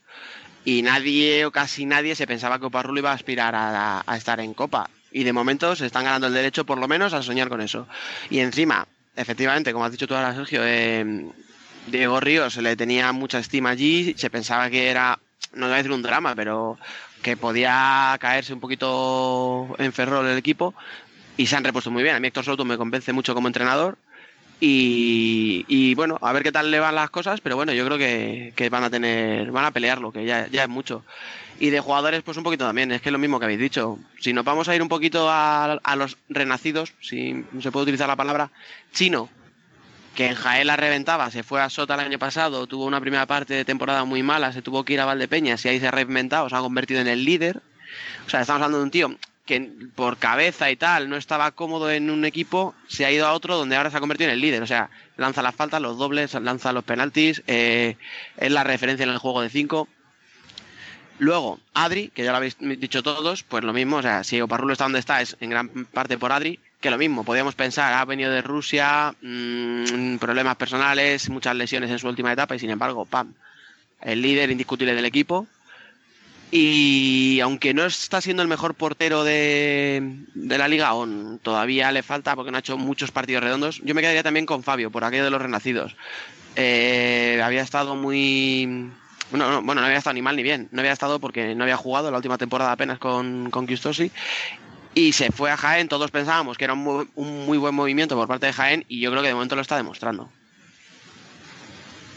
y 0.66 0.82
nadie 0.82 1.46
o 1.46 1.52
casi 1.52 1.86
nadie 1.86 2.16
se 2.16 2.28
pensaba 2.28 2.60
que 2.60 2.66
Oparrulo 2.66 3.00
iba 3.00 3.12
a 3.12 3.16
aspirar 3.16 3.54
a, 3.56 4.18
estar 4.18 4.40
en 4.40 4.54
Copa. 4.54 4.90
Y 5.12 5.24
de 5.24 5.32
momento 5.32 5.76
se 5.76 5.86
están 5.86 6.04
ganando 6.04 6.28
el 6.28 6.34
derecho, 6.34 6.66
por 6.66 6.78
lo 6.78 6.88
menos, 6.88 7.14
a 7.14 7.22
soñar 7.22 7.48
con 7.48 7.62
eso. 7.62 7.88
Y 8.30 8.40
encima, 8.40 8.88
efectivamente, 9.16 9.72
como 9.72 9.86
has 9.86 9.92
dicho 9.92 10.08
tú 10.08 10.16
ahora, 10.16 10.34
Sergio, 10.34 10.62
eh, 10.66 11.32
Diego 11.88 12.20
Ríos 12.20 12.54
se 12.54 12.62
le 12.62 12.76
tenía 12.76 13.12
mucha 13.12 13.40
estima 13.40 13.70
allí, 13.70 14.16
se 14.18 14.30
pensaba 14.30 14.70
que 14.70 14.90
era, 14.90 15.20
no 15.54 15.68
voy 15.68 15.76
a 15.76 15.78
decir 15.78 15.92
un 15.92 16.02
drama, 16.02 16.36
pero 16.36 16.78
que 17.22 17.38
podía 17.38 18.18
caerse 18.20 18.54
un 18.54 18.60
poquito 18.60 19.76
en 19.78 19.94
Ferrol 19.94 20.28
el 20.28 20.38
equipo 20.38 20.76
y 21.38 21.48
se 21.48 21.56
han 21.56 21.64
repuesto 21.64 21.92
muy 21.92 22.04
bien. 22.04 22.16
A 22.16 22.20
mí 22.20 22.28
Héctor 22.28 22.46
Soto 22.46 22.66
me 22.66 22.78
convence 22.78 23.14
mucho 23.14 23.34
como 23.34 23.48
entrenador 23.48 23.98
y, 24.60 25.66
y, 25.68 25.96
bueno, 25.96 26.18
a 26.22 26.32
ver 26.32 26.44
qué 26.44 26.52
tal 26.52 26.72
le 26.72 26.80
van 26.80 26.96
las 26.96 27.10
cosas, 27.10 27.42
pero 27.42 27.56
bueno, 27.56 27.74
yo 27.74 27.86
creo 27.86 27.98
que, 27.98 28.54
que 28.56 28.70
van 28.70 28.84
a 28.84 28.90
tener, 28.90 29.52
van 29.52 29.66
a 29.66 29.72
pelearlo, 29.72 30.12
que 30.12 30.26
ya, 30.26 30.48
ya, 30.48 30.64
es 30.64 30.70
mucho. 30.70 31.04
Y 31.60 31.70
de 31.70 31.80
jugadores, 31.82 32.24
pues 32.24 32.38
un 32.38 32.44
poquito 32.44 32.66
también, 32.66 32.92
es 32.92 33.02
que 33.02 33.10
es 33.10 33.14
lo 33.14 33.20
mismo 33.20 33.38
que 33.40 33.46
habéis 33.46 33.60
dicho. 33.60 34.00
Si 34.20 34.32
nos 34.34 34.46
vamos 34.46 34.70
a 34.70 34.76
ir 34.76 34.82
un 34.82 34.88
poquito 34.88 35.30
a, 35.30 35.74
a 35.74 35.96
los 35.96 36.18
renacidos, 36.30 36.94
si 37.02 37.44
se 37.62 37.72
puede 37.72 37.84
utilizar 37.84 38.08
la 38.08 38.16
palabra, 38.16 38.50
chino, 38.94 39.30
que 40.16 40.28
en 40.28 40.36
Jaén 40.36 40.68
la 40.68 40.78
reventaba, 40.78 41.30
se 41.32 41.44
fue 41.44 41.62
a 41.62 41.70
Sota 41.70 41.96
el 41.96 42.00
año 42.00 42.20
pasado, 42.20 42.66
tuvo 42.66 42.86
una 42.86 43.02
primera 43.02 43.26
parte 43.26 43.54
de 43.54 43.66
temporada 43.66 44.06
muy 44.06 44.24
mala, 44.24 44.54
se 44.54 44.62
tuvo 44.62 44.86
que 44.86 44.94
ir 44.94 45.02
a 45.02 45.06
Valdepeñas 45.06 45.66
y 45.66 45.70
ahí 45.70 45.80
se 45.82 45.88
ha 45.88 45.92
reinventado, 45.92 46.50
se 46.50 46.56
ha 46.56 46.60
convertido 46.60 47.02
en 47.02 47.08
el 47.08 47.26
líder. 47.26 47.62
O 48.26 48.30
sea, 48.30 48.42
estamos 48.42 48.62
hablando 48.62 48.78
de 48.78 48.84
un 48.86 48.92
tío 48.92 49.18
que 49.46 49.72
por 49.94 50.18
cabeza 50.18 50.72
y 50.72 50.76
tal 50.76 51.08
no 51.08 51.18
estaba 51.18 51.52
cómodo 51.52 51.92
en 51.92 52.10
un 52.10 52.26
equipo, 52.26 52.74
se 52.88 53.06
ha 53.06 53.12
ido 53.12 53.28
a 53.28 53.34
otro 53.34 53.58
donde 53.58 53.76
ahora 53.76 53.92
se 53.92 53.98
ha 53.98 54.00
convertido 54.00 54.30
en 54.30 54.34
el 54.34 54.42
líder. 54.42 54.64
O 54.64 54.68
sea, 54.68 54.90
lanza 55.18 55.42
las 55.42 55.56
faltas, 55.56 55.82
los 55.82 55.98
dobles, 55.98 56.34
lanza 56.34 56.74
los 56.74 56.84
penaltis, 56.84 57.44
eh, 57.48 57.96
es 58.38 58.52
la 58.52 58.64
referencia 58.64 59.04
en 59.04 59.12
el 59.12 59.20
juego 59.20 59.42
de 59.42 59.50
5. 59.50 59.88
Luego, 61.20 61.60
Adri, 61.74 62.10
que 62.10 62.24
ya 62.24 62.32
lo 62.32 62.38
habéis 62.38 62.58
dicho 62.60 63.02
todos, 63.02 63.44
pues 63.44 63.64
lo 63.64 63.72
mismo, 63.72 63.98
o 63.98 64.02
sea, 64.02 64.24
si 64.24 64.42
Oparrulo 64.42 64.74
está 64.74 64.84
donde 64.84 65.00
está, 65.00 65.22
es 65.22 65.38
en 65.40 65.50
gran 65.50 65.70
parte 65.86 66.18
por 66.18 66.34
Adri, 66.34 66.60
que 66.82 66.90
lo 66.90 66.98
mismo, 66.98 67.24
podríamos 67.24 67.56
pensar, 67.56 67.94
ha 67.94 68.04
venido 68.04 68.32
de 68.32 68.42
Rusia, 68.42 69.16
mmm, 69.22 70.18
problemas 70.18 70.58
personales, 70.58 71.30
muchas 71.30 71.56
lesiones 71.56 71.90
en 71.90 72.00
su 72.00 72.08
última 72.08 72.34
etapa 72.34 72.56
y 72.56 72.60
sin 72.60 72.70
embargo, 72.70 73.06
pam, 73.06 73.34
el 74.02 74.22
líder 74.22 74.52
indiscutible 74.52 74.94
del 74.94 75.06
equipo. 75.06 75.48
Y 76.52 77.40
aunque 77.42 77.74
no 77.74 77.86
está 77.86 78.22
siendo 78.22 78.42
el 78.42 78.48
mejor 78.48 78.76
portero 78.76 79.24
de, 79.24 80.18
la 80.36 80.68
liga, 80.68 80.88
aún 80.88 81.40
todavía 81.42 81.92
le 81.92 82.04
falta 82.04 82.36
porque 82.36 82.52
no 82.52 82.58
ha 82.58 82.60
hecho 82.60 82.78
muchos 82.78 83.12
partidos 83.12 83.44
redondos, 83.44 83.82
yo 83.84 83.94
me 83.96 84.02
quedaría 84.02 84.24
también 84.24 84.46
con 84.46 84.64
Fabio, 84.64 84.92
por 84.92 85.04
aquello 85.04 85.26
de 85.26 85.32
los 85.32 85.42
renacidos. 85.42 85.96
Eh, 86.56 87.42
había 87.44 87.62
estado 87.62 87.96
muy 87.96 88.90
bueno 89.32 89.62
no, 89.62 89.72
había 89.82 89.98
estado 89.98 90.14
ni 90.14 90.22
mal 90.22 90.36
ni 90.36 90.44
bien. 90.44 90.70
No 90.72 90.82
había 90.82 90.94
estado 90.94 91.20
porque 91.20 91.56
no 91.56 91.64
había 91.64 91.78
jugado 91.78 92.12
la 92.12 92.18
última 92.18 92.38
temporada 92.38 92.72
apenas 92.72 93.00
con, 93.00 93.50
con 93.50 93.66
Custosi. 93.66 94.12
Y 94.94 95.12
se 95.12 95.32
fue 95.32 95.52
a 95.52 95.58
Jaén. 95.58 95.88
Todos 95.88 96.12
pensábamos 96.12 96.58
que 96.58 96.64
era 96.64 96.74
un 96.74 97.06
muy, 97.46 97.58
buen 97.58 97.76
movimiento 97.76 98.16
por 98.16 98.28
parte 98.28 98.46
de 98.46 98.54
Jaén. 98.54 98.86
Y 98.88 99.02
yo 99.02 99.12
creo 99.12 99.22
que 99.22 99.30
de 99.30 99.34
momento 99.34 99.56
lo 99.56 99.62
está 99.62 99.78
demostrando. 99.78 100.30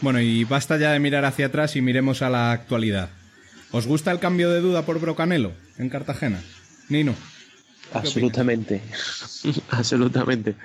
Bueno, 0.01 0.21
y 0.21 0.45
basta 0.45 0.77
ya 0.77 0.91
de 0.91 0.99
mirar 0.99 1.25
hacia 1.25 1.47
atrás 1.47 1.75
y 1.75 1.81
miremos 1.81 2.21
a 2.21 2.29
la 2.29 2.51
actualidad. 2.51 3.09
¿Os 3.71 3.85
gusta 3.87 4.11
el 4.11 4.19
cambio 4.19 4.49
de 4.49 4.61
duda 4.61 4.85
por 4.85 4.99
Brocanelo 4.99 5.53
en 5.77 5.89
Cartagena? 5.89 6.41
Nino. 6.89 7.15
Absolutamente, 7.93 8.81
absolutamente. 9.69 10.55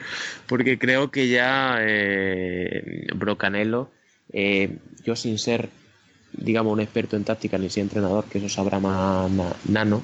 Porque 0.47 0.79
creo 0.79 1.11
que 1.11 1.29
ya 1.29 1.79
eh, 1.81 3.07
Brocanelo, 3.15 3.91
eh, 4.33 4.79
yo 5.05 5.17
sin 5.17 5.39
ser 5.39 5.71
digamos, 6.37 6.73
un 6.73 6.81
experto 6.81 7.17
en 7.17 7.25
táctica 7.25 7.59
ni 7.59 7.69
siquiera 7.69 7.87
entrenador, 7.87 8.25
que 8.25 8.39
eso 8.39 8.49
sabrá 8.49 8.81
más, 8.81 9.31
Nano 9.69 10.03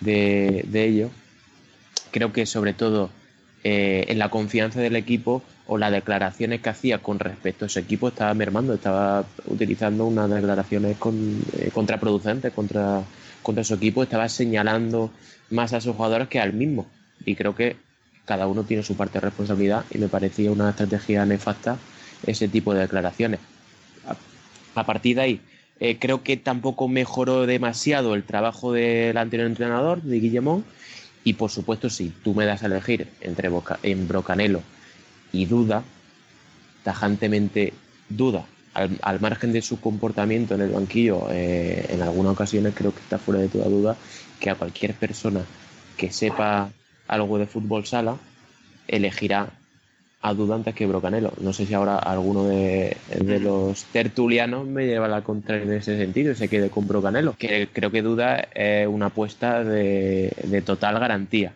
de, 0.00 0.64
de, 0.68 0.84
ello. 0.84 1.10
Creo 2.10 2.32
que 2.32 2.46
sobre 2.46 2.72
todo 2.72 3.10
eh, 3.68 4.04
en 4.12 4.20
la 4.20 4.28
confianza 4.28 4.78
del 4.78 4.94
equipo 4.94 5.42
o 5.66 5.76
las 5.76 5.90
declaraciones 5.90 6.60
que 6.60 6.68
hacía 6.68 6.98
con 6.98 7.18
respecto 7.18 7.64
a 7.64 7.66
ese 7.66 7.80
equipo 7.80 8.06
estaba 8.06 8.32
mermando, 8.32 8.74
estaba 8.74 9.24
utilizando 9.46 10.06
unas 10.06 10.30
declaraciones 10.30 10.96
con, 10.98 11.42
eh, 11.58 11.70
contraproducentes 11.74 12.52
contra, 12.52 13.02
contra 13.42 13.64
su 13.64 13.74
equipo, 13.74 14.04
estaba 14.04 14.28
señalando 14.28 15.10
más 15.50 15.72
a 15.72 15.80
sus 15.80 15.96
jugadores 15.96 16.28
que 16.28 16.38
al 16.38 16.52
mismo. 16.52 16.86
Y 17.24 17.34
creo 17.34 17.56
que 17.56 17.74
cada 18.24 18.46
uno 18.46 18.62
tiene 18.62 18.84
su 18.84 18.96
parte 18.96 19.14
de 19.14 19.22
responsabilidad 19.22 19.84
y 19.90 19.98
me 19.98 20.06
parecía 20.06 20.52
una 20.52 20.70
estrategia 20.70 21.26
nefasta 21.26 21.76
ese 22.24 22.46
tipo 22.46 22.72
de 22.72 22.82
declaraciones. 22.82 23.40
A, 24.76 24.86
partir 24.86 25.16
de 25.16 25.22
ahí, 25.22 25.40
eh, 25.80 25.98
creo 25.98 26.22
que 26.22 26.36
tampoco 26.36 26.86
mejoró 26.86 27.46
demasiado 27.46 28.14
el 28.14 28.22
trabajo 28.22 28.72
del 28.72 29.16
anterior 29.16 29.48
entrenador, 29.48 30.02
de 30.02 30.20
Guillemón. 30.20 30.64
Y 31.26 31.32
por 31.32 31.50
supuesto, 31.50 31.90
si 31.90 32.10
tú 32.10 32.34
me 32.34 32.44
das 32.44 32.62
a 32.62 32.66
elegir 32.66 33.08
entre 33.20 33.48
Boca, 33.48 33.80
en 33.82 34.06
Brocanelo 34.06 34.62
y 35.32 35.46
Duda, 35.46 35.82
tajantemente 36.84 37.72
Duda, 38.08 38.44
al, 38.74 38.96
al, 39.02 39.18
margen 39.18 39.52
de 39.52 39.60
su 39.60 39.80
comportamiento 39.80 40.54
en 40.54 40.60
el 40.60 40.70
banquillo, 40.70 41.26
eh, 41.32 41.84
en 41.88 42.00
algunas 42.00 42.34
ocasiones 42.34 42.74
creo 42.76 42.94
que 42.94 43.00
está 43.00 43.18
fuera 43.18 43.40
de 43.40 43.48
toda 43.48 43.68
duda 43.68 43.96
que 44.38 44.50
a 44.50 44.54
cualquier 44.54 44.94
persona 44.94 45.40
que 45.96 46.12
sepa 46.12 46.70
algo 47.08 47.38
de 47.38 47.46
fútbol 47.46 47.84
sala 47.86 48.18
elegirá 48.86 49.50
a 50.26 50.34
duda 50.34 50.56
antes 50.56 50.74
que 50.74 50.86
Brocanelo. 50.86 51.32
No 51.40 51.52
sé 51.52 51.66
si 51.66 51.74
ahora 51.74 51.98
alguno 51.98 52.44
de, 52.44 52.96
de, 53.16 53.38
los 53.38 53.84
tertulianos 53.84 54.66
me 54.66 54.84
lleva 54.84 55.06
la 55.06 55.22
contraria 55.22 55.62
en 55.62 55.72
ese 55.74 55.96
sentido 55.96 56.32
y 56.32 56.34
se 56.34 56.48
quede 56.48 56.68
con 56.68 56.88
Brocanelo, 56.88 57.36
que 57.38 57.68
creo 57.72 57.92
que 57.92 58.02
duda 58.02 58.48
es 58.52 58.88
una 58.88 59.06
apuesta 59.06 59.62
de, 59.62 60.32
de 60.42 60.62
total 60.62 60.98
garantía. 60.98 61.52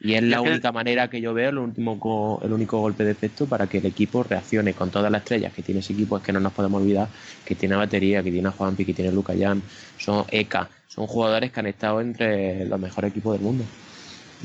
Y 0.00 0.14
es 0.14 0.22
la 0.22 0.40
única 0.40 0.70
manera 0.70 1.10
que 1.10 1.20
yo 1.20 1.34
veo, 1.34 1.50
el, 1.50 1.58
último, 1.58 2.40
el 2.44 2.52
único 2.52 2.78
golpe 2.78 3.02
de 3.02 3.10
efecto 3.10 3.46
para 3.46 3.66
que 3.66 3.78
el 3.78 3.86
equipo 3.86 4.22
reaccione 4.22 4.74
con 4.74 4.90
todas 4.90 5.10
las 5.10 5.22
estrellas 5.22 5.52
que 5.52 5.62
tiene 5.62 5.80
ese 5.80 5.92
equipo. 5.92 6.18
Es 6.18 6.22
que 6.22 6.32
no 6.32 6.38
nos 6.38 6.52
podemos 6.52 6.80
olvidar 6.80 7.08
que 7.44 7.56
tiene 7.56 7.74
batería, 7.74 8.22
que 8.22 8.30
tiene 8.30 8.46
a 8.46 8.52
Juanpi, 8.52 8.84
que 8.84 8.94
tiene 8.94 9.10
a 9.10 9.12
Luca 9.12 9.34
Jan, 9.36 9.60
son 9.98 10.24
ECA, 10.30 10.68
son 10.86 11.08
jugadores 11.08 11.50
que 11.50 11.58
han 11.58 11.66
estado 11.66 12.00
entre 12.00 12.64
los 12.66 12.78
mejores 12.78 13.10
equipos 13.10 13.32
del 13.32 13.42
mundo. 13.42 13.64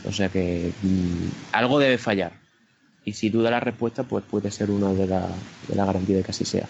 O 0.05 0.11
sea 0.11 0.29
que 0.29 0.71
mmm, 0.81 1.27
algo 1.51 1.77
debe 1.77 1.99
fallar 1.99 2.42
y 3.05 3.13
si 3.13 3.29
duda 3.29 3.51
la 3.51 3.59
respuesta, 3.59 4.03
pues 4.03 4.23
puede 4.29 4.51
ser 4.51 4.71
una 4.71 4.93
de 4.93 5.07
la, 5.07 5.27
de 5.67 5.75
la 5.75 5.85
garantía 5.85 6.17
de 6.17 6.23
que 6.23 6.31
así 6.31 6.45
sea. 6.45 6.67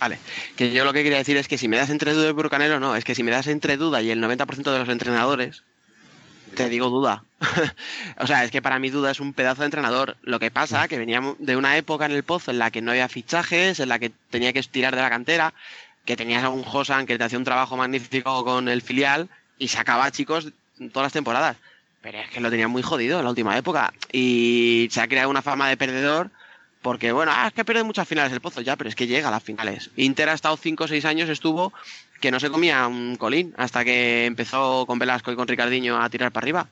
Vale, 0.00 0.18
que 0.56 0.72
yo 0.72 0.84
lo 0.84 0.92
que 0.92 1.02
quería 1.02 1.18
decir 1.18 1.36
es 1.36 1.48
que 1.48 1.58
si 1.58 1.68
me 1.68 1.76
das 1.76 1.90
entre 1.90 2.12
duda 2.12 2.28
y 2.28 2.32
Brocanelo, 2.32 2.78
no, 2.78 2.94
es 2.96 3.04
que 3.04 3.14
si 3.14 3.22
me 3.22 3.30
das 3.30 3.46
entre 3.46 3.76
duda 3.76 4.02
y 4.02 4.10
el 4.10 4.22
90% 4.22 4.70
de 4.70 4.78
los 4.78 4.88
entrenadores, 4.88 5.62
te 6.54 6.68
digo 6.68 6.90
duda. 6.90 7.24
o 8.18 8.26
sea, 8.26 8.44
es 8.44 8.50
que 8.50 8.62
para 8.62 8.78
mí 8.78 8.90
duda 8.90 9.10
es 9.10 9.20
un 9.20 9.32
pedazo 9.32 9.62
de 9.62 9.66
entrenador. 9.66 10.16
Lo 10.22 10.38
que 10.38 10.50
pasa 10.50 10.88
que 10.88 10.98
veníamos 10.98 11.36
de 11.38 11.56
una 11.56 11.76
época 11.76 12.06
en 12.06 12.12
el 12.12 12.22
Pozo 12.22 12.50
en 12.50 12.58
la 12.58 12.70
que 12.70 12.82
no 12.82 12.90
había 12.90 13.08
fichajes, 13.08 13.80
en 13.80 13.88
la 13.88 13.98
que 13.98 14.10
tenía 14.30 14.52
que 14.52 14.58
estirar 14.58 14.94
de 14.94 15.02
la 15.02 15.10
cantera, 15.10 15.54
que 16.04 16.16
tenías 16.16 16.44
a 16.44 16.50
un 16.50 16.62
Josan 16.62 17.06
que 17.06 17.18
te 17.18 17.24
hacía 17.24 17.38
un 17.38 17.44
trabajo 17.44 17.76
magnífico 17.76 18.44
con 18.44 18.68
el 18.68 18.82
filial 18.82 19.28
y 19.58 19.68
sacaba 19.68 20.10
chicos 20.10 20.48
todas 20.92 21.06
las 21.06 21.12
temporadas. 21.12 21.56
Pero 22.04 22.18
es 22.18 22.28
que 22.28 22.40
lo 22.40 22.50
tenía 22.50 22.68
muy 22.68 22.82
jodido 22.82 23.18
en 23.18 23.24
la 23.24 23.30
última 23.30 23.56
época. 23.56 23.94
Y 24.12 24.88
se 24.90 25.00
ha 25.00 25.08
creado 25.08 25.30
una 25.30 25.40
fama 25.40 25.70
de 25.70 25.78
perdedor. 25.78 26.30
Porque, 26.82 27.12
bueno, 27.12 27.32
ah, 27.34 27.46
es 27.46 27.54
que 27.54 27.64
pierde 27.64 27.82
muchas 27.82 28.06
finales 28.06 28.30
el 28.30 28.42
pozo 28.42 28.60
ya, 28.60 28.76
pero 28.76 28.90
es 28.90 28.94
que 28.94 29.06
llega 29.06 29.28
a 29.28 29.30
las 29.30 29.42
finales. 29.42 29.90
Inter 29.96 30.28
ha 30.28 30.34
estado 30.34 30.58
5 30.58 30.84
o 30.84 30.86
6 30.86 31.02
años, 31.06 31.30
estuvo 31.30 31.72
que 32.20 32.30
no 32.30 32.38
se 32.38 32.50
comía 32.50 32.86
un 32.86 33.16
colín 33.16 33.54
hasta 33.56 33.86
que 33.86 34.26
empezó 34.26 34.84
con 34.84 34.98
Velasco 34.98 35.32
y 35.32 35.36
con 35.36 35.48
Ricardiño 35.48 35.98
a 35.98 36.10
tirar 36.10 36.30
para 36.30 36.44
arriba. 36.44 36.68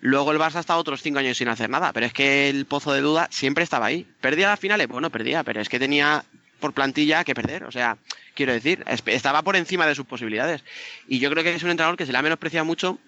Luego 0.00 0.32
el 0.32 0.40
Barça 0.40 0.56
ha 0.56 0.60
estado 0.60 0.80
otros 0.80 1.02
5 1.02 1.20
años 1.20 1.38
sin 1.38 1.46
hacer 1.46 1.70
nada, 1.70 1.92
pero 1.92 2.06
es 2.06 2.12
que 2.12 2.48
el 2.48 2.66
pozo 2.66 2.92
de 2.92 3.00
duda 3.00 3.28
siempre 3.30 3.62
estaba 3.62 3.86
ahí. 3.86 4.04
¿Perdía 4.20 4.48
las 4.48 4.58
finales? 4.58 4.88
Bueno, 4.88 5.08
perdía, 5.08 5.44
pero 5.44 5.60
es 5.60 5.68
que 5.68 5.78
tenía 5.78 6.24
por 6.58 6.72
plantilla 6.72 7.22
que 7.22 7.36
perder. 7.36 7.62
O 7.62 7.70
sea, 7.70 7.96
quiero 8.34 8.52
decir, 8.52 8.84
estaba 9.06 9.42
por 9.42 9.54
encima 9.54 9.86
de 9.86 9.94
sus 9.94 10.04
posibilidades. 10.04 10.64
Y 11.06 11.20
yo 11.20 11.30
creo 11.30 11.44
que 11.44 11.54
es 11.54 11.62
un 11.62 11.70
entrenador 11.70 11.96
que 11.96 12.06
se 12.06 12.12
le 12.12 12.18
ha 12.18 12.22
menospreciado 12.22 12.64
mucho 12.64 12.98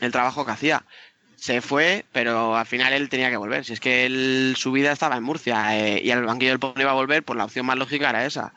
el 0.00 0.12
trabajo 0.12 0.44
que 0.44 0.52
hacía. 0.52 0.84
Se 1.36 1.60
fue, 1.60 2.04
pero 2.12 2.56
al 2.56 2.66
final 2.66 2.92
él 2.92 3.08
tenía 3.08 3.30
que 3.30 3.36
volver. 3.36 3.64
Si 3.64 3.74
es 3.74 3.80
que 3.80 4.06
él, 4.06 4.54
su 4.56 4.72
vida 4.72 4.92
estaba 4.92 5.16
en 5.16 5.22
Murcia 5.22 5.76
eh, 5.78 6.02
y 6.02 6.10
al 6.10 6.24
banquillo 6.24 6.50
del 6.50 6.58
Pozo 6.58 6.80
iba 6.80 6.90
a 6.90 6.94
volver, 6.94 7.22
pues 7.22 7.36
la 7.36 7.44
opción 7.44 7.66
más 7.66 7.76
lógica 7.76 8.10
era 8.10 8.24
esa. 8.24 8.54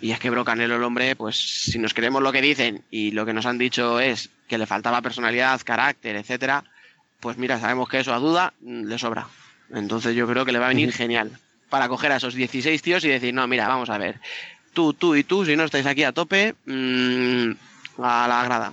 Y 0.00 0.10
es 0.10 0.18
que 0.18 0.30
Brocanelo, 0.30 0.76
el 0.76 0.82
hombre, 0.82 1.14
pues 1.14 1.36
si 1.36 1.78
nos 1.78 1.94
creemos 1.94 2.22
lo 2.22 2.32
que 2.32 2.42
dicen 2.42 2.82
y 2.90 3.12
lo 3.12 3.24
que 3.24 3.32
nos 3.32 3.46
han 3.46 3.56
dicho 3.56 4.00
es 4.00 4.30
que 4.48 4.58
le 4.58 4.66
faltaba 4.66 5.00
personalidad, 5.00 5.60
carácter, 5.64 6.16
etcétera, 6.16 6.64
pues 7.20 7.38
mira, 7.38 7.60
sabemos 7.60 7.88
que 7.88 8.00
eso 8.00 8.12
a 8.12 8.18
duda 8.18 8.52
mm, 8.60 8.86
le 8.86 8.98
sobra. 8.98 9.28
Entonces 9.72 10.16
yo 10.16 10.26
creo 10.26 10.44
que 10.44 10.52
le 10.52 10.58
va 10.58 10.66
a 10.66 10.70
venir 10.70 10.92
genial 10.92 11.30
para 11.70 11.88
coger 11.88 12.10
a 12.10 12.16
esos 12.16 12.34
16 12.34 12.82
tíos 12.82 13.04
y 13.04 13.08
decir, 13.08 13.32
no, 13.32 13.46
mira, 13.46 13.68
vamos 13.68 13.90
a 13.90 13.96
ver, 13.96 14.20
tú, 14.74 14.92
tú 14.92 15.14
y 15.14 15.22
tú, 15.22 15.46
si 15.46 15.54
no 15.54 15.64
estáis 15.64 15.86
aquí 15.86 16.02
a 16.02 16.12
tope, 16.12 16.56
mmm, 16.66 17.52
a 18.02 18.26
la 18.26 18.44
grada 18.44 18.72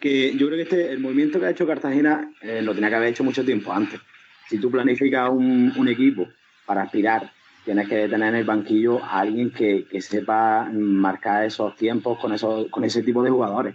que 0.00 0.36
yo 0.36 0.46
creo 0.46 0.56
que 0.56 0.62
este, 0.62 0.92
el 0.92 1.00
movimiento 1.00 1.40
que 1.40 1.46
ha 1.46 1.50
hecho 1.50 1.66
Cartagena 1.66 2.30
eh, 2.40 2.62
lo 2.62 2.74
tenía 2.74 2.88
que 2.90 2.96
haber 2.96 3.08
hecho 3.08 3.24
mucho 3.24 3.44
tiempo 3.44 3.72
antes. 3.72 4.00
Si 4.48 4.58
tú 4.58 4.70
planificas 4.70 5.30
un, 5.30 5.72
un, 5.76 5.88
equipo 5.88 6.28
para 6.64 6.82
aspirar, 6.82 7.30
tienes 7.64 7.88
que 7.88 8.08
tener 8.08 8.28
en 8.28 8.36
el 8.36 8.44
banquillo 8.44 9.02
a 9.02 9.20
alguien 9.20 9.50
que, 9.50 9.86
que 9.90 10.00
sepa 10.00 10.68
marcar 10.72 11.44
esos 11.44 11.76
tiempos 11.76 12.18
con, 12.18 12.32
esos, 12.32 12.68
con 12.68 12.84
ese 12.84 13.02
tipo 13.02 13.22
de 13.22 13.30
jugadores. 13.30 13.74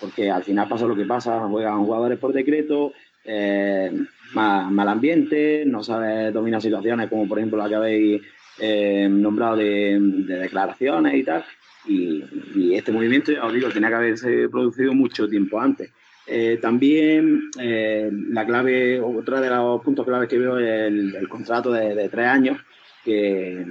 Porque 0.00 0.30
al 0.30 0.44
final 0.44 0.68
pasa 0.68 0.86
lo 0.86 0.96
que 0.96 1.04
pasa, 1.04 1.40
juegan 1.48 1.84
jugadores 1.84 2.18
por 2.18 2.32
decreto, 2.32 2.92
eh, 3.24 3.90
mal, 4.32 4.70
mal, 4.70 4.88
ambiente, 4.88 5.64
no 5.66 5.82
sabes 5.82 6.32
dominar 6.32 6.60
situaciones 6.60 7.08
como 7.08 7.28
por 7.28 7.38
ejemplo 7.38 7.58
la 7.58 7.68
que 7.68 7.74
habéis 7.74 8.22
eh, 8.58 9.08
nombrado 9.10 9.56
de, 9.56 9.98
de 10.00 10.34
declaraciones 10.36 11.14
y 11.14 11.24
tal 11.24 11.44
y, 11.86 12.74
este 12.74 12.92
movimiento, 12.92 13.32
ya 13.32 13.44
os 13.44 13.52
digo, 13.52 13.68
tenía 13.70 13.88
que 13.88 13.94
haberse 13.94 14.48
producido 14.48 14.94
mucho 14.94 15.28
tiempo 15.28 15.60
antes. 15.60 15.90
Eh, 16.26 16.58
también 16.60 17.50
eh, 17.60 18.10
la 18.30 18.46
clave, 18.46 19.00
otro 19.00 19.40
de 19.40 19.50
los 19.50 19.82
puntos 19.82 20.06
claves 20.06 20.28
que 20.28 20.38
veo 20.38 20.58
es 20.58 20.90
el, 20.90 21.28
contrato 21.28 21.70
de, 21.70 22.08
tres 22.08 22.26
años, 22.26 22.58
que, 23.04 23.66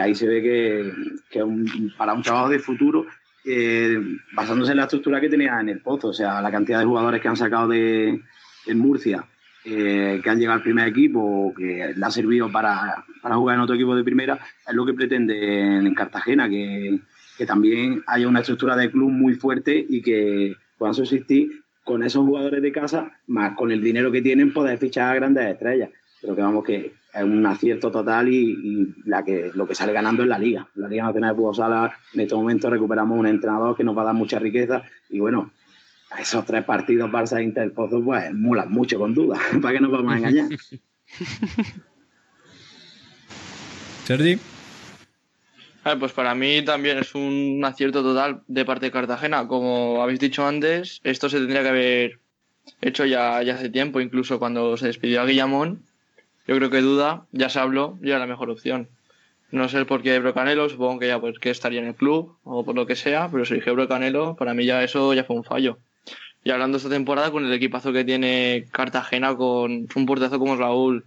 ahí 0.00 0.14
se 0.14 0.26
ve 0.26 0.42
que, 0.42 0.92
que 1.30 1.42
un, 1.42 1.92
para 1.96 2.14
un 2.14 2.22
trabajo 2.22 2.48
de 2.48 2.58
futuro, 2.58 3.06
basándose 4.32 4.72
en 4.72 4.78
la 4.78 4.84
estructura 4.84 5.20
que 5.20 5.28
tenía 5.28 5.60
en 5.60 5.68
el 5.68 5.80
Pozo, 5.80 6.08
o 6.08 6.12
sea, 6.12 6.40
la 6.40 6.50
cantidad 6.50 6.80
de 6.80 6.86
jugadores 6.86 7.20
que 7.20 7.28
han 7.28 7.36
sacado 7.36 7.68
de 7.68 8.20
en 8.66 8.78
Murcia, 8.78 9.24
eh, 9.64 10.20
que 10.22 10.30
han 10.30 10.38
llegado 10.38 10.56
al 10.56 10.62
primer 10.62 10.88
equipo, 10.88 11.52
que 11.56 11.92
le 11.96 12.06
ha 12.06 12.10
servido 12.10 12.50
para, 12.50 13.04
para 13.20 13.36
jugar 13.36 13.56
en 13.56 13.62
otro 13.62 13.74
equipo 13.74 13.94
de 13.94 14.04
primera, 14.04 14.38
es 14.66 14.74
lo 14.74 14.84
que 14.86 14.94
pretende 14.94 15.78
en 15.78 15.94
Cartagena, 15.94 16.48
que 16.48 17.00
que 17.36 17.46
también 17.46 18.02
haya 18.06 18.28
una 18.28 18.40
estructura 18.40 18.76
de 18.76 18.90
club 18.90 19.10
muy 19.10 19.34
fuerte 19.34 19.84
y 19.88 20.02
que 20.02 20.54
puedan 20.78 20.94
subsistir 20.94 21.62
con 21.84 22.02
esos 22.02 22.24
jugadores 22.24 22.62
de 22.62 22.72
casa, 22.72 23.10
más 23.26 23.56
con 23.56 23.72
el 23.72 23.82
dinero 23.82 24.12
que 24.12 24.22
tienen, 24.22 24.52
poder 24.52 24.78
fichar 24.78 25.10
a 25.10 25.14
grandes 25.14 25.50
estrellas. 25.50 25.90
Pero 26.20 26.36
que 26.36 26.42
vamos, 26.42 26.64
que 26.64 26.92
es 27.12 27.22
un 27.24 27.44
acierto 27.44 27.90
total 27.90 28.28
y, 28.28 28.94
la 29.04 29.24
que, 29.24 29.50
lo 29.54 29.66
que 29.66 29.74
sale 29.74 29.92
ganando 29.92 30.22
es 30.22 30.28
la 30.28 30.38
Liga. 30.38 30.68
La 30.76 30.86
Liga 30.86 31.04
Nacional 31.04 31.30
de 31.30 31.36
Fútbol 31.36 31.54
Sala, 31.56 31.92
en 32.14 32.20
este 32.20 32.34
momento 32.34 32.70
recuperamos 32.70 33.18
un 33.18 33.26
entrenador 33.26 33.76
que 33.76 33.82
nos 33.82 33.96
va 33.96 34.02
a 34.02 34.06
dar 34.06 34.14
mucha 34.14 34.38
riqueza 34.38 34.84
y 35.10 35.18
bueno, 35.18 35.50
esos 36.18 36.44
tres 36.44 36.64
partidos 36.64 37.10
Barça 37.10 37.38
e 37.38 37.44
Inter 37.44 37.72
Pozo, 37.72 38.02
pues 38.02 38.32
molan 38.34 38.70
mucho 38.70 38.98
con 38.98 39.14
duda, 39.14 39.38
para 39.62 39.74
que 39.74 39.80
nos 39.80 39.90
vamos 39.90 40.12
a 40.12 40.18
engañar. 40.18 40.48
Sergi. 44.04 44.38
Pues 45.98 46.12
para 46.12 46.34
mí 46.34 46.64
también 46.64 46.98
es 46.98 47.14
un 47.14 47.60
acierto 47.64 48.02
total 48.02 48.42
de 48.46 48.64
parte 48.64 48.86
de 48.86 48.92
Cartagena. 48.92 49.48
Como 49.48 50.00
habéis 50.02 50.20
dicho 50.20 50.46
antes, 50.46 51.00
esto 51.02 51.28
se 51.28 51.38
tendría 51.38 51.62
que 51.62 51.68
haber 51.68 52.20
hecho 52.80 53.04
ya, 53.04 53.42
ya 53.42 53.54
hace 53.54 53.68
tiempo, 53.68 54.00
incluso 54.00 54.38
cuando 54.38 54.76
se 54.76 54.86
despidió 54.86 55.20
a 55.20 55.26
Guillamón. 55.26 55.82
Yo 56.46 56.56
creo 56.56 56.70
que 56.70 56.80
Duda, 56.80 57.26
ya 57.32 57.48
se 57.48 57.58
habló, 57.58 57.98
ya 58.00 58.10
era 58.10 58.20
la 58.20 58.26
mejor 58.26 58.50
opción. 58.50 58.88
No 59.50 59.68
sé 59.68 59.84
por 59.84 60.02
qué 60.02 60.18
Brocanelo, 60.18 60.68
supongo 60.68 61.00
que 61.00 61.08
ya 61.08 61.20
porque 61.20 61.50
estaría 61.50 61.80
en 61.80 61.88
el 61.88 61.94
club 61.94 62.36
o 62.42 62.64
por 62.64 62.74
lo 62.74 62.86
que 62.86 62.96
sea, 62.96 63.28
pero 63.30 63.44
si 63.44 63.54
dije 63.54 63.70
Brocanelo, 63.70 64.34
para 64.36 64.54
mí 64.54 64.64
ya 64.64 64.82
eso 64.82 65.12
ya 65.14 65.24
fue 65.24 65.36
un 65.36 65.44
fallo. 65.44 65.78
Y 66.44 66.50
hablando 66.50 66.76
esta 66.76 66.88
temporada 66.88 67.30
con 67.30 67.44
el 67.44 67.52
equipazo 67.52 67.92
que 67.92 68.04
tiene 68.04 68.66
Cartagena, 68.72 69.36
con 69.36 69.88
un 69.94 70.06
portazo 70.06 70.38
como 70.38 70.56
Raúl, 70.56 71.04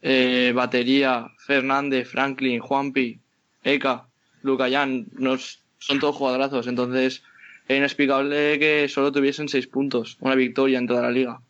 eh, 0.00 0.52
Batería, 0.54 1.30
Fernández, 1.38 2.08
Franklin, 2.08 2.60
Juanpi, 2.60 3.18
Eka, 3.64 4.06
Lucayán, 4.42 5.06
nos, 5.12 5.60
son 5.78 6.00
todos 6.00 6.16
jugadorazos. 6.16 6.66
Entonces, 6.66 7.22
es 7.68 7.76
inexplicable 7.76 8.58
que 8.58 8.88
solo 8.88 9.12
tuviesen 9.12 9.48
seis 9.48 9.66
puntos, 9.66 10.16
una 10.20 10.34
victoria 10.34 10.78
en 10.78 10.86
toda 10.86 11.02
la 11.02 11.10
liga. 11.10 11.40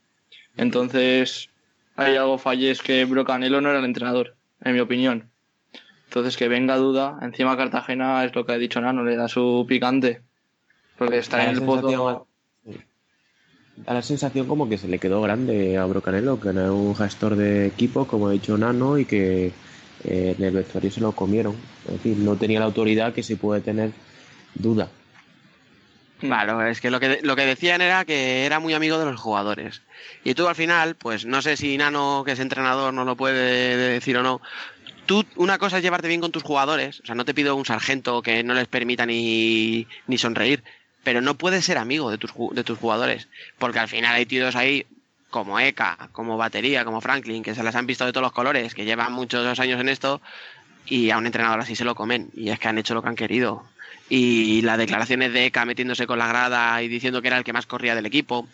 Entonces, 0.57 1.49
hay 1.97 2.17
algo 2.17 2.39
falles 2.39 2.83
que 2.83 3.05
Brocanelo 3.05 3.61
no 3.61 3.71
era 3.71 3.79
el 3.79 3.85
entrenador, 3.85 4.35
en 4.65 4.75
mi 4.75 4.81
opinión. 4.81 5.31
Entonces, 6.07 6.37
que 6.37 6.49
venga 6.49 6.77
duda, 6.77 7.19
encima 7.23 7.57
Cartagena 7.57 8.25
es 8.25 8.35
lo 8.35 8.45
que 8.45 8.53
ha 8.53 8.59
dicho 8.59 8.81
Nano, 8.81 9.05
le 9.05 9.17
da 9.17 9.29
su 9.29 9.65
picante. 9.67 10.21
Porque 10.99 11.19
está 11.19 11.45
en 11.45 11.51
el 11.57 11.63
pozo. 11.63 12.27
Da 13.77 13.95
la 13.95 14.03
sensación 14.03 14.47
como 14.47 14.69
que 14.69 14.79
se 14.79 14.89
le 14.89 14.99
quedó 14.99 15.23
grande 15.23 15.79
a 15.79 15.87
Brocanelo, 15.87 16.39
que 16.39 16.53
no 16.53 16.65
es 16.65 16.71
un 16.71 16.95
gestor 16.95 17.37
de 17.37 17.67
equipo, 17.67 18.07
como 18.07 18.29
ha 18.29 18.33
dicho 18.33 18.57
Nano, 18.59 18.99
y 18.99 19.07
que 19.07 19.47
eh, 20.05 20.35
en 20.39 20.45
el 20.45 20.53
vestuario 20.53 20.91
se 20.91 21.01
lo 21.01 21.13
comieron. 21.13 21.57
Es 21.87 21.95
decir, 21.95 22.19
no 22.19 22.37
tenía 22.37 22.61
la 22.61 22.67
autoridad 22.67 23.15
que 23.15 23.23
se 23.23 23.37
puede 23.37 23.61
tener 23.61 23.93
duda. 24.55 24.89
Claro, 26.19 26.65
es 26.65 26.81
que 26.81 26.91
lo 26.91 27.01
que 27.01 27.19
lo 27.23 27.35
que 27.35 27.47
decían 27.47 27.81
era 27.81 28.05
que 28.05 28.47
era 28.47 28.61
muy 28.61 28.75
amigo 28.75 28.97
de 28.99 29.07
los 29.07 29.21
jugadores. 29.21 29.83
Y 30.23 30.35
tú 30.35 30.47
al 30.47 30.55
final, 30.55 30.95
pues 30.95 31.27
no 31.27 31.43
sé 31.43 31.57
si 31.57 31.77
Nano, 31.77 32.23
que 32.25 32.33
es 32.33 32.39
entrenador, 32.39 32.95
no 32.95 33.05
lo 33.05 33.17
puede 33.17 33.77
decir 33.77 34.17
o 34.19 34.23
no. 34.23 34.41
Tú, 35.07 35.25
una 35.35 35.59
cosa 35.59 35.79
es 35.79 35.83
llevarte 35.83 36.07
bien 36.07 36.21
con 36.21 36.31
tus 36.31 36.45
jugadores, 36.45 37.01
o 37.01 37.07
sea, 37.07 37.17
no 37.17 37.25
te 37.25 37.35
pido 37.35 37.57
un 37.57 37.65
sargento 37.65 38.23
que 38.23 38.45
no 38.45 38.55
les 38.55 38.69
permita 38.69 39.05
ni, 39.05 39.89
ni 40.07 40.17
sonreír, 40.17 40.63
pero 41.03 41.21
no 41.21 41.37
puedes 41.37 41.65
ser 41.65 41.79
amigo 41.79 42.11
de 42.11 42.19
tus, 42.19 42.33
de 42.53 42.65
tus 42.65 42.79
jugadores, 42.79 43.29
porque 43.59 43.79
al 43.79 43.89
final 43.89 44.15
hay 44.15 44.27
tíos 44.27 44.57
ahí 44.57 44.87
como 45.31 45.59
Eka, 45.59 46.11
como 46.13 46.37
Batería, 46.37 46.85
como 46.85 47.01
Franklin, 47.01 47.43
que 47.43 47.55
se 47.55 47.63
las 47.63 47.75
han 47.75 47.87
visto 47.87 48.05
de 48.05 48.13
todos 48.13 48.23
los 48.23 48.33
colores, 48.33 48.75
que 48.75 48.85
llevan 48.85 49.13
muchos 49.13 49.59
años 49.59 49.81
en 49.81 49.89
esto, 49.89 50.21
y 50.87 51.11
a 51.11 51.19
un 51.19 51.27
entrenador 51.27 51.61
así 51.61 51.75
se 51.75 51.85
lo 51.85 51.95
comen, 51.95 52.31
y 52.35 52.51
es 52.51 52.59
que 52.59 52.69
han 52.69 52.79
hecho 52.79 52.95
lo 52.95 53.03
que 53.03 53.09
han 53.09 53.17
querido. 53.17 53.65
Y 54.09 54.61
las 54.63 54.79
declaraciones 54.79 55.33
de 55.33 55.47
Eka 55.47 55.65
metiéndose 55.65 56.07
con 56.07 56.19
la 56.19 56.27
grada 56.27 56.83
y 56.83 56.89
diciendo 56.89 57.23
que 57.23 57.29
era 57.29 57.39
el 57.39 57.45
que 57.45 57.55
más 57.55 57.67
corría 57.67 57.95
del 57.95 58.05
equipo, 58.05 58.47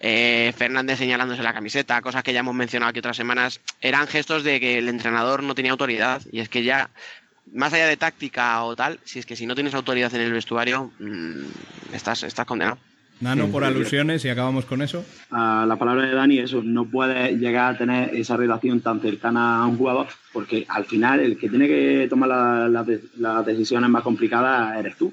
eh, 0.00 0.52
Fernández 0.56 0.98
señalándose 0.98 1.42
la 1.42 1.52
camiseta, 1.52 2.00
cosas 2.00 2.22
que 2.22 2.32
ya 2.32 2.40
hemos 2.40 2.54
mencionado 2.54 2.90
aquí 2.90 2.98
otras 2.98 3.16
semanas, 3.16 3.60
eran 3.80 4.08
gestos 4.08 4.42
de 4.42 4.58
que 4.58 4.78
el 4.78 4.88
entrenador 4.88 5.42
no 5.42 5.54
tenía 5.54 5.70
autoridad, 5.70 6.22
y 6.32 6.40
es 6.40 6.48
que 6.48 6.64
ya, 6.64 6.90
más 7.52 7.72
allá 7.72 7.86
de 7.86 7.96
táctica 7.96 8.62
o 8.64 8.76
tal, 8.76 8.98
si 9.04 9.18
es 9.18 9.26
que 9.26 9.36
si 9.36 9.46
no 9.46 9.54
tienes 9.54 9.74
autoridad 9.74 10.14
en 10.14 10.20
el 10.22 10.32
vestuario, 10.32 10.90
mm, 10.98 11.94
estás, 11.94 12.22
estás 12.22 12.46
condenado. 12.46 12.78
Nano 13.20 13.46
por 13.48 13.62
alusiones 13.62 14.24
y 14.24 14.28
acabamos 14.28 14.64
con 14.64 14.82
eso. 14.82 15.04
a 15.30 15.64
la 15.66 15.76
palabra 15.76 16.06
de 16.06 16.14
Dani, 16.14 16.38
eso, 16.40 16.60
no 16.62 16.84
puede 16.86 17.36
llegar 17.38 17.74
a 17.74 17.78
tener 17.78 18.14
esa 18.14 18.36
relación 18.36 18.80
tan 18.80 19.00
cercana 19.00 19.62
a 19.62 19.66
un 19.66 19.78
jugador, 19.78 20.08
porque 20.32 20.66
al 20.68 20.84
final 20.84 21.20
el 21.20 21.38
que 21.38 21.48
tiene 21.48 21.68
que 21.68 22.06
tomar 22.10 22.28
la- 22.28 22.68
la 22.68 22.82
de- 22.84 23.00
las 23.18 23.46
decisiones 23.46 23.88
más 23.88 24.02
complicadas 24.02 24.76
eres 24.78 24.96
tú. 24.96 25.12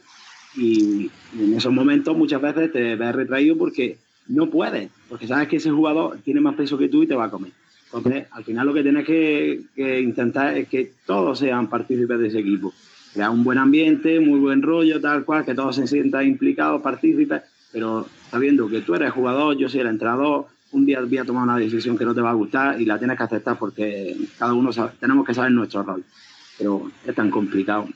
Y 0.57 1.09
en 1.37 1.53
esos 1.55 1.71
momentos 1.71 2.17
muchas 2.17 2.41
veces 2.41 2.71
te 2.73 2.95
ves 2.95 3.15
retraído 3.15 3.57
porque 3.57 3.97
no 4.27 4.49
puedes, 4.49 4.89
porque 5.07 5.27
sabes 5.27 5.47
que 5.47 5.57
ese 5.57 5.69
jugador 5.69 6.17
tiene 6.25 6.41
más 6.41 6.55
peso 6.55 6.77
que 6.77 6.89
tú 6.89 7.03
y 7.03 7.07
te 7.07 7.15
va 7.15 7.25
a 7.25 7.31
comer. 7.31 7.51
Entonces, 7.93 8.27
al 8.31 8.43
final 8.43 8.67
lo 8.67 8.73
que 8.73 8.83
tienes 8.83 9.05
que, 9.05 9.61
que 9.75 9.99
intentar 9.99 10.55
es 10.57 10.67
que 10.67 10.91
todos 11.05 11.39
sean 11.39 11.67
partícipes 11.69 12.19
de 12.19 12.27
ese 12.27 12.39
equipo. 12.39 12.73
Crear 13.13 13.31
un 13.31 13.43
buen 13.43 13.57
ambiente, 13.57 14.19
muy 14.19 14.39
buen 14.39 14.61
rollo, 14.61 15.01
tal 15.01 15.25
cual, 15.25 15.43
que 15.43 15.55
todos 15.55 15.75
se 15.75 15.87
sientan 15.87 16.27
implicados, 16.27 16.81
partícipes, 16.81 17.41
pero 17.71 18.07
sabiendo 18.29 18.67
que 18.69 18.81
tú 18.81 18.93
eres 18.93 19.11
jugador, 19.11 19.57
yo 19.57 19.67
soy 19.69 19.79
el 19.79 19.87
entrenador, 19.87 20.45
un 20.71 20.85
día 20.85 21.01
voy 21.01 21.17
a 21.17 21.25
tomar 21.25 21.43
una 21.43 21.57
decisión 21.57 21.97
que 21.97 22.05
no 22.05 22.13
te 22.13 22.21
va 22.21 22.29
a 22.29 22.33
gustar 22.33 22.79
y 22.79 22.85
la 22.85 22.99
tienes 22.99 23.17
que 23.17 23.23
aceptar 23.23 23.57
porque 23.57 24.15
cada 24.37 24.53
uno 24.53 24.71
sabe- 24.71 24.91
tenemos 24.99 25.25
que 25.25 25.33
saber 25.33 25.51
nuestro 25.51 25.81
rol. 25.81 26.03
Pero 26.59 26.91
es 27.07 27.15
tan 27.15 27.31
complicado. 27.31 27.87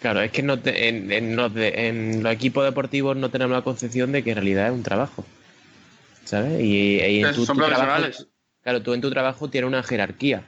Claro, 0.00 0.20
es 0.20 0.30
que 0.30 0.42
no 0.42 0.58
te- 0.58 0.88
en, 0.88 1.10
en 1.10 1.34
los 1.34 1.54
de- 1.54 1.88
en 1.88 2.22
los 2.22 2.30
equipos 2.30 2.62
deportivos 2.64 3.16
no 3.16 3.30
tenemos 3.30 3.52
la 3.56 3.62
concepción 3.62 4.12
de 4.12 4.22
que 4.22 4.30
en 4.32 4.36
realidad 4.36 4.66
es 4.68 4.74
un 4.74 4.82
trabajo. 4.82 5.24
¿Sabes? 6.24 6.60
Y, 6.60 6.96
y 7.00 7.22
en 7.24 7.34
son 7.34 7.46
tu 7.46 7.54
trabajo, 7.54 7.76
profesionales. 7.86 8.26
Claro, 8.64 8.82
tú 8.82 8.92
en 8.94 9.00
tu 9.00 9.10
trabajo 9.10 9.48
tienes 9.48 9.68
una 9.68 9.82
jerarquía. 9.84 10.42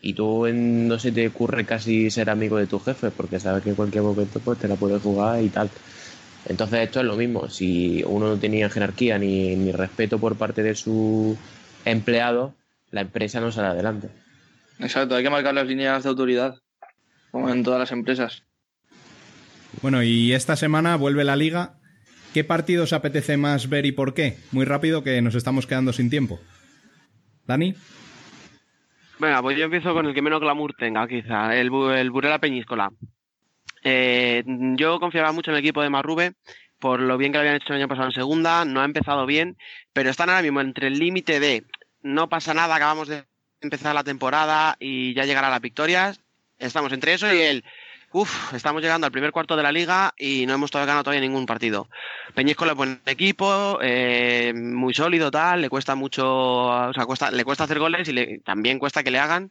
Y 0.00 0.12
tú 0.12 0.46
en- 0.46 0.86
no 0.86 0.98
se 0.98 1.10
te 1.10 1.26
ocurre 1.26 1.64
casi 1.64 2.10
ser 2.10 2.28
amigo 2.30 2.58
de 2.58 2.66
tu 2.66 2.78
jefe, 2.78 3.10
porque 3.10 3.40
sabes 3.40 3.64
que 3.64 3.70
en 3.70 3.74
cualquier 3.74 4.02
momento 4.04 4.38
pues, 4.38 4.58
te 4.58 4.68
la 4.68 4.76
puedes 4.76 5.02
jugar 5.02 5.42
y 5.42 5.48
tal. 5.48 5.70
Entonces 6.46 6.80
esto 6.80 7.00
es 7.00 7.06
lo 7.06 7.16
mismo. 7.16 7.48
Si 7.48 8.02
uno 8.06 8.28
no 8.28 8.36
tenía 8.36 8.68
jerarquía 8.68 9.18
ni, 9.18 9.56
ni 9.56 9.72
respeto 9.72 10.18
por 10.18 10.36
parte 10.36 10.62
de 10.62 10.74
su 10.74 11.36
empleado, 11.86 12.54
la 12.90 13.00
empresa 13.00 13.40
no 13.40 13.50
sale 13.50 13.68
adelante. 13.68 14.08
Exacto, 14.78 15.14
hay 15.16 15.22
que 15.24 15.30
marcar 15.30 15.54
las 15.54 15.66
líneas 15.66 16.02
de 16.02 16.08
autoridad, 16.10 16.56
como 17.30 17.48
en 17.48 17.62
todas 17.62 17.80
las 17.80 17.92
empresas. 17.92 18.42
Bueno, 19.80 20.02
y 20.02 20.32
esta 20.34 20.56
semana 20.56 20.96
vuelve 20.96 21.24
la 21.24 21.36
liga. 21.36 21.74
¿Qué 22.34 22.44
partidos 22.44 22.92
apetece 22.92 23.36
más 23.36 23.68
ver 23.68 23.86
y 23.86 23.92
por 23.92 24.12
qué? 24.12 24.36
Muy 24.52 24.64
rápido 24.64 25.02
que 25.02 25.22
nos 25.22 25.34
estamos 25.34 25.66
quedando 25.66 25.92
sin 25.92 26.10
tiempo. 26.10 26.40
Dani. 27.46 27.74
Venga, 29.18 29.42
pues 29.42 29.56
yo 29.56 29.64
empiezo 29.64 29.94
con 29.94 30.06
el 30.06 30.14
que 30.14 30.22
menos 30.22 30.40
glamour 30.40 30.74
tenga, 30.74 31.06
quizá, 31.06 31.54
el, 31.56 31.72
el 31.72 32.10
Burela 32.10 32.38
Peñíscola. 32.38 32.90
Eh, 33.82 34.42
yo 34.76 34.98
confiaba 34.98 35.32
mucho 35.32 35.50
en 35.50 35.56
el 35.56 35.60
equipo 35.60 35.82
de 35.82 35.90
Marrube 35.90 36.34
por 36.84 37.00
lo 37.00 37.16
bien 37.16 37.32
que 37.32 37.38
lo 37.38 37.40
habían 37.40 37.56
hecho 37.56 37.72
el 37.72 37.78
año 37.78 37.88
pasado 37.88 38.08
en 38.08 38.12
segunda, 38.12 38.66
no 38.66 38.82
ha 38.82 38.84
empezado 38.84 39.24
bien, 39.24 39.56
pero 39.94 40.10
están 40.10 40.28
ahora 40.28 40.42
mismo 40.42 40.60
entre 40.60 40.88
el 40.88 40.98
límite 40.98 41.40
de 41.40 41.64
no 42.02 42.28
pasa 42.28 42.52
nada, 42.52 42.74
acabamos 42.74 43.08
de 43.08 43.24
empezar 43.62 43.94
la 43.94 44.04
temporada 44.04 44.76
y 44.78 45.14
ya 45.14 45.24
llegará 45.24 45.48
las 45.48 45.62
victorias. 45.62 46.20
Estamos 46.58 46.92
entre 46.92 47.14
eso 47.14 47.32
y 47.32 47.40
el 47.40 47.64
uff, 48.14 48.54
estamos 48.54 48.80
llegando 48.80 49.06
al 49.06 49.12
primer 49.12 49.32
cuarto 49.32 49.56
de 49.56 49.62
la 49.64 49.72
liga 49.72 50.14
y 50.16 50.46
no 50.46 50.54
hemos 50.54 50.70
ganado 50.70 51.02
todavía 51.02 51.20
ningún 51.20 51.46
partido. 51.46 51.88
Peñíscola 52.34 52.72
es 52.72 52.76
buen 52.76 53.00
equipo, 53.06 53.78
eh, 53.82 54.52
muy 54.54 54.94
sólido, 54.94 55.30
tal, 55.32 55.60
le 55.62 55.68
cuesta 55.68 55.96
mucho, 55.96 56.24
o 56.26 56.92
sea, 56.94 57.06
cuesta, 57.06 57.30
le 57.32 57.44
cuesta 57.44 57.64
hacer 57.64 57.80
goles 57.80 58.08
y 58.08 58.12
le- 58.12 58.38
también 58.44 58.78
cuesta 58.78 59.02
que 59.02 59.10
le 59.10 59.18
hagan. 59.18 59.50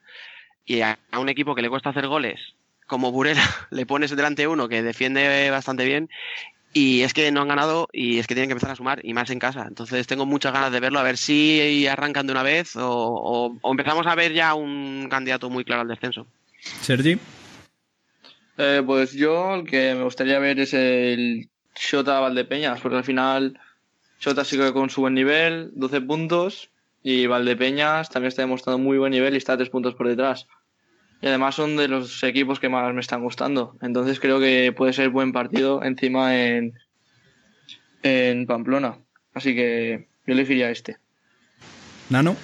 Y 0.65 0.79
a, 0.79 0.97
un 1.17 1.27
equipo 1.27 1.55
que 1.55 1.61
le 1.61 1.69
cuesta 1.69 1.89
hacer 1.89 2.07
goles, 2.07 2.39
como 2.87 3.11
Burela, 3.11 3.43
le 3.69 3.85
pones 3.85 4.15
delante 4.15 4.47
uno 4.47 4.69
que 4.69 4.81
defiende 4.81 5.49
bastante 5.51 5.83
bien. 5.83 6.09
Y 6.71 7.01
es 7.01 7.13
que 7.13 7.31
no 7.33 7.41
han 7.41 7.49
ganado 7.49 7.87
y 7.91 8.17
es 8.17 8.27
que 8.27 8.33
tienen 8.33 8.47
que 8.47 8.53
empezar 8.53 8.71
a 8.71 8.75
sumar 8.77 9.01
y 9.05 9.13
más 9.13 9.29
en 9.29 9.39
casa. 9.39 9.65
Entonces 9.67 10.07
tengo 10.07 10.25
muchas 10.25 10.53
ganas 10.53 10.71
de 10.71 10.79
verlo, 10.79 10.99
a 10.99 11.03
ver 11.03 11.17
si 11.17 11.85
arrancan 11.85 12.25
de 12.27 12.31
una 12.33 12.43
vez 12.43 12.77
o- 12.77 13.57
o 13.61 13.71
empezamos 13.71 14.07
a 14.07 14.15
ver 14.15 14.31
ya 14.33 14.53
un 14.55 15.07
candidato 15.09 15.49
muy 15.49 15.65
claro 15.65 15.81
al 15.81 15.87
descenso. 15.89 16.25
Sergi. 16.61 17.19
Eh, 18.57 18.83
pues 18.85 19.13
yo 19.13 19.55
el 19.55 19.65
que 19.65 19.95
me 19.95 20.03
gustaría 20.03 20.39
ver 20.39 20.59
es 20.59 20.73
el 20.73 21.49
Shota 21.75 22.19
Valdepeñas, 22.19 22.81
porque 22.81 22.97
al 22.97 23.03
final 23.03 23.59
Shota 24.19 24.43
sigue 24.43 24.71
con 24.73 24.89
su 24.89 25.01
buen 25.01 25.15
nivel, 25.15 25.71
12 25.73 26.01
puntos, 26.01 26.69
y 27.01 27.27
Valdepeñas 27.27 28.09
también 28.09 28.29
está 28.29 28.43
demostrando 28.43 28.77
muy 28.77 28.97
buen 28.97 29.11
nivel 29.11 29.33
y 29.33 29.37
está 29.37 29.53
a 29.53 29.57
3 29.57 29.69
puntos 29.69 29.95
por 29.95 30.07
detrás. 30.07 30.47
Y 31.21 31.27
además 31.27 31.55
son 31.55 31.77
de 31.77 31.87
los 31.87 32.21
equipos 32.23 32.59
que 32.59 32.69
más 32.69 32.93
me 32.93 32.99
están 32.99 33.23
gustando. 33.23 33.77
Entonces 33.81 34.19
creo 34.19 34.39
que 34.39 34.73
puede 34.75 34.93
ser 34.93 35.09
buen 35.09 35.31
partido 35.31 35.81
encima 35.83 36.37
en, 36.37 36.73
en 38.03 38.45
Pamplona. 38.45 38.97
Así 39.33 39.55
que 39.55 40.07
yo 40.27 40.33
elegiría 40.33 40.69
este. 40.69 40.97
Nano. 42.09 42.35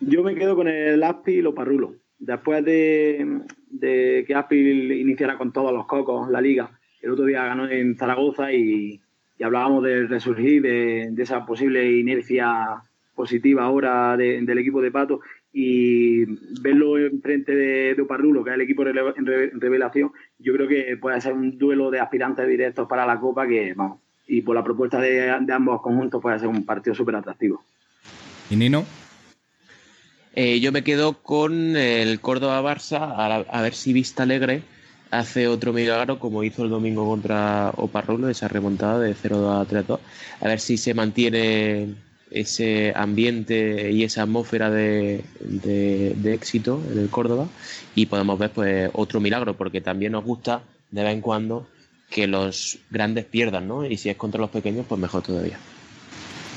Yo 0.00 0.22
me 0.22 0.34
quedo 0.34 0.56
con 0.56 0.68
el 0.68 1.02
Aspi 1.02 1.34
y 1.34 1.42
los 1.42 1.54
Parrulos. 1.54 1.92
Después 2.18 2.64
de, 2.64 3.42
de 3.70 4.24
que 4.26 4.34
Aspi 4.34 4.56
iniciara 5.00 5.38
con 5.38 5.52
todos 5.52 5.72
los 5.72 5.86
cocos 5.86 6.28
la 6.30 6.40
liga, 6.40 6.70
el 7.00 7.10
otro 7.10 7.24
día 7.24 7.44
ganó 7.44 7.68
en 7.68 7.96
Zaragoza 7.96 8.52
y, 8.52 9.00
hablábamos 9.42 9.84
del 9.84 10.08
resurgir, 10.08 10.62
de, 10.62 11.12
esa 11.16 11.46
posible 11.46 11.92
inercia 11.92 12.82
positiva 13.14 13.64
ahora 13.64 14.16
del 14.16 14.58
equipo 14.58 14.80
de 14.80 14.90
Pato 14.90 15.20
y 15.52 16.24
verlo 16.60 16.98
enfrente 16.98 17.54
de, 17.54 17.94
de 17.94 18.02
Oparrulo, 18.02 18.44
que 18.44 18.50
es 18.50 18.54
el 18.54 18.60
equipo 18.60 18.84
en 18.86 19.60
revelación, 19.60 20.12
yo 20.38 20.52
creo 20.52 20.68
que 20.68 20.96
puede 21.00 21.20
ser 21.20 21.32
un 21.32 21.58
duelo 21.58 21.90
de 21.90 22.00
aspirantes 22.00 22.46
directos 22.46 22.86
para 22.88 23.06
la 23.06 23.18
Copa 23.18 23.46
que, 23.46 23.74
vamos, 23.74 24.00
y 24.28 24.42
por 24.42 24.54
la 24.54 24.62
propuesta 24.62 25.00
de, 25.00 25.30
ambos 25.30 25.80
conjuntos 25.80 26.20
puede 26.20 26.38
ser 26.38 26.48
un 26.48 26.64
partido 26.64 26.94
súper 26.94 27.16
atractivo. 27.16 27.62
¿Y 28.50 28.56
Nino? 28.56 28.84
Eh, 30.40 30.60
yo 30.60 30.70
me 30.70 30.84
quedo 30.84 31.14
con 31.14 31.76
el 31.76 32.20
Córdoba-Barça, 32.20 33.44
a, 33.50 33.60
ver 33.60 33.74
si 33.74 33.92
Vista 33.92 34.22
Alegre 34.22 34.62
hace 35.10 35.48
otro 35.48 35.72
milagro 35.72 36.20
como 36.20 36.44
hizo 36.44 36.62
el 36.62 36.70
domingo 36.70 37.08
contra 37.08 37.72
Oparrulo, 37.74 38.28
esa 38.28 38.46
remontada 38.46 39.00
de 39.00 39.16
0 39.20 39.58
a 39.58 39.64
3 39.64 39.84
2. 39.84 40.00
A 40.40 40.46
ver 40.46 40.60
si 40.60 40.76
se 40.76 40.94
mantiene 40.94 41.88
ese 42.30 42.92
ambiente 42.94 43.90
y 43.90 44.04
esa 44.04 44.22
atmósfera 44.22 44.70
de, 44.70 45.24
éxito 46.24 46.80
en 46.88 47.00
el 47.00 47.08
Córdoba 47.08 47.48
y 47.96 48.06
podemos 48.06 48.38
ver 48.38 48.50
pues 48.50 48.90
otro 48.92 49.18
milagro 49.18 49.56
porque 49.56 49.80
también 49.80 50.12
nos 50.12 50.22
gusta 50.22 50.62
de 50.92 51.02
vez 51.02 51.14
en 51.14 51.20
cuando 51.20 51.66
que 52.10 52.28
los 52.28 52.78
grandes 52.90 53.24
pierdan, 53.24 53.66
¿no? 53.66 53.84
Y 53.84 53.96
si 53.96 54.08
es 54.08 54.16
contra 54.16 54.40
los 54.40 54.50
pequeños, 54.50 54.86
pues 54.88 55.00
mejor 55.00 55.22
todavía. 55.22 55.58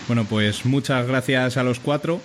Bueno, 0.06 0.24
pues 0.30 0.68
muchas 0.68 1.08
gracias 1.08 1.58
a 1.58 1.64
los 1.64 1.80
cuatro. 1.80 2.22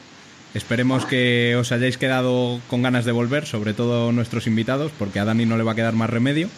Esperemos 0.57 1.05
que 1.05 1.55
os 1.55 1.71
hayáis 1.71 1.99
quedado 1.99 2.63
con 2.69 2.81
ganas 2.81 3.05
de 3.05 3.13
volver, 3.13 3.45
sobre 3.45 3.75
todo 3.75 4.11
nuestros 4.11 4.47
invitados, 4.47 4.91
porque 4.99 5.21
a 5.21 5.27
Dani 5.27 5.45
no 5.45 5.59
le 5.59 5.65
va 5.65 5.73
a 5.73 5.75
quedar 5.75 5.93
más 5.93 6.09
remedio. 6.09 6.49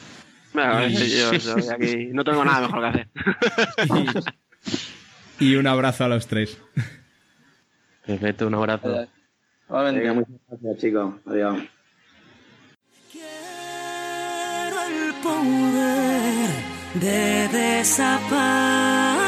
no 0.54 2.22
tengo 2.22 2.44
nada 2.44 2.60
mejor 2.60 2.80
que 2.80 2.86
hacer. 2.86 3.08
y 5.40 5.56
un 5.56 5.66
abrazo 5.66 6.04
a 6.04 6.08
los 6.08 6.28
tres. 6.28 6.58
Perfecto, 8.06 8.46
un 8.46 8.54
abrazo. 8.54 9.08
Venga, 9.68 10.12
muchas 10.12 10.36
gracias, 10.48 10.78
chicos. 10.78 11.14
Adiós. 11.26 11.58
Quiero 13.10 14.76
el 14.86 15.12
poder 15.24 16.50
de 16.94 17.48
desaparecer 17.48 19.18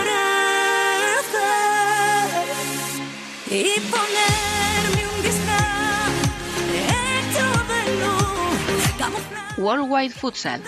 y 3.50 3.80
ponerme 3.90 4.39
Worldwide 9.56 10.10
Futsal. 10.10 10.62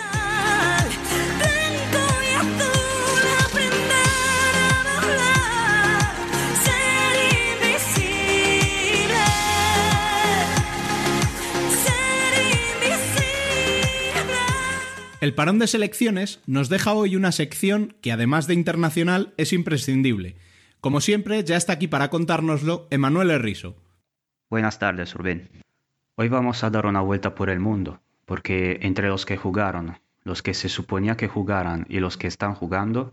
El 15.23 15.33
parón 15.33 15.57
de 15.57 15.67
selecciones 15.67 16.41
nos 16.47 16.67
deja 16.67 16.91
hoy 16.91 17.15
una 17.15 17.31
sección 17.31 17.95
que 18.01 18.11
además 18.11 18.45
de 18.45 18.55
internacional 18.55 19.33
es 19.37 19.53
imprescindible. 19.53 20.35
Como 20.81 20.99
siempre, 20.99 21.41
ya 21.45 21.55
está 21.55 21.71
aquí 21.71 21.87
para 21.87 22.09
contárnoslo 22.09 22.87
Emanuel 22.91 23.31
Herriso. 23.31 23.77
Buenas 24.49 24.79
tardes, 24.79 25.13
Rubén. 25.13 25.49
Hoy 26.15 26.27
vamos 26.27 26.65
a 26.65 26.69
dar 26.69 26.85
una 26.87 26.99
vuelta 26.99 27.35
por 27.35 27.49
el 27.49 27.61
mundo, 27.61 28.01
porque 28.25 28.79
entre 28.81 29.07
los 29.07 29.25
que 29.25 29.37
jugaron, 29.37 29.99
los 30.23 30.41
que 30.41 30.53
se 30.53 30.69
suponía 30.69 31.17
que 31.17 31.27
jugaran 31.27 31.85
y 31.89 31.99
los 31.99 32.17
que 32.17 32.27
están 32.27 32.55
jugando, 32.55 33.11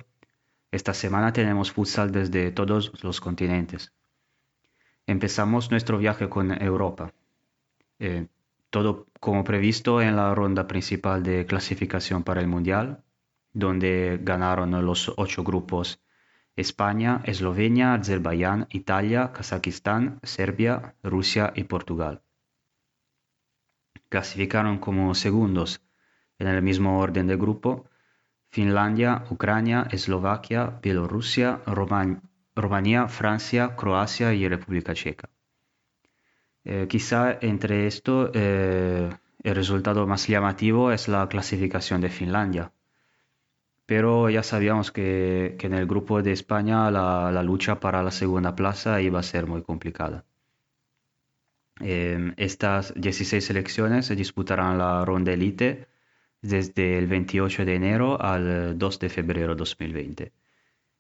esta 0.70 0.94
semana 0.94 1.32
tenemos 1.32 1.72
futsal 1.72 2.12
desde 2.12 2.52
todos 2.52 2.92
los 3.02 3.20
continentes. 3.20 3.92
Empezamos 5.06 5.70
nuestro 5.70 5.98
viaje 5.98 6.28
con 6.28 6.50
Europa. 6.62 7.12
Eh, 7.98 8.28
todo 8.70 9.08
como 9.18 9.42
previsto 9.42 10.00
en 10.00 10.14
la 10.14 10.32
ronda 10.34 10.68
principal 10.68 11.22
de 11.24 11.44
clasificación 11.44 12.22
para 12.22 12.40
el 12.40 12.46
Mundial, 12.46 13.02
donde 13.52 14.20
ganaron 14.22 14.70
los 14.86 15.12
ocho 15.16 15.42
grupos 15.42 16.00
España, 16.56 17.22
Eslovenia, 17.24 17.94
Azerbaiyán, 17.94 18.66
Italia, 18.70 19.32
Kazajistán, 19.32 20.20
Serbia, 20.22 20.94
Rusia 21.02 21.52
y 21.56 21.64
Portugal. 21.64 22.22
Clasificaron 24.10 24.78
como 24.78 25.14
segundos 25.14 25.80
en 26.38 26.48
el 26.48 26.60
mismo 26.60 26.98
orden 27.00 27.26
de 27.26 27.36
grupo 27.36 27.88
Finlandia, 28.50 29.24
Ucrania, 29.30 29.86
Eslovaquia, 29.90 30.80
Bielorrusia, 30.82 31.60
Rumanía, 32.54 33.08
Francia, 33.08 33.76
Croacia 33.76 34.34
y 34.34 34.48
República 34.48 34.92
Checa. 34.92 35.30
Eh, 36.64 36.86
quizá 36.88 37.38
entre 37.40 37.86
esto 37.86 38.30
eh, 38.34 39.08
el 39.42 39.54
resultado 39.54 40.06
más 40.06 40.26
llamativo 40.26 40.90
es 40.90 41.08
la 41.08 41.28
clasificación 41.28 42.00
de 42.00 42.10
Finlandia. 42.10 42.72
Pero 43.86 44.28
ya 44.30 44.42
sabíamos 44.42 44.92
que, 44.92 45.56
en 45.60 45.74
el 45.74 45.86
grupo 45.86 46.22
de 46.22 46.32
España 46.32 46.90
la, 46.90 47.42
lucha 47.42 47.80
para 47.80 48.02
la 48.02 48.10
segunda 48.10 48.54
plaza 48.54 49.00
iba 49.00 49.20
a 49.20 49.22
ser 49.22 49.46
muy 49.46 49.62
complicada. 49.62 50.24
Em, 51.80 52.34
estas 52.36 52.92
16 52.94 53.44
selecciones 53.44 54.06
se 54.06 54.16
disputarán 54.16 54.78
la 54.78 55.04
ronda 55.04 55.32
elite 55.32 55.88
desde 56.42 56.98
el 56.98 57.06
28 57.06 57.64
de 57.64 57.74
enero 57.74 58.20
al 58.20 58.78
2 58.78 58.98
de 58.98 59.08
febrero 59.08 59.54
de 59.54 59.58
2020. 59.58 60.32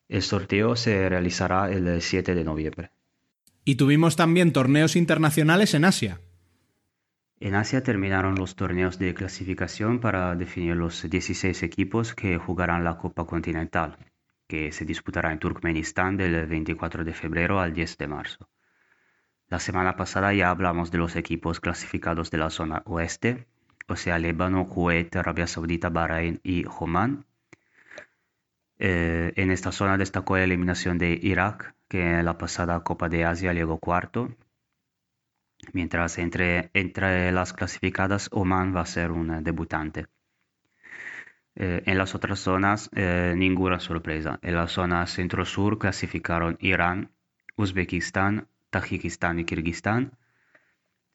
El 0.08 0.22
sorteo 0.22 0.76
se 0.76 1.08
realizará 1.08 1.70
el 1.70 2.00
7 2.00 2.34
de 2.34 2.44
noviembre. 2.44 2.90
Y 3.64 3.76
tuvimos 3.76 4.16
también 4.16 4.52
torneos 4.52 4.96
internacionales 4.96 5.74
en 5.74 5.84
Asia. 5.84 6.20
En 7.38 7.54
Asia 7.54 7.82
terminaron 7.82 8.34
los 8.34 8.54
torneos 8.54 8.98
de 8.98 9.14
clasificación 9.14 10.00
para 10.00 10.34
definir 10.34 10.76
los 10.76 11.08
16 11.08 11.62
equipos 11.62 12.14
que 12.14 12.36
jugarán 12.36 12.84
la 12.84 12.98
Copa 12.98 13.24
Continental, 13.24 13.96
que 14.46 14.72
se 14.72 14.84
disputará 14.84 15.32
en 15.32 15.38
Turkmenistán 15.38 16.16
del 16.16 16.46
24 16.46 17.04
de 17.04 17.14
febrero 17.14 17.60
al 17.60 17.72
10 17.72 17.96
de 17.96 18.08
marzo. 18.08 18.48
La 19.50 19.58
semana 19.58 19.96
pasada 19.96 20.32
ya 20.32 20.50
hablamos 20.50 20.92
de 20.92 20.98
los 20.98 21.16
equipos 21.16 21.58
clasificados 21.58 22.30
de 22.30 22.38
la 22.38 22.50
zona 22.50 22.82
oeste, 22.86 23.48
o 23.88 23.96
sea, 23.96 24.16
Líbano, 24.16 24.68
Kuwait, 24.68 25.14
Arabia 25.16 25.48
Saudita, 25.48 25.88
Bahrein 25.88 26.38
y 26.44 26.64
Oman. 26.78 27.26
Eh, 28.78 29.32
en 29.34 29.50
esta 29.50 29.72
zona 29.72 29.98
destacó 29.98 30.36
la 30.36 30.44
eliminación 30.44 30.98
de 30.98 31.18
Irak, 31.20 31.74
que 31.88 32.00
en 32.20 32.24
la 32.24 32.38
pasada 32.38 32.84
Copa 32.84 33.08
de 33.08 33.24
Asia 33.24 33.52
llegó 33.52 33.80
cuarto, 33.80 34.30
mientras 35.72 36.18
entre, 36.18 36.70
entre 36.72 37.32
las 37.32 37.52
clasificadas 37.52 38.28
Oman 38.30 38.74
va 38.74 38.82
a 38.82 38.86
ser 38.86 39.10
un 39.10 39.42
debutante. 39.42 40.06
Eh, 41.56 41.82
en 41.86 41.98
las 41.98 42.14
otras 42.14 42.38
zonas, 42.38 42.88
eh, 42.94 43.34
ninguna 43.36 43.80
sorpresa. 43.80 44.38
En 44.42 44.54
la 44.54 44.68
zona 44.68 45.08
centro-sur 45.08 45.80
clasificaron 45.80 46.56
Irán, 46.60 47.10
Uzbekistán, 47.56 48.46
Tajikistán 48.70 49.38
y 49.38 49.44
Kirguistán. 49.44 50.18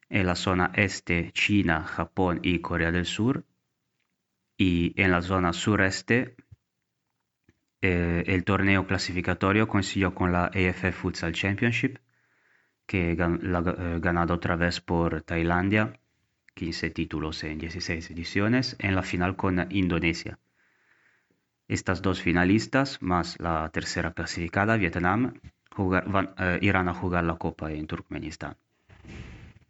En 0.09 0.27
la 0.27 0.35
zona 0.35 0.71
este, 0.75 1.31
China, 1.31 1.83
Japón 1.83 2.39
y 2.43 2.59
Corea 2.59 2.91
del 2.91 3.05
Sur. 3.05 3.45
Y 4.57 4.93
en 5.01 5.11
la 5.11 5.21
zona 5.21 5.51
sureste, 5.51 6.35
eh, 7.81 8.23
el 8.27 8.43
torneo 8.43 8.87
clasificatorio 8.87 9.67
coincidió 9.67 10.15
con 10.15 10.31
la 10.31 10.45
AFF 10.45 10.93
Futsal 10.93 11.33
Championship, 11.33 11.97
que 12.85 13.15
la, 13.15 13.59
eh, 13.59 13.99
ganado 13.99 14.33
otra 14.33 14.55
vez 14.55 14.79
por 14.79 15.21
Tailandia, 15.23 15.99
15 16.53 16.89
títulos 16.91 17.43
en 17.43 17.57
16 17.57 18.09
ediciones, 18.11 18.75
en 18.79 18.95
la 18.95 19.03
final 19.03 19.35
con 19.35 19.67
Indonesia. 19.71 20.39
Estas 21.67 22.01
dos 22.01 22.21
finalistas, 22.21 23.01
más 23.01 23.39
la 23.39 23.69
tercera 23.69 24.13
clasificada, 24.13 24.77
Vietnam, 24.77 25.33
eh, 25.77 26.59
irán 26.61 26.89
a 26.89 26.93
jugar 26.93 27.23
la 27.23 27.35
Copa 27.35 27.71
en 27.71 27.87
Turkmenistán. 27.87 28.55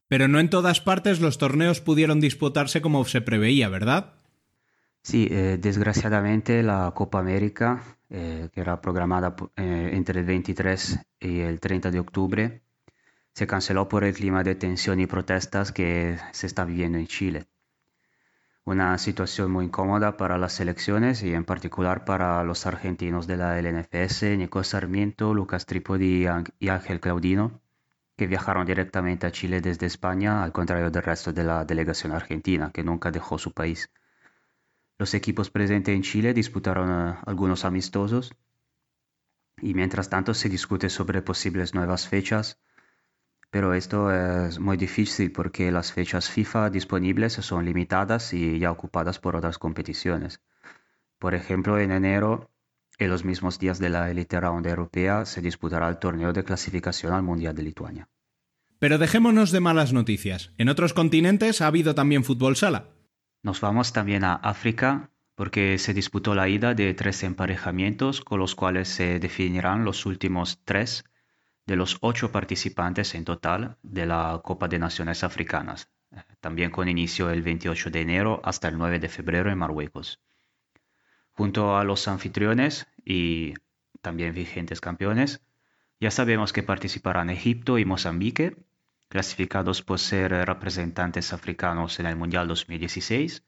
Pero 0.07 0.27
no 0.27 0.39
en 0.39 0.49
todas 0.49 0.81
partes 0.81 1.19
los 1.19 1.37
torneos 1.37 1.81
pudieron 1.81 2.19
disputarse 2.19 2.81
como 2.81 3.03
se 3.05 3.21
preveía, 3.21 3.69
¿verdad? 3.69 4.13
Sí, 5.01 5.27
desgraciadamente 5.27 6.63
la 6.63 6.91
Copa 6.95 7.19
América 7.19 7.95
eh, 8.07 8.49
que 8.53 8.61
era 8.61 8.81
programada 8.81 9.35
eh, 9.55 9.89
entre 9.93 10.19
el 10.19 10.25
23 10.27 10.99
y 11.21 11.39
el 11.39 11.59
30 11.59 11.89
de 11.89 11.99
octubre, 11.99 12.61
se 13.33 13.47
canceló 13.47 13.89
por 13.89 14.03
el 14.03 14.13
clima 14.13 14.43
de 14.43 14.53
tensión 14.53 14.99
y 14.99 15.07
protestas 15.07 15.71
que 15.71 16.19
se 16.31 16.45
está 16.45 16.65
viviendo 16.65 16.99
en 16.99 17.07
Chile. 17.07 17.47
Una 18.68 18.97
situación 18.97 19.51
muy 19.51 19.66
incómoda 19.66 20.18
para 20.18 20.39
las 20.39 20.53
selecciones 20.53 21.22
y 21.22 21.36
en 21.36 21.45
particular 21.45 22.03
para 22.03 22.43
los 22.43 22.66
argentinos 22.66 23.28
de 23.28 23.38
la 23.38 23.59
LNFS, 23.61 24.24
Nico 24.38 24.63
Sarmiento, 24.63 25.36
Lucas 25.36 25.68
Tripodi 25.68 26.26
y 26.59 26.70
Ángel 26.70 26.99
Claudino, 26.99 27.61
que 28.18 28.26
viajaron 28.26 28.66
directamente 28.66 29.28
a 29.28 29.32
Chile 29.32 29.61
desde 29.61 29.86
España, 29.86 30.43
al 30.43 30.51
contrario 30.51 30.89
del 30.89 31.03
resto 31.03 31.32
de 31.32 31.43
la 31.43 31.63
delegación 31.63 32.11
argentina, 32.11 32.72
que 32.72 32.84
nunca 32.84 33.11
dejó 33.11 33.38
su 33.38 33.51
país. 33.51 33.91
Los 34.97 35.13
equipos 35.13 35.51
presentes 35.51 35.93
en 35.93 36.01
Chile 36.01 36.34
disputaron 36.34 36.89
eh, 36.89 37.20
algunos 37.28 37.66
amistosos 37.66 38.34
y 39.61 39.76
mientras 39.76 40.09
tanto 40.09 40.34
se 40.34 40.49
discute 40.49 40.89
sobre 40.89 41.22
posibles 41.22 41.76
nuevas 41.76 42.07
fechas, 42.07 42.59
pero 43.55 43.73
esto 43.73 44.11
es 44.11 44.59
muy 44.59 44.75
difícil 44.75 45.31
porque 45.31 45.71
las 45.71 45.93
fechas 45.93 46.29
FIFA 46.29 46.69
disponibles 46.69 47.35
son 47.35 47.63
limitadas 47.63 48.33
y 48.33 48.59
ya 48.59 48.69
ocupadas 48.69 49.19
por 49.19 49.37
otras 49.37 49.57
competiciones. 49.57 50.41
Por 51.19 51.35
ejemplo, 51.35 51.79
en 51.79 51.91
enero, 51.91 52.51
en 52.97 53.09
los 53.09 53.23
mismos 53.23 53.57
días 53.57 53.79
de 53.79 53.87
la 53.87 54.11
Elite 54.11 54.41
Round 54.41 54.67
Europea, 54.67 55.23
se 55.23 55.39
disputará 55.39 55.87
el 55.87 55.99
torneo 55.99 56.33
de 56.33 56.43
clasificación 56.43 57.13
al 57.13 57.23
Mundial 57.23 57.55
de 57.55 57.63
Lituania. 57.63 58.09
Pero 58.77 58.97
dejémonos 58.97 59.51
de 59.51 59.61
malas 59.61 59.93
noticias. 59.93 60.51
En 60.57 60.67
otros 60.67 60.93
continentes 60.93 61.61
ha 61.61 61.67
habido 61.67 61.95
también 61.95 62.25
fútbol 62.25 62.57
sala. 62.57 62.89
Nos 63.41 63.61
vamos 63.61 63.93
también 63.93 64.25
a 64.25 64.33
África 64.33 65.11
porque 65.33 65.77
se 65.77 65.93
disputó 65.93 66.35
la 66.35 66.49
ida 66.49 66.73
de 66.73 66.93
tres 66.93 67.23
emparejamientos 67.23 68.19
con 68.19 68.37
los 68.37 68.53
cuales 68.53 68.89
se 68.89 69.17
definirán 69.17 69.85
los 69.85 70.05
últimos 70.05 70.59
tres 70.65 71.05
de 71.66 71.76
los 71.76 71.97
ocho 72.01 72.32
participantes 72.32 73.16
en 73.16 73.26
total 73.26 73.78
de 73.82 74.05
la 74.05 74.41
Copa 74.43 74.68
de 74.68 74.80
Naciones 74.80 75.24
Africanas, 75.24 75.89
también 76.39 76.72
con 76.72 76.88
inicio 76.88 77.30
el 77.30 77.41
28 77.41 77.89
de 77.89 78.01
enero 78.01 78.41
hasta 78.43 78.68
el 78.68 78.78
9 78.78 78.99
de 78.99 79.09
febrero 79.09 79.51
en 79.51 79.57
Marruecos. 79.57 80.22
Junto 81.34 81.78
a 81.78 81.84
los 81.84 82.07
anfitriones 82.07 82.88
y 83.03 83.53
también 84.01 84.34
vigentes 84.34 84.80
campeones, 84.80 85.41
ya 85.99 86.11
sabemos 86.11 86.53
que 86.53 86.63
participarán 86.63 87.30
Egipto 87.30 87.80
y 87.80 87.86
Mozambique, 87.86 88.57
clasificados 89.07 89.82
por 89.82 89.99
ser 89.99 90.32
representantes 90.32 91.34
africanos 91.34 91.99
en 91.99 92.05
el 92.05 92.16
Mundial 92.16 92.47
2016, 92.47 93.43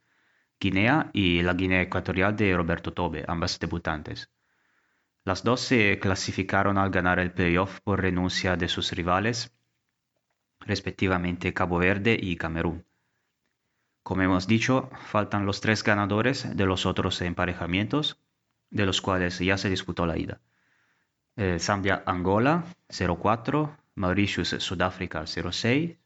Guinea 0.60 1.12
y 1.14 1.42
la 1.44 1.54
Guinea 1.54 1.82
Ecuatorial 1.82 2.36
de 2.36 2.56
Roberto 2.56 2.94
Tobe, 2.94 3.24
ambas 3.28 3.60
debutantes. 3.60 4.30
Las 5.28 5.44
dos 5.44 5.60
se 5.60 6.00
clasificaron 6.00 6.78
al 6.78 6.90
ganar 6.90 7.20
el 7.20 7.34
playoff 7.34 7.82
por 7.82 8.02
renuncia 8.02 8.56
de 8.56 8.70
sus 8.70 8.94
rivales, 8.94 9.52
respectivamente 10.62 11.54
Cabo 11.54 11.80
Verde 11.80 12.18
y 12.18 12.38
Camerún. 12.38 12.86
Como 14.04 14.22
hemos 14.22 14.48
dicho, 14.48 14.90
faltan 15.08 15.46
los 15.46 15.60
tres 15.60 15.84
ganadores 15.84 16.56
de 16.56 16.66
los 16.66 16.86
otros 16.86 17.20
emparejamientos, 17.20 18.18
de 18.70 18.86
los 18.86 19.02
cuales 19.02 19.38
ya 19.40 19.58
se 19.58 19.70
disputó 19.70 20.06
la 20.06 20.18
ida. 20.18 20.40
Eh, 21.36 21.58
Zambia-Angola 21.60 22.64
0-4, 22.88 23.76
Mauritius-Sudáfrica 23.96 25.24
0-6 25.24 25.98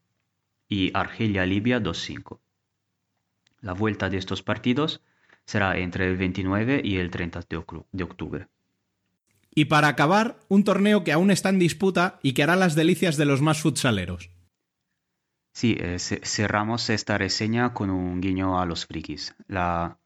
y 0.68 0.98
Argelia-Libia 0.98 1.80
2-5. 1.80 2.40
La 3.60 3.74
vuelta 3.74 4.10
de 4.10 4.18
estos 4.18 4.42
partidos 4.42 5.04
será 5.46 5.78
entre 5.78 6.08
el 6.08 6.18
29 6.18 6.82
y 6.84 6.98
el 6.98 7.12
30 7.12 7.42
de 7.92 8.04
octubre. 8.04 8.48
Y 9.54 9.66
para 9.66 9.90
acabar, 9.90 10.40
un 10.48 10.64
torneo 10.64 11.04
que 11.04 11.12
aún 11.12 11.30
está 11.30 11.50
en 11.50 11.60
disputa 11.60 12.20
y 12.24 12.34
que 12.34 12.44
hará 12.44 12.56
las 12.56 12.76
delicias 12.76 13.18
de 13.18 13.26
los 13.26 13.42
más 13.42 13.62
futsaleros. 13.62 14.30
Sí, 15.54 15.76
eh, 15.80 16.00
cerramos 16.00 16.90
esta 16.90 17.18
reseña 17.18 17.74
con 17.74 17.90
un 17.90 18.22
guiño 18.22 18.60
a 18.60 18.66
los 18.66 18.86
frikis. 18.86 19.36
La 19.48 20.00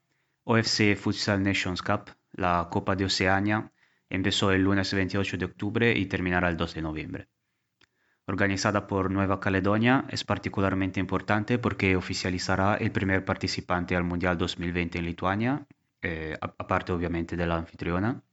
OFC 0.44 0.96
Futsal 0.96 1.44
Nations 1.44 1.84
Cup, 1.84 2.10
la 2.34 2.68
Copa 2.72 2.96
de 2.96 3.06
Oceania, 3.06 3.72
empezó 4.10 4.52
el 4.52 4.64
lunes 4.64 4.92
28 4.92 5.38
de 5.38 5.46
octubre 5.46 5.96
y 5.96 6.08
terminará 6.08 6.50
el 6.50 6.58
2 6.58 6.74
de 6.74 6.82
noviembre 6.82 7.28
organizada 8.28 8.88
por 8.88 9.12
Nueva 9.12 9.40
Caledonia, 9.40 10.06
es 10.10 10.24
particularmente 10.24 11.00
importante 11.00 11.60
porque 11.60 11.96
oficializará 11.96 12.76
el 12.76 12.92
primer 12.92 13.24
participante 13.24 13.96
al 13.96 14.04
Mundial 14.04 14.38
2020 14.38 15.00
en 15.00 15.06
Lituania, 15.06 15.68
eh, 16.02 16.38
aparte 16.42 16.92
obviamente 16.92 17.38
de 17.38 17.46
la 17.46 17.58
anfitriona. 17.58 18.24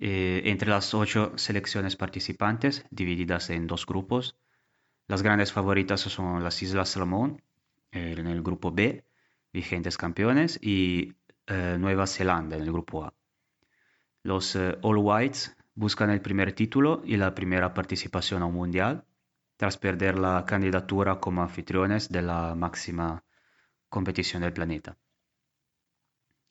Eh, 0.00 0.42
entre 0.46 0.70
las 0.70 0.92
ocho 0.94 1.32
selecciones 1.36 1.96
participantes, 1.96 2.84
divididas 2.90 3.50
en 3.50 3.66
dos 3.66 3.86
grupos, 3.86 4.36
las 5.06 5.22
grandes 5.22 5.52
favoritas 5.52 6.00
son 6.00 6.42
las 6.42 6.62
Islas 6.62 6.88
Salomón 6.88 7.42
eh, 7.92 8.14
en 8.18 8.26
el 8.26 8.42
grupo 8.42 8.72
B, 8.72 9.04
vigentes 9.52 9.96
campeones, 9.96 10.58
y 10.62 11.14
Nueva 11.46 12.06
Zelanda 12.06 12.56
en 12.56 12.62
el 12.62 12.72
grupo 12.72 13.04
A. 13.04 13.12
Los 14.22 14.56
All 14.56 14.96
Whites 14.96 15.54
buscan 15.74 16.08
el 16.08 16.22
primer 16.22 16.54
título 16.54 17.02
y 17.04 17.18
la 17.18 17.34
primera 17.34 17.74
participación 17.74 18.42
a 18.42 18.46
un 18.46 18.54
mundial, 18.54 19.04
tras 19.56 19.76
perder 19.76 20.18
la 20.18 20.44
candidatura 20.46 21.20
como 21.20 21.42
anfitriones 21.42 22.08
de 22.08 22.22
la 22.22 22.54
máxima 22.54 23.22
competición 23.88 24.42
del 24.42 24.52
planeta. 24.52 24.96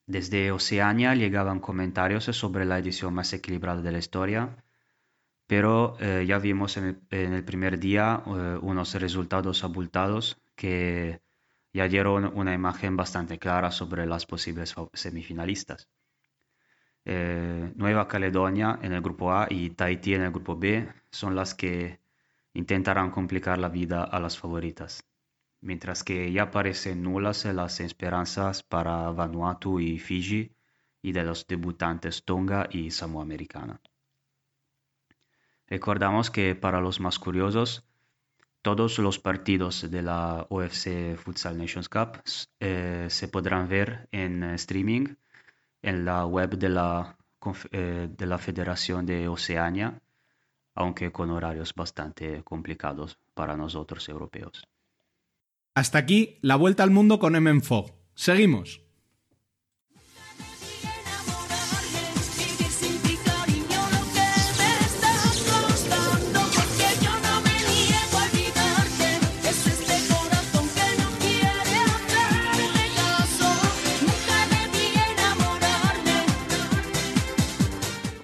Desde 0.06 0.52
Oceania 0.52 1.16
llegaban 1.16 1.60
comentarios 1.60 2.26
sobre 2.26 2.66
la 2.66 2.78
edición 2.80 3.14
más 3.14 3.32
equilibrada 3.34 3.82
de 3.82 3.92
la 3.92 4.00
historia, 4.00 4.58
pero 5.48 5.96
eh, 6.00 6.26
ya 6.28 6.40
vimos 6.40 6.78
en 6.78 7.06
el, 7.10 7.44
primer 7.44 7.80
día 7.80 8.24
eh, 8.26 8.58
unos 8.62 8.94
resultados 8.96 9.64
abultados 9.64 10.42
que 10.56 11.22
ya 11.74 11.88
dieron 11.88 12.26
una 12.38 12.54
imagen 12.54 12.96
bastante 12.98 13.40
clara 13.40 13.72
sobre 13.72 14.06
las 14.06 14.26
posibles 14.26 14.76
semifinalistas. 14.94 15.90
Eh, 17.06 17.74
Nueva 17.76 18.08
Caledonia 18.08 18.80
en 18.82 18.94
el 18.94 19.02
grupo 19.02 19.34
A 19.34 19.48
y 19.50 19.72
Tahití 19.72 20.14
en 20.16 20.22
el 20.24 20.32
grupo 20.32 20.58
B 20.58 20.88
son 21.12 21.36
las 21.36 21.54
que 21.54 22.00
intentarán 22.54 23.12
complicar 23.12 23.58
la 23.60 23.70
vida 23.70 24.04
a 24.04 24.20
las 24.20 24.38
favoritas, 24.38 25.06
mientras 25.64 26.04
que 26.04 26.32
ya 26.32 26.52
parecen 26.52 27.02
nulas 27.04 27.46
las 27.46 27.80
esperanzas 27.80 28.64
para 28.64 29.10
Vanuatu 29.12 29.80
y 29.80 29.98
Fiji 29.98 30.52
y 31.02 31.12
de 31.14 31.24
los 31.24 31.48
debutantes 31.48 32.24
Tonga 32.26 32.68
y 32.70 32.92
Samoa 32.92 33.24
Americana. 33.24 33.82
Recordamos 35.68 36.30
que 36.30 36.56
para 36.56 36.82
los 36.82 37.00
más 37.00 37.18
curiosos, 37.18 37.86
todos 38.62 39.00
los 39.00 39.20
partidos 39.20 39.90
de 39.90 40.02
la 40.02 40.46
OFC 40.50 41.16
Futsal 41.18 41.58
Nations 41.58 41.90
Cup 41.90 42.22
eh, 42.60 43.08
se 43.10 43.28
podrán 43.30 43.68
ver 43.68 44.08
en 44.12 44.44
streaming 44.56 45.16
en 45.82 46.06
la 46.06 46.26
web 46.26 46.58
de 46.58 46.70
la, 46.70 47.18
eh, 47.72 48.10
de 48.10 48.26
la 48.26 48.38
Federación 48.38 49.06
de 49.06 49.28
Oceania, 49.28 50.02
aunque 50.76 51.12
con 51.12 51.32
horarios 51.32 51.74
bastante 51.74 52.44
complicados 52.44 53.18
para 53.34 53.56
nosotros 53.56 54.08
europeos. 54.10 54.68
Hasta 55.76 55.98
aquí 55.98 56.38
la 56.42 56.56
vuelta 56.56 56.84
al 56.84 56.92
mundo 56.92 57.18
con 57.18 57.34
MMFOG. 57.34 57.94
Seguimos. 58.14 58.82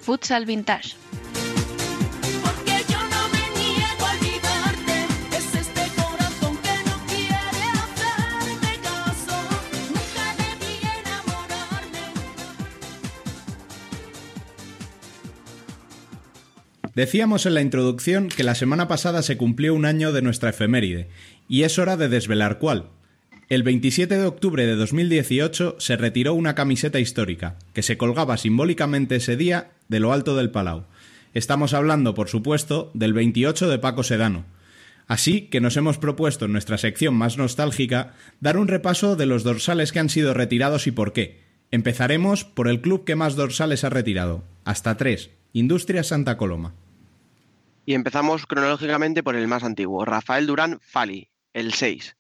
Futsal 0.02 0.46
Vintage. 0.46 1.09
Decíamos 17.00 17.46
en 17.46 17.54
la 17.54 17.62
introducción 17.62 18.28
que 18.28 18.44
la 18.44 18.56
semana 18.56 18.90
pasada 18.90 19.22
se 19.22 19.38
cumplió 19.38 19.74
un 19.74 19.86
año 19.86 20.12
de 20.12 20.22
nuestra 20.22 20.50
efeméride, 20.50 21.08
y 21.48 21.64
es 21.64 21.80
hora 21.80 21.96
de 21.96 22.10
desvelar 22.10 22.60
cuál. 22.60 22.90
El 23.48 23.64
27 23.64 24.18
de 24.18 24.26
octubre 24.26 24.66
de 24.66 24.76
2018 24.76 25.78
se 25.80 25.96
retiró 25.96 26.34
una 26.34 26.56
camiseta 26.56 27.00
histórica, 27.00 27.56
que 27.72 27.84
se 27.84 27.98
colgaba 27.98 28.36
simbólicamente 28.36 29.16
ese 29.16 29.38
día 29.38 29.72
de 29.88 30.02
lo 30.02 30.12
alto 30.12 30.36
del 30.36 30.52
Palau. 30.52 30.88
Estamos 31.34 31.74
hablando, 31.74 32.14
por 32.14 32.28
supuesto, 32.28 32.92
del 32.94 33.14
28 33.14 33.70
de 33.70 33.80
Paco 33.80 34.04
Sedano. 34.04 34.44
Así 35.08 35.44
que 35.44 35.62
nos 35.62 35.78
hemos 35.78 36.00
propuesto 36.00 36.48
en 36.48 36.52
nuestra 36.52 36.78
sección 36.78 37.14
más 37.14 37.38
nostálgica 37.38 38.14
dar 38.42 38.58
un 38.58 38.68
repaso 38.68 39.16
de 39.16 39.26
los 39.26 39.46
dorsales 39.46 39.94
que 39.94 40.00
han 40.00 40.10
sido 40.10 40.34
retirados 40.34 40.86
y 40.86 40.92
por 40.92 41.14
qué. 41.14 41.46
Empezaremos 41.72 42.44
por 42.44 42.68
el 42.68 42.82
club 42.82 43.06
que 43.06 43.16
más 43.16 43.38
dorsales 43.38 43.86
ha 43.86 43.90
retirado, 43.90 44.44
hasta 44.66 44.98
tres, 44.98 45.30
Industria 45.54 46.04
Santa 46.04 46.36
Coloma. 46.36 46.74
Y 47.90 47.96
empezamos 47.96 48.46
cronológicamente 48.46 49.24
por 49.24 49.36
el 49.36 49.48
más 49.48 49.64
antiguo, 49.64 50.06
Rafael 50.06 50.46
Durán 50.46 50.80
Fali, 50.80 51.32
el 51.54 51.74
6 51.74 52.16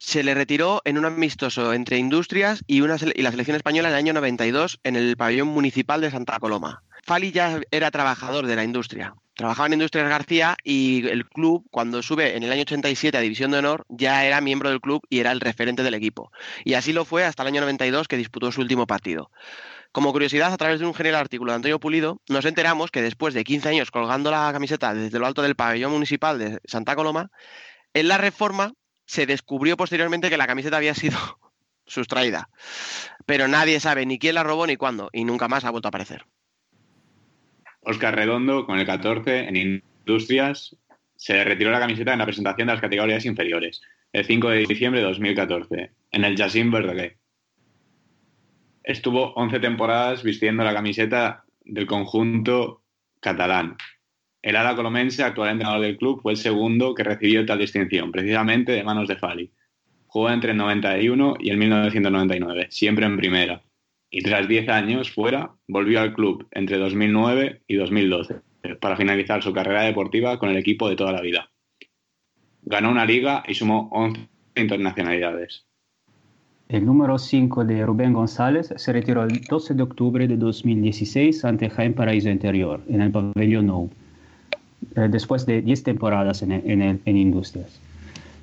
se 0.00 0.22
le 0.22 0.34
retiró 0.34 0.80
en 0.86 0.96
un 0.96 1.04
amistoso 1.04 1.74
entre 1.74 1.98
Industrias 1.98 2.64
y, 2.66 2.80
la 2.80 2.98
selección 2.98 3.54
española 3.54 3.88
en 3.88 3.94
el 3.94 3.98
año 3.98 4.12
92 4.14 4.80
en 4.82 4.96
el 4.96 5.14
pabellón 5.16 5.48
municipal 5.48 6.00
de 6.00 6.10
Santa 6.10 6.38
Coloma. 6.38 6.82
Fali 7.04 7.32
ya 7.32 7.60
era 7.70 7.90
trabajador 7.90 8.46
de 8.46 8.56
la 8.56 8.64
industria. 8.64 9.14
Trabajaba 9.34 9.66
en 9.66 9.74
Industrias 9.74 10.08
García 10.08 10.56
y 10.64 11.06
el 11.06 11.26
club, 11.26 11.66
cuando 11.70 12.02
sube 12.02 12.34
en 12.34 12.42
el 12.42 12.50
año 12.50 12.62
87 12.62 13.16
a 13.16 13.20
División 13.20 13.50
de 13.50 13.58
Honor, 13.58 13.84
ya 13.90 14.24
era 14.24 14.40
miembro 14.40 14.70
del 14.70 14.80
club 14.80 15.02
y 15.10 15.20
era 15.20 15.32
el 15.32 15.40
referente 15.40 15.82
del 15.82 15.94
equipo. 15.94 16.32
Y 16.64 16.74
así 16.74 16.94
lo 16.94 17.04
fue 17.04 17.24
hasta 17.24 17.42
el 17.42 17.48
año 17.48 17.60
92 17.60 18.08
que 18.08 18.16
disputó 18.16 18.50
su 18.52 18.62
último 18.62 18.86
partido. 18.86 19.30
Como 19.92 20.12
curiosidad, 20.12 20.52
a 20.52 20.56
través 20.56 20.78
de 20.78 20.86
un 20.86 20.94
genial 20.94 21.16
artículo 21.16 21.50
de 21.50 21.56
Antonio 21.56 21.80
Pulido, 21.80 22.20
nos 22.28 22.44
enteramos 22.44 22.92
que 22.92 23.02
después 23.02 23.34
de 23.34 23.42
15 23.42 23.70
años 23.70 23.90
colgando 23.90 24.30
la 24.30 24.50
camiseta 24.52 24.94
desde 24.94 25.18
lo 25.18 25.26
alto 25.26 25.42
del 25.42 25.56
pabellón 25.56 25.90
municipal 25.90 26.38
de 26.38 26.60
Santa 26.64 26.94
Coloma, 26.94 27.30
en 27.92 28.06
la 28.06 28.16
reforma 28.16 28.72
se 29.06 29.26
descubrió 29.26 29.76
posteriormente 29.76 30.30
que 30.30 30.36
la 30.36 30.46
camiseta 30.46 30.76
había 30.76 30.94
sido 30.94 31.18
sustraída. 31.86 32.50
Pero 33.26 33.48
nadie 33.48 33.80
sabe 33.80 34.06
ni 34.06 34.20
quién 34.20 34.36
la 34.36 34.44
robó 34.44 34.64
ni 34.66 34.76
cuándo, 34.76 35.10
y 35.12 35.24
nunca 35.24 35.48
más 35.48 35.64
ha 35.64 35.70
vuelto 35.70 35.88
a 35.88 35.90
aparecer. 35.90 36.24
Oscar 37.80 38.14
Redondo, 38.14 38.66
con 38.66 38.78
el 38.78 38.86
14 38.86 39.48
en 39.48 39.56
Industrias, 39.56 40.76
se 41.16 41.42
retiró 41.42 41.72
la 41.72 41.80
camiseta 41.80 42.12
en 42.12 42.20
la 42.20 42.26
presentación 42.26 42.68
de 42.68 42.74
las 42.74 42.80
categorías 42.80 43.24
inferiores, 43.24 43.82
el 44.12 44.24
5 44.24 44.50
de 44.50 44.66
diciembre 44.66 45.00
de 45.00 45.06
2014, 45.08 45.90
en 46.12 46.24
el 46.24 46.36
Jacín 46.36 46.70
Verdaguer. 46.70 47.16
Estuvo 48.82 49.32
11 49.34 49.60
temporadas 49.60 50.22
vistiendo 50.22 50.64
la 50.64 50.74
camiseta 50.74 51.44
del 51.64 51.86
conjunto 51.86 52.82
catalán. 53.20 53.76
El 54.42 54.56
ala 54.56 54.74
colomense, 54.74 55.22
actual 55.22 55.50
entrenador 55.50 55.82
del 55.82 55.98
club, 55.98 56.22
fue 56.22 56.32
el 56.32 56.38
segundo 56.38 56.94
que 56.94 57.04
recibió 57.04 57.44
tal 57.44 57.58
distinción, 57.58 58.10
precisamente 58.10 58.72
de 58.72 58.82
manos 58.82 59.06
de 59.06 59.16
Fali. 59.16 59.52
Jugó 60.06 60.30
entre 60.30 60.52
el 60.52 60.56
91 60.56 61.36
y 61.38 61.50
el 61.50 61.58
1999, 61.58 62.68
siempre 62.70 63.04
en 63.04 63.16
primera. 63.18 63.62
Y 64.10 64.22
tras 64.22 64.48
10 64.48 64.68
años 64.70 65.10
fuera, 65.10 65.52
volvió 65.68 66.00
al 66.00 66.14
club 66.14 66.48
entre 66.50 66.78
2009 66.78 67.62
y 67.68 67.74
2012 67.76 68.40
para 68.80 68.96
finalizar 68.96 69.42
su 69.42 69.52
carrera 69.52 69.82
deportiva 69.82 70.38
con 70.38 70.48
el 70.48 70.56
equipo 70.56 70.88
de 70.88 70.96
toda 70.96 71.12
la 71.12 71.20
vida. 71.20 71.50
Ganó 72.62 72.90
una 72.90 73.06
liga 73.06 73.42
y 73.46 73.54
sumó 73.54 73.88
11 73.92 74.28
internacionalidades. 74.56 75.69
El 76.70 76.86
número 76.86 77.18
5 77.18 77.64
de 77.64 77.84
Rubén 77.84 78.12
González 78.12 78.72
se 78.76 78.92
retiró 78.92 79.24
el 79.24 79.40
12 79.40 79.74
de 79.74 79.82
octubre 79.82 80.28
de 80.28 80.36
2016 80.36 81.44
ante 81.44 81.68
Jaime 81.68 81.96
Paraíso 81.96 82.30
Interior, 82.30 82.80
en 82.88 83.00
el 83.00 83.10
pabellón 83.10 83.66
Nou, 83.66 83.90
eh, 84.94 85.08
después 85.10 85.46
de 85.46 85.62
10 85.62 85.82
temporadas 85.82 86.42
en, 86.42 86.52
en, 86.52 87.00
en, 87.04 87.16
Industrias. 87.16 87.80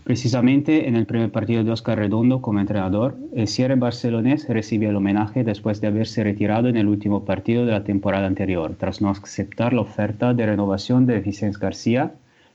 Precisamente 0.04 0.90
en 0.90 0.98
el 0.98 1.06
primer 1.06 1.32
partido 1.32 1.64
de 1.64 1.72
Oscar 1.72 2.00
Redondo 2.00 2.42
como 2.42 2.60
entrenador, 2.60 3.16
el 3.34 3.48
cierre 3.48 3.76
barcelonés 3.76 4.46
recibió 4.50 4.90
el 4.90 4.98
homenaje 4.98 5.46
después 5.46 5.80
de 5.80 5.88
haberse 5.88 6.22
retirado 6.22 6.68
en 6.68 6.76
el 6.76 6.90
último 6.90 7.24
partido 7.24 7.66
de 7.66 7.72
la 7.72 7.86
temporada 7.86 8.28
anterior, 8.28 8.76
tras 8.78 9.00
no 9.00 9.10
aceptar 9.10 9.72
la 9.72 9.82
oferta 9.82 10.34
de 10.34 10.46
renovación 10.46 11.06
de 11.06 11.22
Vicente 11.22 11.60
García 11.62 12.12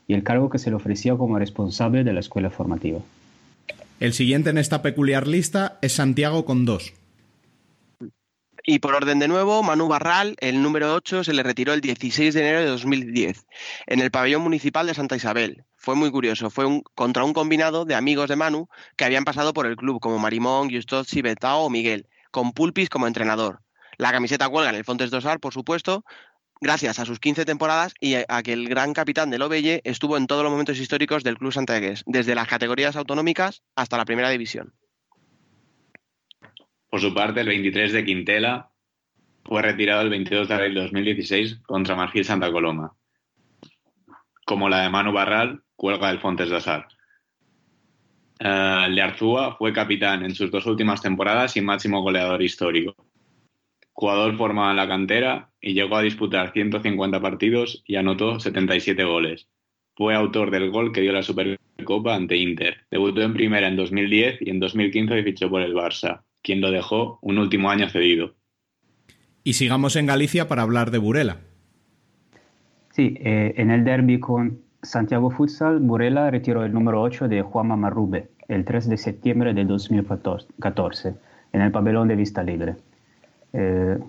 y 0.07 0.13
el 0.13 0.21
cargo 0.21 0.51
que 0.51 0.59
se 0.59 0.69
le 0.69 0.75
ofrecía 0.75 1.15
como 1.15 1.39
responsable 1.39 2.03
de 2.03 2.13
la 2.13 2.19
escuela 2.19 2.51
formativa. 2.51 2.99
El 4.03 4.11
siguiente 4.11 4.49
en 4.49 4.57
esta 4.57 4.81
peculiar 4.81 5.29
lista 5.29 5.79
es 5.81 5.93
Santiago 5.93 6.43
con 6.43 6.65
dos. 6.65 6.93
Y 8.65 8.79
por 8.79 8.95
orden 8.95 9.17
de 9.19 9.29
nuevo, 9.29 9.63
Manu 9.63 9.87
Barral, 9.87 10.35
el 10.41 10.61
número 10.61 10.93
8, 10.93 11.23
se 11.23 11.31
le 11.31 11.41
retiró 11.41 11.71
el 11.71 11.79
16 11.79 12.33
de 12.33 12.41
enero 12.41 12.59
de 12.59 12.65
2010 12.65 13.45
en 13.87 14.01
el 14.01 14.11
pabellón 14.11 14.41
municipal 14.41 14.87
de 14.87 14.93
Santa 14.93 15.15
Isabel. 15.15 15.63
Fue 15.77 15.95
muy 15.95 16.11
curioso, 16.11 16.49
fue 16.49 16.65
contra 16.95 17.23
un 17.23 17.31
combinado 17.31 17.85
de 17.85 17.95
amigos 17.95 18.27
de 18.27 18.35
Manu 18.35 18.67
que 18.97 19.05
habían 19.05 19.23
pasado 19.23 19.53
por 19.53 19.67
el 19.67 19.77
club, 19.77 20.01
como 20.01 20.19
Marimón, 20.19 20.69
Justozzi, 20.69 21.21
Betao 21.21 21.61
o 21.61 21.69
Miguel, 21.69 22.09
con 22.29 22.51
Pulpis 22.51 22.89
como 22.89 23.07
entrenador. 23.07 23.61
La 23.95 24.11
camiseta 24.11 24.49
cuelga 24.49 24.71
en 24.71 24.75
el 24.75 24.83
Fontes 24.83 25.11
Dosar, 25.11 25.39
por 25.39 25.53
supuesto, 25.53 26.03
gracias 26.61 26.99
a 26.99 27.05
sus 27.05 27.19
15 27.19 27.45
temporadas 27.45 27.93
y 27.99 28.15
a 28.15 28.43
que 28.43 28.53
el 28.53 28.69
gran 28.69 28.93
capitán 28.93 29.29
del 29.29 29.41
Obelle 29.41 29.81
estuvo 29.83 30.17
en 30.17 30.27
todos 30.27 30.43
los 30.43 30.51
momentos 30.51 30.79
históricos 30.79 31.23
del 31.23 31.37
club 31.37 31.51
santiagués, 31.51 32.03
desde 32.05 32.35
las 32.35 32.47
categorías 32.47 32.95
autonómicas 32.95 33.63
hasta 33.75 33.97
la 33.97 34.05
primera 34.05 34.29
división. 34.29 34.73
Por 36.89 37.01
su 37.01 37.13
parte, 37.13 37.41
el 37.41 37.47
23 37.47 37.91
de 37.91 38.05
Quintela 38.05 38.69
fue 39.43 39.61
retirado 39.61 40.01
el 40.01 40.09
22 40.09 40.47
de 40.47 40.53
abril 40.53 40.75
de 40.75 40.81
2016 40.81 41.59
contra 41.65 41.95
Margil 41.95 42.23
Santa 42.23 42.51
Coloma. 42.51 42.95
Como 44.45 44.69
la 44.69 44.81
de 44.81 44.89
Manu 44.89 45.11
Barral, 45.11 45.63
cuelga 45.75 46.09
el 46.09 46.19
Fontes 46.19 46.49
de 46.49 46.57
Asar. 46.57 46.87
Uh, 48.39 48.89
Learzúa 48.89 49.55
fue 49.55 49.73
capitán 49.73 50.23
en 50.25 50.35
sus 50.35 50.51
dos 50.51 50.65
últimas 50.65 51.01
temporadas 51.01 51.55
y 51.55 51.61
máximo 51.61 52.01
goleador 52.01 52.41
histórico 52.41 52.95
jugador 53.93 54.35
formado 54.37 54.71
en 54.71 54.77
la 54.77 54.87
cantera 54.87 55.49
y 55.61 55.73
llegó 55.73 55.95
a 55.95 56.01
disputar 56.01 56.51
150 56.51 57.21
partidos 57.21 57.83
y 57.87 57.95
anotó 57.95 58.39
77 58.39 59.03
goles. 59.03 59.47
Fue 59.95 60.15
autor 60.15 60.51
del 60.51 60.71
gol 60.71 60.91
que 60.91 61.01
dio 61.01 61.13
la 61.13 61.21
Supercopa 61.21 62.15
ante 62.15 62.35
Inter. 62.35 62.77
Debutó 62.89 63.21
en 63.21 63.33
primera 63.33 63.67
en 63.67 63.75
2010 63.75 64.41
y 64.41 64.49
en 64.49 64.59
2015 64.59 65.23
fichó 65.23 65.49
por 65.49 65.61
el 65.61 65.73
Barça, 65.73 66.23
quien 66.41 66.61
lo 66.61 66.71
dejó 66.71 67.19
un 67.21 67.37
último 67.37 67.69
año 67.69 67.87
cedido. 67.89 68.33
Y 69.43 69.53
sigamos 69.53 69.95
en 69.95 70.07
Galicia 70.07 70.47
para 70.47 70.63
hablar 70.63 70.89
de 70.89 70.97
Burela. 70.97 71.41
Sí, 72.91 73.15
eh, 73.19 73.53
en 73.57 73.71
el 73.71 73.83
derby 73.83 74.19
con 74.19 74.61
Santiago 74.81 75.29
Futsal, 75.29 75.79
Burela 75.79 76.29
retiró 76.31 76.63
el 76.65 76.73
número 76.73 77.01
8 77.01 77.27
de 77.27 77.41
Juanma 77.41 77.75
Marrube 77.75 78.29
el 78.47 78.65
3 78.65 78.89
de 78.89 78.97
septiembre 78.97 79.53
de 79.53 79.65
2014 79.65 81.15
en 81.53 81.61
el 81.61 81.71
pabellón 81.71 82.07
de 82.07 82.15
Vista 82.15 82.43
Libre. 82.43 82.75
Eh, 83.53 83.99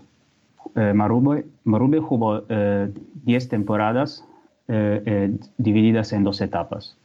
eh, 0.75 0.93
Marube, 0.95 1.45
Marube, 1.65 2.01
jugó 2.01 2.41
10 2.41 2.49
eh, 2.49 3.49
temporadas 3.49 4.25
divididas 5.59 6.13
en 6.15 6.25
dos 6.25 6.41
etapas. 6.41 6.97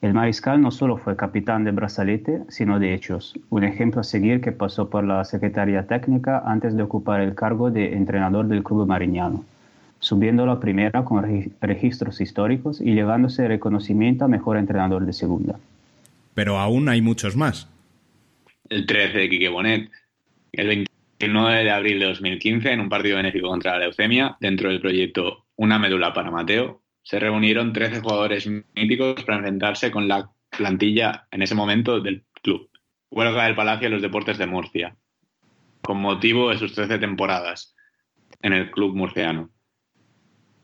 El 0.00 0.14
mariscal 0.14 0.60
no 0.60 0.70
solo 0.70 0.96
fue 0.96 1.16
capitán 1.16 1.64
de 1.64 1.72
brazalete, 1.72 2.42
sino 2.48 2.78
de 2.78 2.94
hechos, 2.94 3.38
un 3.50 3.64
ejemplo 3.64 4.00
a 4.00 4.04
seguir 4.04 4.40
que 4.40 4.52
pasó 4.52 4.88
por 4.88 5.04
la 5.04 5.24
Secretaría 5.24 5.86
Técnica 5.86 6.42
antes 6.46 6.76
de 6.76 6.82
ocupar 6.82 7.20
el 7.20 7.34
cargo 7.34 7.70
de 7.70 7.94
entrenador 7.94 8.46
del 8.46 8.62
club 8.62 8.86
mariñano, 8.86 9.44
subiendo 9.98 10.46
la 10.46 10.60
primera 10.60 11.04
con 11.04 11.52
registros 11.60 12.20
históricos 12.20 12.80
y 12.80 12.94
llevándose 12.94 13.48
reconocimiento 13.48 14.24
a 14.24 14.28
mejor 14.28 14.56
entrenador 14.56 15.04
de 15.04 15.12
segunda. 15.12 15.58
Pero 16.32 16.58
aún 16.58 16.88
hay 16.88 17.02
muchos 17.02 17.36
más. 17.36 17.68
El 18.70 18.86
13 18.86 19.18
de 19.18 19.28
Quique 19.28 19.48
Bonet, 19.48 19.90
el 20.52 20.68
20 20.68 20.87
el 21.18 21.32
9 21.32 21.64
de 21.64 21.70
abril 21.70 21.98
de 21.98 22.06
2015, 22.06 22.72
en 22.72 22.80
un 22.80 22.88
partido 22.88 23.16
benéfico 23.16 23.48
contra 23.48 23.72
la 23.72 23.80
leucemia, 23.80 24.36
dentro 24.40 24.68
del 24.68 24.80
proyecto 24.80 25.46
Una 25.56 25.78
médula 25.78 26.12
para 26.12 26.30
Mateo, 26.30 26.82
se 27.02 27.18
reunieron 27.18 27.72
13 27.72 28.00
jugadores 28.00 28.48
míticos 28.74 29.24
para 29.24 29.38
enfrentarse 29.38 29.90
con 29.90 30.06
la 30.06 30.30
plantilla 30.50 31.26
en 31.30 31.42
ese 31.42 31.54
momento 31.54 32.00
del 32.00 32.24
club. 32.42 32.70
Huelga 33.10 33.44
del 33.44 33.56
Palacio 33.56 33.88
de 33.88 33.94
los 33.94 34.02
Deportes 34.02 34.38
de 34.38 34.46
Murcia, 34.46 34.96
con 35.82 36.00
motivo 36.00 36.50
de 36.50 36.58
sus 36.58 36.74
13 36.74 36.98
temporadas 36.98 37.74
en 38.42 38.52
el 38.52 38.70
club 38.70 38.94
murciano. 38.94 39.50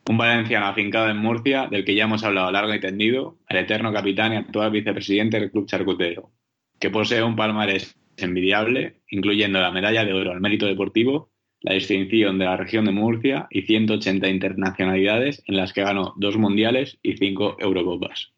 Un 0.09 0.19
valenciano 0.19 0.67
afincado 0.67 1.09
en 1.09 1.17
Murcia, 1.17 1.67
del 1.67 1.85
que 1.85 1.95
ya 1.95 2.05
hemos 2.05 2.23
hablado 2.23 2.53
largo 2.53 2.75
y 2.75 2.81
tendido, 2.81 3.39
el 3.49 3.57
eterno 3.57 3.93
capitán 3.93 4.35
y 4.35 4.37
actual 4.37 4.71
vicepresidente 4.71 5.41
del 5.41 5.51
club 5.51 5.67
charcutero, 5.67 6.31
que 6.79 6.91
posee 6.91 7.23
un 7.23 7.35
palmarés 7.35 7.97
envidiable, 8.17 9.01
incluyendo 9.09 9.61
la 9.61 9.71
medalla 9.71 10.05
de 10.05 10.13
oro 10.13 10.33
al 10.33 10.41
mérito 10.41 10.67
deportivo, 10.67 11.31
la 11.61 11.75
distinción 11.75 12.39
de 12.39 12.45
la 12.45 12.57
región 12.57 12.85
de 12.85 12.93
Murcia 12.93 13.47
y 13.51 13.63
180 13.63 14.29
internacionalidades 14.29 15.43
en 15.47 15.57
las 15.57 15.73
que 15.73 15.83
ganó 15.83 16.13
dos 16.17 16.37
mundiales 16.37 16.99
y 17.03 17.17
cinco 17.17 17.57
Eurocopas. 17.59 18.35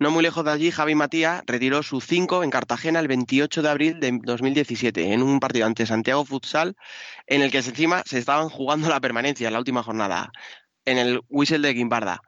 No 0.00 0.12
muy 0.12 0.22
lejos 0.22 0.44
de 0.44 0.52
allí, 0.52 0.70
Javi 0.70 0.94
Matías 0.94 1.42
retiró 1.44 1.82
su 1.82 2.00
5 2.00 2.44
en 2.44 2.50
Cartagena 2.50 3.00
el 3.00 3.08
28 3.08 3.62
de 3.62 3.68
abril 3.68 3.98
de 3.98 4.20
2017, 4.22 5.12
en 5.12 5.24
un 5.24 5.40
partido 5.40 5.66
ante 5.66 5.86
Santiago 5.86 6.24
Futsal, 6.24 6.76
en 7.26 7.42
el 7.42 7.50
que 7.50 7.58
encima 7.58 8.04
se 8.06 8.18
estaban 8.18 8.48
jugando 8.48 8.88
la 8.88 9.00
permanencia 9.00 9.48
en 9.48 9.54
la 9.54 9.58
última 9.58 9.82
jornada, 9.82 10.30
en 10.84 10.98
el 10.98 11.20
Whistle 11.28 11.66
de 11.66 11.74
Guimbarda. 11.74 12.20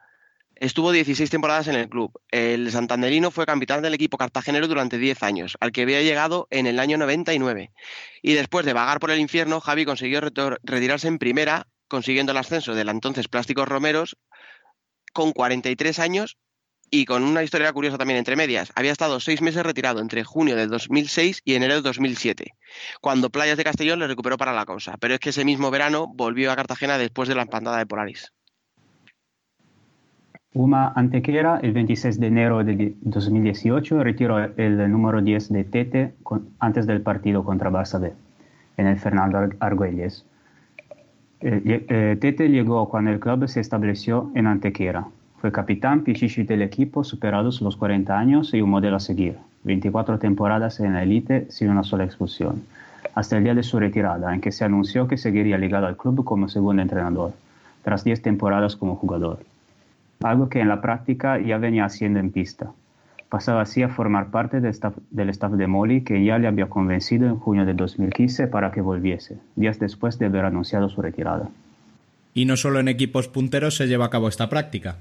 Estuvo 0.61 0.91
16 0.91 1.27
temporadas 1.31 1.67
en 1.69 1.75
el 1.75 1.89
club. 1.89 2.21
El 2.29 2.71
santanderino 2.71 3.31
fue 3.31 3.47
capitán 3.47 3.81
del 3.81 3.95
equipo 3.95 4.19
cartagenero 4.19 4.67
durante 4.67 4.99
10 4.99 5.23
años, 5.23 5.57
al 5.59 5.71
que 5.71 5.81
había 5.81 6.03
llegado 6.03 6.47
en 6.51 6.67
el 6.67 6.79
año 6.79 6.99
99. 6.99 7.71
Y 8.21 8.33
después 8.33 8.63
de 8.63 8.73
vagar 8.73 8.99
por 8.99 9.09
el 9.09 9.19
infierno, 9.19 9.59
Javi 9.59 9.85
consiguió 9.85 10.21
retirarse 10.21 11.07
en 11.07 11.17
primera, 11.17 11.65
consiguiendo 11.87 12.31
el 12.31 12.37
ascenso 12.37 12.75
del 12.75 12.89
entonces 12.89 13.27
Plásticos 13.27 13.67
Romeros 13.67 14.17
con 15.13 15.31
43 15.31 15.97
años 15.97 16.37
y 16.91 17.05
con 17.05 17.23
una 17.23 17.41
historia 17.41 17.73
curiosa 17.73 17.97
también 17.97 18.19
entre 18.19 18.35
medias. 18.35 18.71
Había 18.75 18.91
estado 18.91 19.19
seis 19.19 19.41
meses 19.41 19.63
retirado 19.63 19.99
entre 19.99 20.23
junio 20.23 20.55
de 20.55 20.67
2006 20.67 21.41
y 21.43 21.55
enero 21.55 21.73
de 21.73 21.81
2007, 21.81 22.53
cuando 23.01 23.31
Playas 23.31 23.57
de 23.57 23.63
Castellón 23.63 23.97
le 23.97 24.05
recuperó 24.05 24.37
para 24.37 24.53
la 24.53 24.67
causa. 24.67 24.95
Pero 24.99 25.15
es 25.15 25.19
que 25.19 25.31
ese 25.31 25.43
mismo 25.43 25.71
verano 25.71 26.05
volvió 26.13 26.51
a 26.51 26.55
Cartagena 26.55 26.99
después 26.99 27.27
de 27.27 27.33
la 27.33 27.41
empantada 27.41 27.79
de 27.79 27.87
Polaris. 27.87 28.31
Uma 30.53 30.91
Antequera, 30.97 31.59
el 31.63 31.71
26 31.71 32.19
de 32.19 32.27
enero 32.27 32.61
de 32.65 32.93
2018, 33.03 34.03
retiró 34.03 34.37
el 34.37 34.91
número 34.91 35.21
10 35.21 35.47
de 35.47 35.63
Tete 35.63 36.13
antes 36.59 36.85
del 36.85 37.01
partido 37.01 37.45
contra 37.45 37.71
Barça 37.71 38.01
B, 38.01 38.11
en 38.75 38.87
el 38.87 38.99
Fernando 38.99 39.49
Argüelles. 39.61 40.25
Eh, 41.39 41.85
eh, 41.87 42.17
Tete 42.19 42.49
llegó 42.49 42.89
cuando 42.89 43.11
el 43.11 43.21
club 43.21 43.47
se 43.47 43.61
estableció 43.61 44.29
en 44.35 44.47
Antequera. 44.47 45.07
Fue 45.39 45.53
capitán 45.53 46.03
pichichi 46.03 46.43
del 46.43 46.63
equipo 46.63 47.05
superados 47.05 47.61
los 47.61 47.77
40 47.77 48.19
años 48.19 48.53
y 48.53 48.61
un 48.61 48.71
modelo 48.71 48.97
a 48.97 48.99
seguir. 48.99 49.37
24 49.63 50.19
temporadas 50.19 50.81
en 50.81 50.93
la 50.93 51.03
élite 51.03 51.49
sin 51.49 51.69
una 51.69 51.83
sola 51.83 52.03
expulsión. 52.03 52.63
hasta 53.15 53.37
el 53.37 53.43
día 53.43 53.55
de 53.55 53.63
su 53.63 53.79
retirada, 53.79 54.33
en 54.33 54.41
que 54.41 54.51
se 54.51 54.63
anunció 54.65 55.07
que 55.07 55.17
seguiría 55.17 55.57
ligado 55.57 55.87
al 55.87 55.97
club 55.97 56.23
como 56.23 56.47
segundo 56.49 56.81
entrenador, 56.81 57.33
tras 57.83 58.03
10 58.03 58.21
temporadas 58.21 58.75
como 58.75 58.95
jugador. 58.95 59.39
Algo 60.23 60.49
que 60.49 60.59
en 60.59 60.67
la 60.67 60.81
práctica 60.81 61.39
ya 61.39 61.57
venía 61.57 61.85
haciendo 61.85 62.19
en 62.19 62.31
pista. 62.31 62.71
Pasaba 63.29 63.61
así 63.61 63.81
a 63.81 63.89
formar 63.89 64.29
parte 64.29 64.59
del 64.59 64.71
staff, 64.71 64.95
del 65.09 65.29
staff 65.29 65.53
de 65.53 65.67
Molly, 65.67 66.03
que 66.03 66.23
ya 66.23 66.37
le 66.37 66.47
había 66.47 66.67
convencido 66.67 67.27
en 67.27 67.37
junio 67.37 67.65
de 67.65 67.73
2015 67.73 68.47
para 68.47 68.71
que 68.71 68.81
volviese, 68.81 69.37
días 69.55 69.79
después 69.79 70.19
de 70.19 70.25
haber 70.25 70.45
anunciado 70.45 70.89
su 70.89 71.01
retirada. 71.01 71.49
Y 72.33 72.45
no 72.45 72.57
solo 72.57 72.79
en 72.79 72.87
equipos 72.87 73.27
punteros 73.27 73.77
se 73.77 73.87
lleva 73.87 74.05
a 74.05 74.09
cabo 74.09 74.27
esta 74.27 74.49
práctica. 74.49 74.97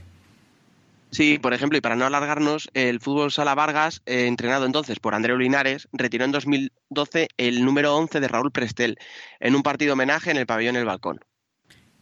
Sí, 1.10 1.40
por 1.40 1.54
ejemplo, 1.54 1.76
y 1.76 1.80
para 1.80 1.96
no 1.96 2.06
alargarnos, 2.06 2.70
el 2.72 3.00
fútbol 3.00 3.32
Sala 3.32 3.56
Vargas, 3.56 4.00
eh, 4.06 4.26
entrenado 4.28 4.64
entonces 4.64 5.00
por 5.00 5.14
Andreu 5.14 5.36
Linares, 5.36 5.88
retiró 5.92 6.24
en 6.24 6.30
2012 6.30 7.28
el 7.36 7.64
número 7.64 7.96
11 7.96 8.20
de 8.20 8.28
Raúl 8.28 8.52
Prestel 8.52 8.96
en 9.40 9.56
un 9.56 9.64
partido 9.64 9.94
homenaje 9.94 10.30
en 10.30 10.36
el 10.36 10.46
pabellón 10.46 10.76
El 10.76 10.84
Balcón. 10.84 11.18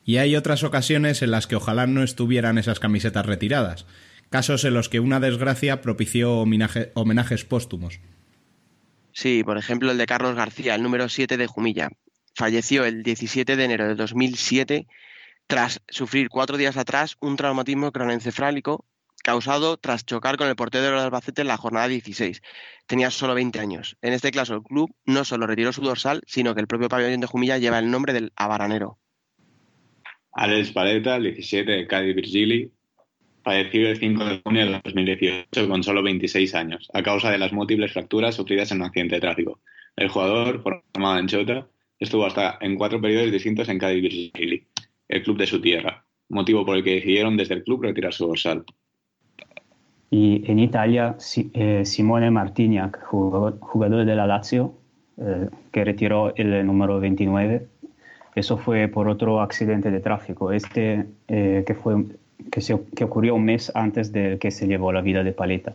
Y 0.09 0.17
hay 0.17 0.37
otras 0.37 0.65
ocasiones 0.65 1.21
en 1.21 1.31
las 1.31 1.47
que 1.47 1.55
ojalá 1.55 1.87
no 1.87 2.03
estuvieran 2.03 2.57
esas 2.57 2.81
camisetas 2.81 3.27
retiradas, 3.27 3.85
casos 4.31 4.65
en 4.65 4.73
los 4.73 4.89
que 4.89 5.01
una 5.01 5.21
desgracia 5.21 5.83
propició 5.83 6.39
homenaje- 6.39 6.93
homenajes 6.95 7.45
póstumos. 7.45 8.01
Sí, 9.13 9.45
por 9.45 9.59
ejemplo, 9.59 9.91
el 9.91 9.99
de 9.99 10.07
Carlos 10.07 10.35
García, 10.35 10.75
el 10.77 10.83
número 10.83 11.11
7 11.11 11.37
de 11.37 11.47
Jumilla. 11.47 11.91
Falleció 12.35 12.87
el 12.87 13.03
17 13.03 13.55
de 13.55 13.63
enero 13.63 13.87
de 13.87 13.97
2007 13.97 14.87
tras 15.47 15.83
sufrir 15.91 16.31
cuatro 16.31 16.57
días 16.57 16.79
atrás 16.79 17.17
un 17.21 17.37
traumatismo 17.37 17.93
cronoencefálico 17.93 18.87
causado 19.23 19.77
tras 19.77 20.07
chocar 20.07 20.39
con 20.39 20.49
el 20.49 20.57
portero 20.57 20.85
del 20.87 21.01
Albacete 21.01 21.43
en 21.43 21.49
la 21.49 21.59
jornada 21.59 21.87
16. 21.87 22.41
Tenía 22.87 23.11
solo 23.11 23.35
20 23.35 23.61
años. 23.61 23.99
En 24.01 24.15
este 24.15 24.31
caso, 24.31 24.55
el 24.55 24.63
club 24.63 24.91
no 25.05 25.27
solo 25.27 25.47
retiró 25.47 25.71
su 25.75 25.83
dorsal, 25.83 26.23
sino 26.27 26.55
que 26.55 26.63
el 26.63 26.67
propio 26.67 26.89
pabellón 26.89 27.21
de 27.21 27.27
Jumilla 27.27 27.59
lleva 27.59 27.79
el 27.79 27.91
nombre 27.91 28.15
del 28.15 28.33
abaranero. 28.37 28.99
Alex 30.39 30.71
Paleta, 30.71 31.17
el 31.17 31.25
17 31.25 31.69
de 31.69 31.87
Cádiz 31.89 32.15
Virgili, 32.15 32.71
falleció 33.43 33.89
el 33.89 33.97
5 33.97 34.25
de 34.25 34.41
junio 34.45 34.67
de 34.67 34.81
2018 34.85 35.69
con 35.69 35.83
solo 35.83 36.01
26 36.01 36.55
años, 36.55 36.89
a 36.95 37.03
causa 37.03 37.33
de 37.33 37.39
las 37.39 37.53
múltiples 37.53 37.93
fracturas 37.93 38.37
sufridas 38.37 38.71
en 38.71 38.79
un 38.79 38.85
accidente 38.85 39.17
de 39.17 39.21
tráfico. 39.21 39.59
El 39.97 40.09
jugador, 40.09 40.63
formado 40.63 41.19
en 41.19 41.27
Chota, 41.27 41.67
estuvo 41.99 42.25
hasta 42.25 42.57
en 42.61 42.77
cuatro 42.77 43.01
periodos 43.01 43.33
distintos 43.33 43.69
en 43.69 43.81
Cádiz 43.81 44.01
Virgili, 44.01 44.65
el 45.09 45.23
club 45.25 45.39
de 45.39 45.49
su 45.49 45.61
tierra, 45.61 46.05
motivo 46.29 46.65
por 46.65 46.77
el 46.77 46.85
que 46.85 46.95
decidieron 46.95 47.37
desde 47.37 47.55
el 47.55 47.65
club 47.65 47.83
retirar 47.83 48.13
su 48.13 48.29
dorsal. 48.29 48.65
Y 50.09 50.49
en 50.49 50.61
Italia, 50.61 51.17
eh, 51.53 51.85
Simone 51.85 52.31
Martignac, 52.31 53.05
jugador, 53.07 53.59
jugador 53.59 54.05
de 54.05 54.15
la 54.15 54.29
Lazio, 54.29 54.79
eh, 55.17 55.49
que 55.73 55.85
retiró 55.85 56.33
el 56.37 56.65
número 56.65 57.01
29, 57.01 57.67
eso 58.39 58.57
fue 58.57 58.89
por 58.89 59.09
otro 59.09 59.41
accidente 59.41 59.91
de 59.91 60.01
tráfico, 60.01 60.53
este 60.53 61.07
eh, 61.29 61.65
que, 61.67 61.75
fue, 61.75 62.05
que, 62.51 62.61
se- 62.61 62.81
que 62.97 63.05
ocurrió 63.05 63.35
un 63.35 63.45
mes 63.45 63.71
antes 63.75 64.13
de 64.13 64.39
que 64.39 64.51
se 64.51 64.67
llevó 64.67 64.93
la 64.93 65.01
vida 65.01 65.23
de 65.23 65.33
Paleta. 65.33 65.75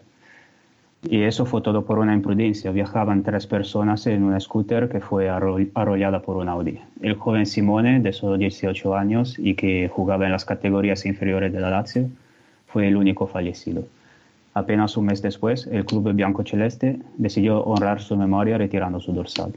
Y 1.10 1.24
eso 1.24 1.46
fue 1.46 1.62
todo 1.62 1.84
por 1.84 2.00
una 2.00 2.14
imprudencia. 2.14 2.72
Viajaban 2.72 3.24
tres 3.24 3.46
personas 3.46 4.08
en 4.08 4.24
una 4.24 4.40
scooter 4.40 4.88
que 4.88 5.02
fue 5.02 5.30
arro- 5.30 5.68
arrollada 5.74 6.22
por 6.22 6.38
un 6.38 6.48
Audi. 6.48 6.80
El 7.02 7.16
joven 7.16 7.46
Simone, 7.46 8.00
de 8.00 8.14
solo 8.14 8.38
18 8.38 8.96
años 8.96 9.38
y 9.38 9.56
que 9.56 9.90
jugaba 9.90 10.26
en 10.26 10.32
las 10.32 10.46
categorías 10.46 11.06
inferiores 11.06 11.52
de 11.52 11.60
la 11.60 11.70
Lazio, 11.70 12.08
fue 12.68 12.88
el 12.88 12.96
único 12.96 13.28
fallecido. 13.28 13.84
Apenas 14.54 14.96
un 14.96 15.08
mes 15.08 15.22
después, 15.22 15.68
el 15.68 15.84
club 15.84 16.14
bianco-celeste 16.14 17.00
decidió 17.18 17.62
honrar 17.64 18.00
su 18.00 18.16
memoria 18.16 18.58
retirando 18.58 19.00
su 19.02 19.12
dorsal. 19.12 19.52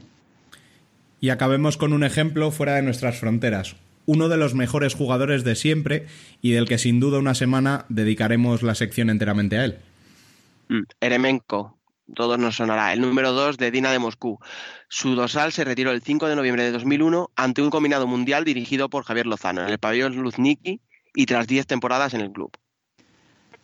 Y 1.19 1.29
acabemos 1.29 1.77
con 1.77 1.93
un 1.93 2.03
ejemplo 2.03 2.51
fuera 2.51 2.75
de 2.75 2.83
nuestras 2.83 3.19
fronteras. 3.19 3.75
Uno 4.05 4.29
de 4.29 4.37
los 4.37 4.53
mejores 4.53 4.93
jugadores 4.93 5.43
de 5.43 5.55
siempre 5.55 6.05
y 6.41 6.51
del 6.51 6.67
que 6.67 6.77
sin 6.77 6.99
duda 6.99 7.19
una 7.19 7.35
semana 7.35 7.85
dedicaremos 7.89 8.63
la 8.63 8.75
sección 8.75 9.09
enteramente 9.09 9.57
a 9.57 9.65
él. 9.65 9.77
Mm, 10.69 10.83
Eremenko, 11.01 11.77
todos 12.13 12.39
nos 12.39 12.55
sonará, 12.55 12.93
el 12.93 13.01
número 13.01 13.33
2 13.33 13.57
de 13.57 13.71
Dina 13.71 13.91
de 13.91 13.99
Moscú. 13.99 14.39
Su 14.87 15.15
dorsal 15.15 15.51
se 15.51 15.65
retiró 15.65 15.91
el 15.91 16.01
5 16.01 16.27
de 16.27 16.35
noviembre 16.35 16.63
de 16.63 16.71
2001 16.71 17.31
ante 17.35 17.61
un 17.61 17.69
combinado 17.69 18.07
mundial 18.07 18.45
dirigido 18.45 18.89
por 18.89 19.03
Javier 19.03 19.25
Lozano 19.25 19.61
en 19.61 19.69
el 19.69 19.77
pabellón 19.77 20.15
Luzniki 20.15 20.79
y 21.13 21.25
tras 21.25 21.47
10 21.47 21.67
temporadas 21.67 22.13
en 22.13 22.21
el 22.21 22.31
club. 22.31 22.51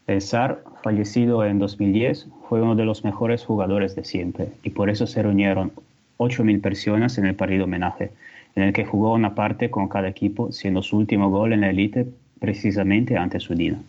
El 0.07 0.21
zar, 0.21 0.65
fallecido 0.83 1.45
en 1.45 1.59
2010, 1.59 2.27
fue 2.49 2.61
uno 2.61 2.75
de 2.75 2.83
los 2.83 3.05
mejores 3.05 3.45
jugadores 3.45 3.95
de 3.95 4.03
siempre 4.03 4.49
y 4.63 4.71
por 4.71 4.89
eso 4.89 5.07
se 5.07 5.23
reunieron 5.23 5.71
8.000 6.17 6.61
personas 6.61 7.17
en 7.17 7.25
el 7.25 7.35
partido 7.35 7.65
homenaje, 7.65 8.11
en 8.55 8.63
el 8.63 8.73
que 8.73 8.85
jugó 8.85 9.13
una 9.13 9.35
parte 9.35 9.69
con 9.69 9.87
cada 9.87 10.07
equipo, 10.07 10.51
siendo 10.51 10.81
su 10.81 10.97
último 10.97 11.29
gol 11.29 11.53
en 11.53 11.61
la 11.61 11.69
elite 11.69 12.07
precisamente 12.39 13.17
ante 13.17 13.39
su 13.39 13.55
Dina. 13.55 13.81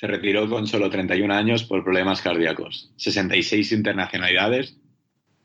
Se 0.00 0.06
retiró 0.06 0.48
con 0.48 0.66
solo 0.66 0.90
31 0.90 1.32
años 1.32 1.64
por 1.64 1.82
problemas 1.82 2.20
cardíacos, 2.20 2.90
66 2.96 3.72
internacionalidades 3.72 4.76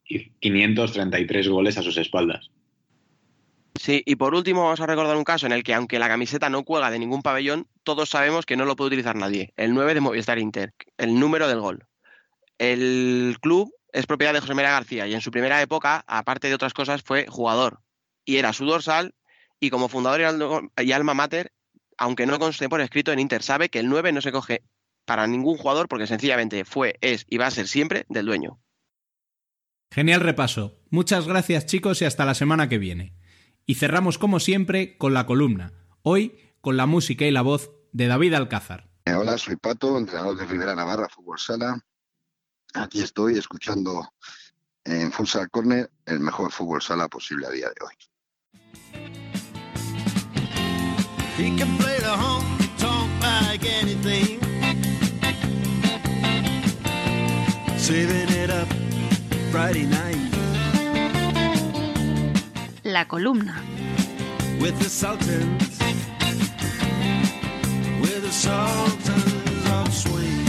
y 0.05 0.29
533 0.39 1.47
goles 1.47 1.77
a 1.77 1.81
sus 1.81 1.97
espaldas. 1.97 2.49
Sí, 3.79 4.03
y 4.05 4.15
por 4.15 4.35
último 4.35 4.63
vamos 4.63 4.81
a 4.81 4.85
recordar 4.85 5.15
un 5.15 5.23
caso 5.23 5.45
en 5.45 5.53
el 5.53 5.63
que 5.63 5.73
aunque 5.73 5.99
la 5.99 6.09
camiseta 6.09 6.49
no 6.49 6.63
cuelga 6.63 6.91
de 6.91 6.99
ningún 6.99 7.21
pabellón, 7.21 7.67
todos 7.83 8.09
sabemos 8.09 8.45
que 8.45 8.57
no 8.57 8.65
lo 8.65 8.75
puede 8.75 8.89
utilizar 8.89 9.15
nadie. 9.15 9.53
El 9.55 9.73
9 9.73 9.93
de 9.93 10.01
Movistar 10.01 10.37
Inter, 10.37 10.73
el 10.97 11.19
número 11.19 11.47
del 11.47 11.61
gol. 11.61 11.85
El 12.57 13.37
club 13.41 13.73
es 13.93 14.05
propiedad 14.05 14.33
de 14.33 14.39
José 14.41 14.53
María 14.53 14.71
García 14.71 15.07
y 15.07 15.13
en 15.13 15.21
su 15.21 15.31
primera 15.31 15.61
época, 15.61 16.03
aparte 16.07 16.47
de 16.47 16.55
otras 16.55 16.73
cosas, 16.73 17.01
fue 17.03 17.27
jugador. 17.27 17.81
Y 18.25 18.37
era 18.37 18.53
su 18.53 18.65
dorsal 18.65 19.13
y 19.59 19.69
como 19.69 19.89
fundador 19.89 20.21
y 20.21 20.23
al- 20.23 20.69
y 20.77 20.91
alma 20.91 21.13
mater, 21.13 21.51
aunque 21.97 22.25
no 22.25 22.39
conste 22.39 22.69
por 22.69 22.81
escrito 22.81 23.11
en 23.11 23.19
Inter, 23.19 23.43
sabe 23.43 23.69
que 23.69 23.79
el 23.79 23.89
9 23.89 24.11
no 24.11 24.21
se 24.21 24.31
coge 24.31 24.63
para 25.05 25.27
ningún 25.27 25.57
jugador 25.57 25.87
porque 25.87 26.07
sencillamente 26.07 26.63
fue, 26.65 26.95
es 27.01 27.25
y 27.27 27.37
va 27.37 27.47
a 27.47 27.51
ser 27.51 27.67
siempre 27.67 28.05
del 28.09 28.25
dueño. 28.25 28.59
Genial 29.91 30.21
repaso. 30.21 30.79
Muchas 30.89 31.27
gracias 31.27 31.65
chicos 31.65 32.01
y 32.01 32.05
hasta 32.05 32.25
la 32.25 32.33
semana 32.33 32.69
que 32.69 32.77
viene. 32.77 33.13
Y 33.65 33.75
cerramos 33.75 34.17
como 34.17 34.39
siempre 34.39 34.97
con 34.97 35.13
la 35.13 35.25
columna, 35.25 35.73
hoy 36.01 36.37
con 36.61 36.77
la 36.77 36.85
música 36.85 37.25
y 37.25 37.31
la 37.31 37.41
voz 37.41 37.71
de 37.91 38.07
David 38.07 38.33
Alcázar. 38.35 38.89
Hola, 39.05 39.37
soy 39.37 39.55
Pato, 39.57 39.97
entrenador 39.97 40.37
de 40.37 40.45
Rivera 40.45 40.75
Navarra 40.75 41.09
Fútbol 41.09 41.39
Sala. 41.39 41.83
Aquí 42.73 43.01
estoy 43.01 43.37
escuchando 43.37 44.13
en 44.85 45.11
Futsal 45.11 45.49
Corner 45.49 45.91
el 46.05 46.19
mejor 46.19 46.51
fútbol 46.51 46.81
sala 46.81 47.07
posible 47.07 47.47
a 47.47 47.49
día 47.51 47.67
de 47.67 47.85
hoy. 47.85 47.95
He 51.37 51.55
can 51.57 51.77
play 51.77 51.97
the 51.99 52.15
honky 52.15 52.69
tonk 52.77 53.09
like 53.23 53.65
anything. 53.65 54.39
Saving 57.77 58.29
it 58.29 58.49
up 58.51 58.67
Friday 59.51 59.85
night 59.85 60.17
La 62.83 63.05
columna. 63.05 63.55
with 64.59 64.77
the 64.79 64.89
Sultans. 64.89 65.79
With 68.01 68.21
the 68.21 68.31
Sultans 68.31 69.69
of 69.71 69.93
Swing. 69.93 70.40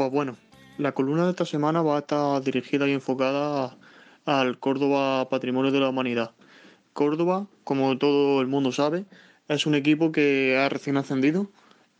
Pues 0.00 0.10
bueno, 0.10 0.38
la 0.78 0.92
columna 0.92 1.24
de 1.24 1.32
esta 1.32 1.44
semana 1.44 1.82
va 1.82 1.96
a 1.96 1.98
estar 1.98 2.42
dirigida 2.42 2.88
y 2.88 2.92
enfocada 2.92 3.76
al 4.24 4.58
Córdoba 4.58 5.28
Patrimonio 5.28 5.70
de 5.72 5.78
la 5.78 5.90
Humanidad. 5.90 6.30
Córdoba, 6.94 7.48
como 7.64 7.98
todo 7.98 8.40
el 8.40 8.46
mundo 8.46 8.72
sabe, 8.72 9.04
es 9.48 9.66
un 9.66 9.74
equipo 9.74 10.10
que 10.10 10.56
ha 10.56 10.70
recién 10.70 10.96
ascendido 10.96 11.50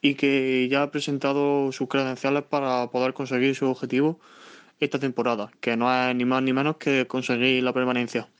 y 0.00 0.14
que 0.14 0.66
ya 0.70 0.84
ha 0.84 0.90
presentado 0.90 1.72
sus 1.72 1.88
credenciales 1.88 2.44
para 2.44 2.90
poder 2.90 3.12
conseguir 3.12 3.54
su 3.54 3.66
objetivo 3.66 4.18
esta 4.78 4.98
temporada, 4.98 5.50
que 5.60 5.76
no 5.76 5.92
es 5.92 6.16
ni 6.16 6.24
más 6.24 6.42
ni 6.42 6.54
menos 6.54 6.78
que 6.78 7.06
conseguir 7.06 7.62
la 7.62 7.74
permanencia. 7.74 8.30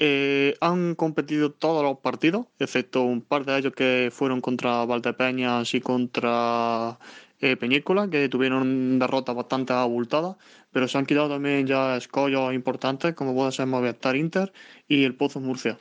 Eh, 0.00 0.56
han 0.60 0.96
competido 0.96 1.52
todos 1.52 1.84
los 1.84 1.98
partidos, 1.98 2.46
excepto 2.58 3.02
un 3.02 3.20
par 3.20 3.44
de 3.44 3.56
ellos 3.56 3.72
que 3.72 4.10
fueron 4.10 4.40
contra 4.40 4.84
Valdepeñas 4.84 5.74
y 5.74 5.80
contra 5.80 6.98
eh, 7.40 7.56
Peñícola, 7.56 8.08
que 8.08 8.28
tuvieron 8.28 8.98
derrotas 8.98 9.34
bastante 9.34 9.72
abultadas, 9.72 10.36
pero 10.72 10.88
se 10.88 10.98
han 10.98 11.06
quitado 11.06 11.28
también 11.28 11.66
ya 11.66 11.96
escollos 11.96 12.52
importantes, 12.54 13.14
como 13.14 13.34
puede 13.34 13.52
ser 13.52 13.66
Movistar 13.66 14.16
Inter 14.16 14.52
y 14.88 15.04
el 15.04 15.14
Pozo 15.14 15.40
Murcia. 15.40 15.78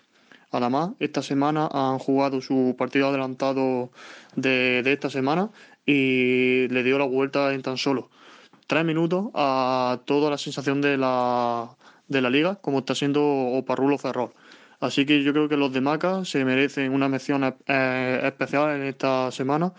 Además, 0.52 0.92
esta 1.00 1.22
semana 1.22 1.70
han 1.72 2.00
jugado 2.00 2.42
su 2.42 2.76
partido 2.78 3.10
adelantado 3.10 3.92
de, 4.36 4.82
de 4.84 4.94
esta 4.94 5.10
semana 5.10 5.52
y 5.86 6.68
le 6.70 6.84
dio 6.84 6.98
la 6.98 7.06
vuelta 7.06 7.54
en 7.54 7.62
tan 7.62 7.78
solo 7.78 8.10
tres 8.70 8.86
minutos 8.86 9.32
a 9.34 10.00
toda 10.06 10.30
la 10.30 10.38
sensación 10.38 10.80
de 10.80 10.96
la, 10.96 11.76
de 12.08 12.22
la 12.22 12.30
liga, 12.30 12.56
como 12.62 12.80
está 12.80 12.94
siendo 12.94 13.22
Oparrulo 13.24 13.98
Ferrol. 13.98 14.32
Así 14.80 15.08
que 15.08 15.24
yo 15.24 15.34
creo 15.34 15.50
que 15.50 15.58
los 15.58 15.74
de 15.74 15.82
Maca 15.82 16.24
se 16.24 16.46
merecen 16.46 16.94
una 16.94 17.10
mención 17.10 17.44
eh, 17.66 18.22
especial 18.24 18.76
en 18.76 18.84
esta 18.84 19.32
semana 19.32 19.74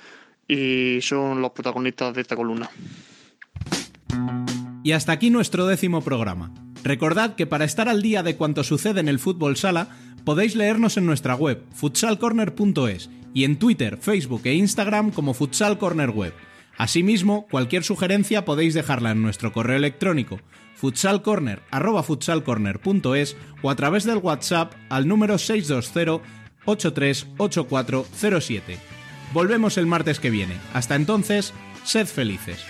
y 0.51 1.01
son 1.03 1.40
los 1.40 1.53
protagonistas 1.53 2.12
de 2.12 2.22
esta 2.22 2.34
columna. 2.34 2.68
Y 4.82 4.90
hasta 4.92 5.12
aquí 5.12 5.28
nuestro 5.30 5.66
décimo 5.66 6.03
programa. 6.03 6.53
Recordad 6.82 7.36
que 7.36 7.46
para 7.46 7.64
estar 7.64 7.88
al 7.88 8.03
día 8.03 8.24
de 8.24 8.36
cuanto 8.36 8.64
sucede 8.64 9.01
en 9.01 9.09
el 9.09 9.20
fútbol 9.20 9.57
sala, 9.57 9.88
podéis 10.24 10.57
leernos 10.57 10.96
en 10.96 11.05
nuestra 11.07 11.36
web, 11.36 11.62
futsalcorner.es, 11.72 13.11
y 13.32 13.44
en 13.44 13.59
Twitter, 13.59 13.96
Facebook 13.98 14.40
e 14.44 14.55
Instagram 14.55 15.12
como 15.12 15.34
Futsal 15.34 15.78
Corner 15.78 16.11
Web. 16.11 16.34
Asimismo, 16.76 17.46
cualquier 17.48 17.84
sugerencia 17.84 18.44
podéis 18.44 18.74
dejarla 18.74 19.12
en 19.12 19.22
nuestro 19.22 19.53
correo 19.53 19.76
electrónico 19.76 20.40
futsalcorner@futsalcorner.es 20.74 23.36
o 23.62 23.70
a 23.70 23.76
través 23.76 24.03
del 24.05 24.16
WhatsApp 24.16 24.72
al 24.88 25.07
número 25.07 25.36
620 25.36 26.22
838407. 26.64 28.99
Volvemos 29.33 29.78
el 29.78 29.87
martes 29.87 30.20
que 30.20 30.31
viene. 30.31 30.57
Hasta 30.72 30.95
entonces, 30.97 31.53
sed 31.85 32.07
felices. 32.07 32.64